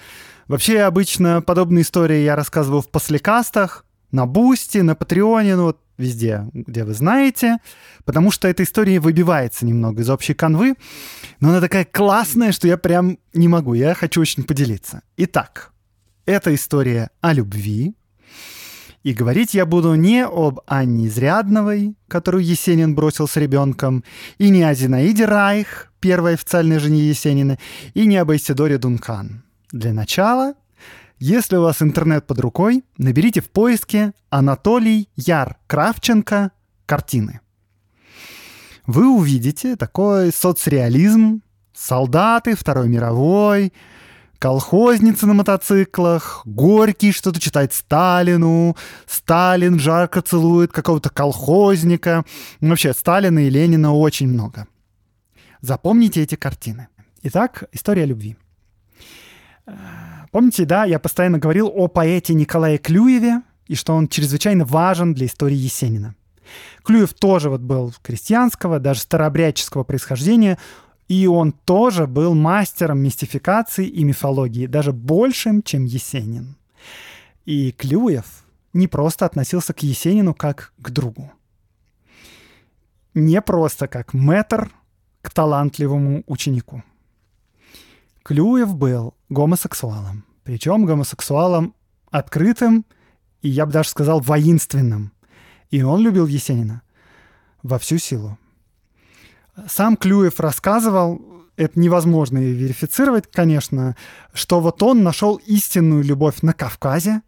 Вообще, 0.48 0.82
обычно 0.82 1.42
подобные 1.42 1.82
истории 1.82 2.20
я 2.20 2.36
рассказываю 2.36 2.84
в 2.84 2.90
послекастах, 2.90 3.84
на 4.12 4.28
Бусти, 4.28 4.78
на 4.78 4.94
Патреоне, 4.94 5.56
ну 5.56 5.64
вот 5.64 5.80
везде, 5.98 6.46
где 6.54 6.84
вы 6.84 6.94
знаете, 6.94 7.58
потому 8.06 8.30
что 8.30 8.48
эта 8.48 8.62
история 8.62 9.00
выбивается 9.00 9.66
немного 9.66 10.04
из 10.04 10.10
общей 10.12 10.36
канвы, 10.36 10.76
но 11.40 11.50
она 11.50 11.60
такая 11.60 11.84
классная, 11.84 12.52
что 12.52 12.68
я 12.68 12.78
прям 12.78 13.18
не 13.34 13.48
могу, 13.48 13.74
я 13.74 13.96
хочу 13.96 14.22
очень 14.22 14.44
поделиться. 14.44 15.02
Итак, 15.18 15.72
это 16.28 16.54
история 16.54 17.10
о 17.22 17.34
любви, 17.34 17.96
и 19.04 19.14
говорить 19.14 19.54
я 19.54 19.66
буду 19.66 19.94
не 19.96 20.26
об 20.26 20.62
Анне 20.66 21.08
Изрядновой, 21.08 21.96
которую 22.08 22.44
Есенин 22.44 22.96
бросил 22.96 23.28
с 23.28 23.36
ребенком, 23.36 24.04
и 24.38 24.50
не 24.50 24.64
о 24.64 24.74
Зинаиде 24.74 25.26
Райх, 25.26 25.92
первой 26.00 26.34
официальной 26.34 26.80
жене 26.80 27.00
Есенина, 27.00 27.60
и 27.94 28.06
не 28.06 28.18
об 28.18 28.32
Айседоре 28.32 28.78
Дункан. 28.78 29.44
Для 29.72 29.94
начала, 29.94 30.54
если 31.20 31.58
у 31.58 31.64
вас 31.64 31.82
интернет 31.82 32.26
под 32.26 32.40
рукой, 32.40 32.84
наберите 32.98 33.42
в 33.42 33.50
поиске 33.50 34.14
Анатолий 34.30 35.10
Яр 35.16 35.58
Кравченко 35.68 36.52
«Картины». 36.86 37.42
Вы 38.86 39.08
увидите 39.08 39.76
такой 39.78 40.32
соцреализм, 40.34 41.42
солдаты 41.74 42.56
Второй 42.56 42.90
мировой, 42.90 43.72
колхозницы 44.44 45.26
на 45.26 45.34
мотоциклах, 45.34 46.42
Горький 46.44 47.14
что-то 47.14 47.40
читает 47.40 47.72
Сталину, 47.72 48.76
Сталин 49.08 49.80
жарко 49.80 50.22
целует 50.22 50.74
какого-то 50.74 51.10
колхозника. 51.10 52.26
Вообще, 52.60 52.92
Сталина 52.94 53.40
и 53.40 53.50
Ленина 53.50 53.94
очень 53.94 54.28
много. 54.28 54.68
Запомните 55.62 56.22
эти 56.22 56.36
картины. 56.36 56.90
Итак, 57.22 57.64
история 57.72 58.04
любви. 58.04 58.36
Помните, 60.32 60.66
да, 60.66 60.84
я 60.84 61.00
постоянно 61.00 61.40
говорил 61.40 61.72
о 61.74 61.88
поэте 61.88 62.34
Николае 62.34 62.80
Клюеве 62.80 63.44
и 63.68 63.76
что 63.76 63.96
он 63.96 64.10
чрезвычайно 64.10 64.66
важен 64.66 65.14
для 65.14 65.28
истории 65.28 65.56
Есенина. 65.56 66.16
Клюев 66.84 67.14
тоже 67.14 67.50
вот 67.50 67.62
был 67.62 67.94
крестьянского, 68.02 68.80
даже 68.80 69.00
старообрядческого 69.00 69.86
происхождения, 69.86 70.58
и 71.08 71.28
он 71.28 71.52
тоже 71.52 72.08
был 72.08 72.34
мастером 72.34 73.00
мистификации 73.00 73.88
и 73.88 74.04
мифологии, 74.04 74.68
даже 74.68 74.94
большим, 74.94 75.62
чем 75.62 75.86
Есенин. 75.86 76.56
И 77.46 77.72
Клюев 77.72 78.46
не 78.74 78.88
просто 78.88 79.26
относился 79.26 79.74
к 79.74 79.84
Есенину 79.84 80.34
как 80.34 80.74
к 80.78 80.90
другу. 80.90 81.32
Не 83.14 83.42
просто 83.42 83.88
как 83.88 84.14
мэтр 84.14 84.72
к 85.22 85.32
талантливому 85.32 86.24
ученику. 86.26 86.84
Клюев 88.24 88.76
был 88.76 89.14
гомосексуалом. 89.30 90.26
Причем 90.44 90.86
гомосексуалом 90.86 91.76
открытым 92.10 92.86
и, 93.42 93.50
я 93.50 93.66
бы 93.66 93.72
даже 93.72 93.90
сказал, 93.90 94.20
воинственным. 94.22 95.12
И 95.70 95.84
он 95.84 96.02
любил 96.02 96.28
Есенина 96.28 96.82
во 97.62 97.78
всю 97.78 97.98
силу. 97.98 98.38
Сам 99.68 99.98
Клюев 99.98 100.40
рассказывал, 100.40 101.22
это 101.56 101.80
невозможно 101.80 102.40
верифицировать, 102.40 103.30
конечно, 103.32 103.96
что 104.34 104.60
вот 104.60 104.82
он 104.82 105.04
нашел 105.04 105.36
истинную 105.46 106.04
любовь 106.04 106.42
на 106.42 106.54
Кавказе, 106.54 107.22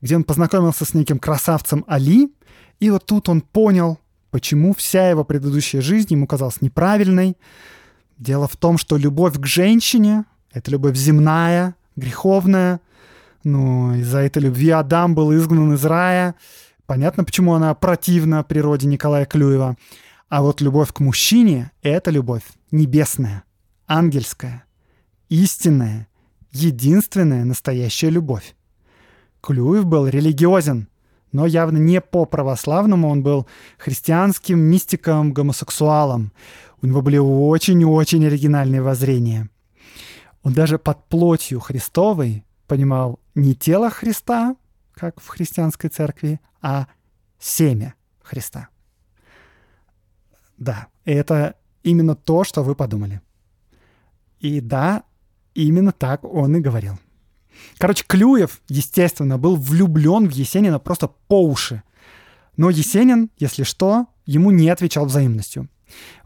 где 0.00 0.16
он 0.16 0.24
познакомился 0.24 0.84
с 0.84 0.94
неким 0.94 1.18
красавцем 1.18 1.84
Али, 1.88 2.32
и 2.78 2.90
вот 2.90 3.06
тут 3.06 3.28
он 3.28 3.40
понял, 3.40 3.98
почему 4.30 4.74
вся 4.74 5.10
его 5.10 5.24
предыдущая 5.24 5.80
жизнь 5.80 6.12
ему 6.12 6.26
казалась 6.26 6.60
неправильной. 6.60 7.36
Дело 8.18 8.46
в 8.46 8.56
том, 8.56 8.78
что 8.78 8.96
любовь 8.96 9.38
к 9.38 9.46
женщине— 9.46 10.24
это 10.52 10.70
любовь 10.70 10.96
земная, 10.96 11.74
греховная. 11.96 12.80
Но 13.42 13.94
из-за 13.96 14.18
этой 14.18 14.42
любви 14.42 14.70
Адам 14.70 15.14
был 15.14 15.34
изгнан 15.34 15.74
из 15.74 15.84
рая. 15.84 16.34
Понятно, 16.86 17.24
почему 17.24 17.54
она 17.54 17.74
противна 17.74 18.42
природе 18.42 18.86
Николая 18.86 19.26
Клюева. 19.26 19.76
А 20.28 20.42
вот 20.42 20.60
любовь 20.60 20.92
к 20.92 21.00
мужчине— 21.00 21.70
это 21.82 22.10
любовь 22.10 22.44
небесная, 22.70 23.44
ангельская, 23.86 24.64
истинная, 25.28 26.08
единственная 26.50 27.44
настоящая 27.44 28.10
любовь. 28.10 28.54
Клюев 29.40 29.84
был 29.84 30.06
религиозен, 30.08 30.88
но 31.32 31.46
явно 31.46 31.78
не 31.78 32.00
по 32.00 32.24
православному, 32.24 33.08
он 33.08 33.22
был 33.22 33.46
христианским 33.76 34.58
мистиком, 34.58 35.32
гомосексуалом. 35.32 36.32
У 36.80 36.86
него 36.86 37.02
были 37.02 37.18
очень-очень 37.18 38.24
оригинальные 38.26 38.82
воззрения. 38.82 39.50
Он 40.42 40.52
даже 40.52 40.78
под 40.78 41.04
плотью 41.08 41.60
Христовой 41.60 42.44
понимал 42.66 43.18
не 43.34 43.54
тело 43.54 43.90
Христа, 43.90 44.56
как 44.94 45.20
в 45.20 45.26
христианской 45.26 45.90
церкви, 45.90 46.40
а 46.62 46.86
семя 47.38 47.94
Христа. 48.22 48.68
Да, 50.58 50.88
это 51.04 51.56
именно 51.82 52.14
то, 52.14 52.44
что 52.44 52.62
вы 52.62 52.74
подумали. 52.74 53.20
И 54.40 54.60
да, 54.60 55.04
именно 55.54 55.92
так 55.92 56.24
он 56.24 56.56
и 56.56 56.60
говорил. 56.60 56.98
Короче, 57.78 58.04
Клюев, 58.06 58.60
естественно, 58.68 59.38
был 59.38 59.56
влюблен 59.56 60.28
в 60.28 60.32
Есенина 60.32 60.78
просто 60.78 61.08
по 61.28 61.42
уши. 61.42 61.82
Но 62.56 62.70
Есенин, 62.70 63.30
если 63.38 63.62
что, 63.62 64.06
ему 64.26 64.50
не 64.50 64.68
отвечал 64.68 65.06
взаимностью. 65.06 65.68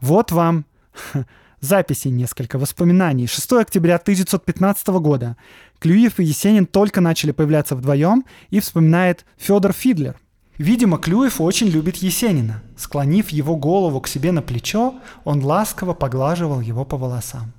Вот 0.01 0.33
вам 0.33 0.65
записи 1.61 2.09
несколько 2.09 2.59
воспоминаний. 2.59 3.27
6 3.27 3.53
октября 3.53 3.97
1915 3.97 4.89
года. 4.89 5.37
Клюев 5.79 6.19
и 6.19 6.25
Есенин 6.25 6.67
только 6.67 7.01
начали 7.01 7.33
появляться 7.33 7.77
вдвоем 7.77 8.25
и 8.51 8.61
вспоминает 8.61 9.25
Федор 9.37 9.73
Фидлер– 9.73 10.19
Видимо, 10.59 10.99
Клюев 10.99 11.41
очень 11.41 11.69
любит 11.69 11.97
Есенина. 11.97 12.63
Склонив 12.77 13.29
его 13.29 13.57
голову 13.57 14.01
к 14.01 14.09
себе 14.09 14.33
на 14.33 14.43
плечо, 14.43 14.97
он 15.25 15.43
ласково 15.45 15.95
поглаживал 15.95 16.61
его 16.61 16.85
по 16.85 16.97
волосам. 16.97 17.53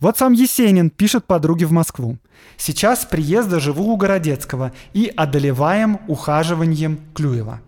Вот 0.00 0.18
сам 0.18 0.32
Есенин 0.32 0.90
пишет 0.90 1.26
подруге 1.26 1.66
в 1.66 1.72
Москву. 1.72 2.18
«Сейчас 2.56 3.02
с 3.02 3.04
приезда 3.04 3.60
живу 3.60 3.92
у 3.92 3.96
Городецкого 3.96 4.72
и 4.92 5.12
одолеваем 5.14 6.00
ухаживанием 6.08 7.00
Клюева». 7.14 7.60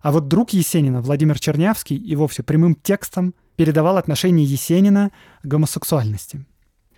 А 0.00 0.12
вот 0.12 0.28
друг 0.28 0.50
Есенина, 0.50 1.00
Владимир 1.00 1.40
Чернявский, 1.40 1.96
и 1.96 2.14
вовсе 2.14 2.44
прямым 2.44 2.76
текстом 2.76 3.34
передавал 3.56 3.96
отношение 3.96 4.46
Есенина 4.46 5.10
к 5.42 5.46
гомосексуальности– 5.46 6.44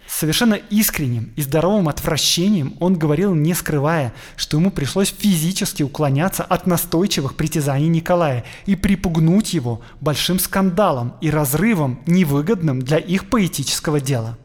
совершенно 0.09 0.55
искренним 0.55 1.33
и 1.37 1.43
здоровым 1.43 1.89
отвращением 1.89 2.75
он 2.81 2.99
говорил, 2.99 3.35
не 3.35 3.55
скрывая, 3.55 4.13
что 4.37 4.57
ему 4.57 4.71
пришлось 4.71 5.15
физически 5.17 5.83
уклоняться 5.83 6.43
от 6.43 6.67
настойчивых 6.67 7.37
притязаний 7.37 7.89
Николая 7.89 8.45
и 8.67 8.75
припугнуть 8.75 9.53
его 9.55 9.83
большим 10.01 10.39
скандалом 10.39 11.15
и 11.21 11.31
разрывом, 11.31 12.01
невыгодным 12.07 12.81
для 12.81 12.97
их 12.97 13.29
поэтического 13.29 14.01
дела. 14.01 14.39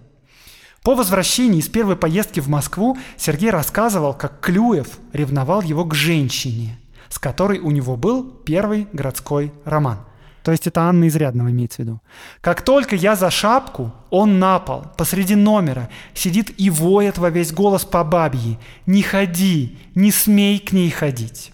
По 0.84 0.96
возвращении 0.96 1.60
из 1.60 1.70
первой 1.70 1.96
поездки 1.96 2.42
в 2.42 2.50
Москву 2.50 2.98
Сергей 3.18 3.50
рассказывал, 3.50 4.14
как 4.14 4.42
Клюев 4.42 5.00
ревновал 5.14 5.62
его 5.62 5.86
к 5.86 5.96
женщине, 5.96 6.78
с 7.08 7.18
которой 7.20 7.60
у 7.60 7.72
него 7.72 7.96
был 7.96 8.24
первый 8.26 8.90
городской 8.92 9.54
роман. 9.64 10.00
То 10.44 10.52
есть 10.52 10.68
это 10.68 10.82
Анна 10.82 11.08
Изрядного 11.08 11.50
имеется 11.52 11.78
в 11.78 11.86
виду. 11.86 12.02
Как 12.42 12.62
только 12.62 12.96
я 12.96 13.16
за 13.16 13.32
шапку, 13.32 13.94
он 14.10 14.40
на 14.40 14.60
пол, 14.60 14.84
посреди 14.98 15.36
номера, 15.36 15.90
сидит 16.14 16.54
и 16.60 16.70
воет 16.70 17.18
во 17.18 17.30
весь 17.30 17.54
голос 17.54 17.86
по 17.86 18.04
бабье. 18.04 18.60
«Не 18.86 19.02
ходи, 19.02 19.78
не 19.96 20.12
смей 20.12 20.60
к 20.60 20.74
ней 20.74 20.90
ходить». 20.90 21.54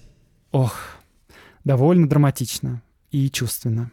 Ох, 0.51 0.75
довольно 1.63 2.09
драматично 2.09 2.81
и 3.11 3.29
чувственно. 3.29 3.91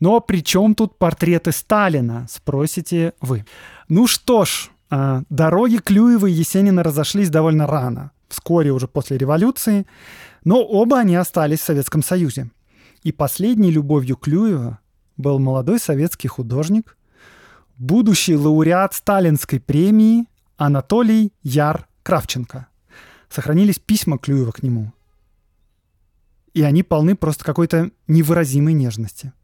Но 0.00 0.20
при 0.20 0.42
чем 0.42 0.74
тут 0.74 0.98
портреты 0.98 1.52
Сталина, 1.52 2.26
спросите 2.30 3.12
вы. 3.20 3.44
Ну 3.88 4.06
что 4.06 4.44
ж, 4.44 4.70
а, 4.90 5.22
дороги 5.28 5.76
Клюева 5.76 6.26
и 6.26 6.32
Есенина 6.32 6.82
разошлись 6.82 7.28
довольно 7.28 7.66
рано, 7.66 8.10
вскоре 8.28 8.72
уже 8.72 8.88
после 8.88 9.18
революции, 9.18 9.86
но 10.44 10.62
оба 10.62 11.00
они 11.00 11.14
остались 11.14 11.60
в 11.60 11.64
Советском 11.64 12.02
Союзе. 12.02 12.50
И 13.04 13.12
последней 13.12 13.70
любовью 13.70 14.16
Клюева 14.16 14.80
был 15.18 15.38
молодой 15.38 15.78
советский 15.78 16.26
художник, 16.26 16.96
будущий 17.76 18.34
лауреат 18.34 18.94
Сталинской 18.94 19.60
премии 19.60 20.26
Анатолий 20.56 21.30
Яр 21.42 21.86
Кравченко. 22.02 22.66
Сохранились 23.28 23.78
письма 23.78 24.18
Клюева 24.18 24.52
к 24.52 24.62
нему. 24.62 24.92
И 26.54 26.62
они 26.62 26.82
полны 26.82 27.14
просто 27.14 27.44
какой-то 27.44 27.90
невыразимой 28.06 28.72
нежности. 28.72 29.34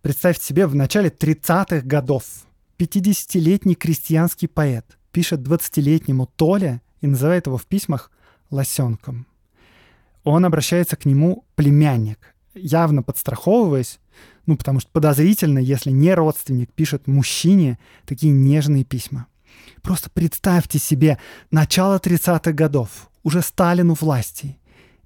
Представьте 0.00 0.42
себе, 0.42 0.66
в 0.66 0.74
начале 0.74 1.10
30-х 1.10 1.82
годов 1.82 2.24
50-летний 2.78 3.74
крестьянский 3.74 4.48
поэт 4.48 4.96
пишет 5.10 5.40
20-летнему 5.40 6.26
Толе 6.36 6.80
и 7.02 7.06
называет 7.06 7.46
его 7.46 7.58
в 7.58 7.66
письмах 7.66 8.10
«лосенком». 8.50 9.26
Он 10.24 10.44
обращается 10.44 10.96
к 10.96 11.04
нему 11.04 11.44
племянник, 11.56 12.31
явно 12.54 13.02
подстраховываясь, 13.02 13.98
ну, 14.46 14.56
потому 14.56 14.80
что 14.80 14.90
подозрительно, 14.90 15.58
если 15.58 15.90
не 15.90 16.14
родственник 16.14 16.72
пишет 16.72 17.06
мужчине 17.06 17.78
такие 18.04 18.32
нежные 18.32 18.84
письма. 18.84 19.26
Просто 19.82 20.10
представьте 20.10 20.78
себе 20.78 21.18
начало 21.50 21.98
30-х 21.98 22.52
годов, 22.52 23.10
уже 23.22 23.42
Сталину 23.42 23.94
власти. 23.94 24.58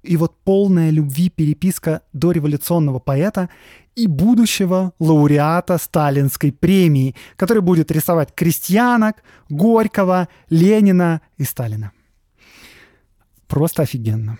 И 0.03 0.15
вот 0.15 0.37
полная 0.43 0.89
любви 0.89 1.29
переписка 1.29 2.01
дореволюционного 2.13 2.99
поэта 2.99 3.49
и 3.95 4.07
будущего 4.07 4.93
лауреата 4.99 5.77
Сталинской 5.77 6.51
премии, 6.51 7.15
который 7.35 7.61
будет 7.61 7.91
рисовать 7.91 8.33
крестьянок, 8.33 9.23
Горького, 9.49 10.29
Ленина 10.49 11.21
и 11.37 11.43
Сталина. 11.43 11.91
Просто 13.47 13.83
офигенно. 13.83 14.37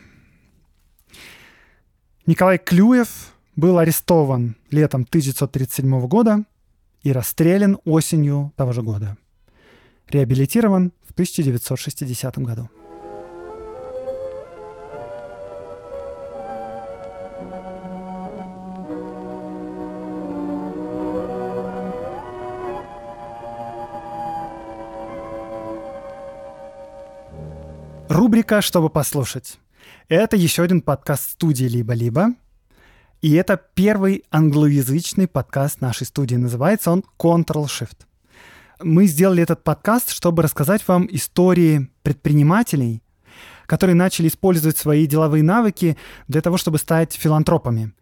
Николай 2.28 2.58
Клюев 2.58 3.34
был 3.56 3.78
арестован 3.78 4.58
летом 4.70 5.04
1937 5.04 6.08
года 6.08 6.44
и 7.02 7.14
расстрелян 7.14 7.80
осенью 7.86 8.52
того 8.58 8.74
же 8.74 8.82
года. 8.82 9.16
Реабилитирован 10.10 10.92
в 11.08 11.14
1960 11.14 12.38
году. 12.40 12.70
Рубрика 28.10 28.62
«Чтобы 28.62 28.90
послушать». 28.90 29.60
Это 30.10 30.36
еще 30.36 30.64
один 30.64 30.82
подкаст 30.82 31.32
студии 31.32 31.66
«Либо-либо». 31.66 32.30
И 33.22 33.34
это 33.34 33.60
первый 33.74 34.24
англоязычный 34.30 35.28
подкаст 35.28 35.82
нашей 35.82 36.06
студии. 36.06 36.36
Называется 36.36 36.92
он 36.92 37.04
Control-Shift. 37.20 38.06
Мы 38.82 39.08
сделали 39.08 39.42
этот 39.42 39.64
подкаст, 39.64 40.12
чтобы 40.12 40.44
рассказать 40.44 40.88
вам 40.88 41.08
истории 41.10 41.90
предпринимателей, 42.04 43.02
которые 43.66 43.96
начали 43.96 44.28
использовать 44.28 44.78
свои 44.78 45.08
деловые 45.08 45.44
навыки 45.44 45.98
для 46.28 46.42
того, 46.42 46.58
чтобы 46.58 46.78
стать 46.78 47.14
филантропами 47.14 47.94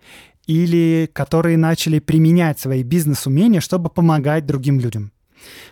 или 0.48 1.10
которые 1.12 1.58
начали 1.58 2.00
применять 2.00 2.60
свои 2.60 2.84
бизнес-умения, 2.84 3.62
чтобы 3.62 3.90
помогать 3.90 4.46
другим 4.46 4.80
людям. 4.80 5.12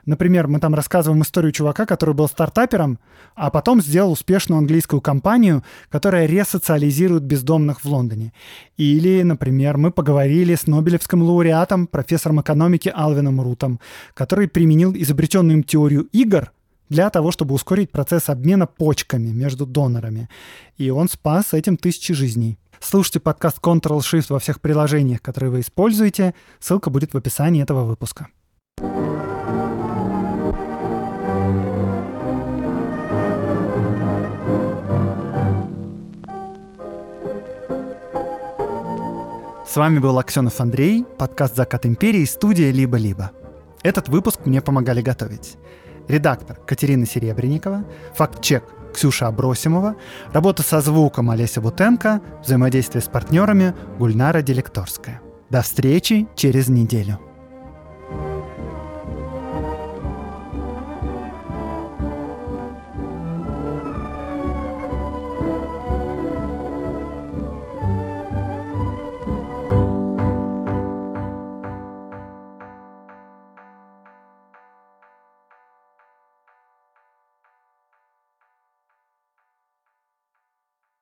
Например, 0.05 0.47
мы 0.47 0.59
там 0.59 0.73
рассказываем 0.75 1.21
историю 1.21 1.51
чувака, 1.51 1.85
который 1.85 2.15
был 2.15 2.27
стартапером, 2.27 2.99
а 3.35 3.49
потом 3.49 3.81
сделал 3.81 4.11
успешную 4.11 4.59
английскую 4.59 5.01
компанию, 5.01 5.63
которая 5.89 6.25
ресоциализирует 6.25 7.23
бездомных 7.23 7.83
в 7.83 7.85
Лондоне. 7.85 8.33
Или, 8.77 9.23
например, 9.23 9.77
мы 9.77 9.91
поговорили 9.91 10.55
с 10.55 10.67
Нобелевским 10.67 11.21
лауреатом, 11.21 11.87
профессором 11.87 12.41
экономики 12.41 12.91
Алвином 12.93 13.41
Рутом, 13.41 13.79
который 14.13 14.47
применил 14.47 14.93
изобретенную 14.95 15.57
им 15.57 15.63
теорию 15.63 16.03
игр 16.11 16.51
для 16.89 17.09
того, 17.09 17.31
чтобы 17.31 17.55
ускорить 17.55 17.91
процесс 17.91 18.29
обмена 18.29 18.67
почками 18.67 19.29
между 19.29 19.65
донорами. 19.65 20.29
И 20.77 20.89
он 20.89 21.09
спас 21.09 21.53
этим 21.53 21.77
тысячи 21.77 22.13
жизней. 22.13 22.59
Слушайте 22.79 23.21
подкаст 23.21 23.59
Ctrl-Shift 23.59 24.25
во 24.29 24.39
всех 24.39 24.59
приложениях, 24.59 25.21
которые 25.21 25.51
вы 25.51 25.61
используете. 25.61 26.35
Ссылка 26.59 26.89
будет 26.89 27.13
в 27.13 27.17
описании 27.17 27.63
этого 27.63 27.85
выпуска. 27.85 28.27
С 39.73 39.75
вами 39.75 39.97
был 39.97 40.19
Аксенов 40.19 40.59
Андрей, 40.61 41.03
подкаст 41.17 41.55
«Закат 41.55 41.87
империи», 41.87 42.25
студия 42.25 42.69
«Либо-либо». 42.69 43.31
Этот 43.81 44.07
выпуск 44.07 44.41
мне 44.45 44.61
помогали 44.61 45.01
готовить. 45.01 45.57
Редактор 46.07 46.57
Катерина 46.57 47.07
Серебренникова, 47.07 47.83
факт-чек 48.13 48.63
Ксюша 48.93 49.25
Абросимова, 49.25 49.95
работа 50.31 50.61
со 50.61 50.79
звуком 50.79 51.31
Олеся 51.31 51.59
Бутенко, 51.59 52.21
взаимодействие 52.43 53.01
с 53.01 53.07
партнерами 53.07 53.73
Гульнара 53.97 54.43
Делекторская. 54.43 55.21
До 55.49 55.63
встречи 55.63 56.27
через 56.35 56.67
неделю. 56.67 57.19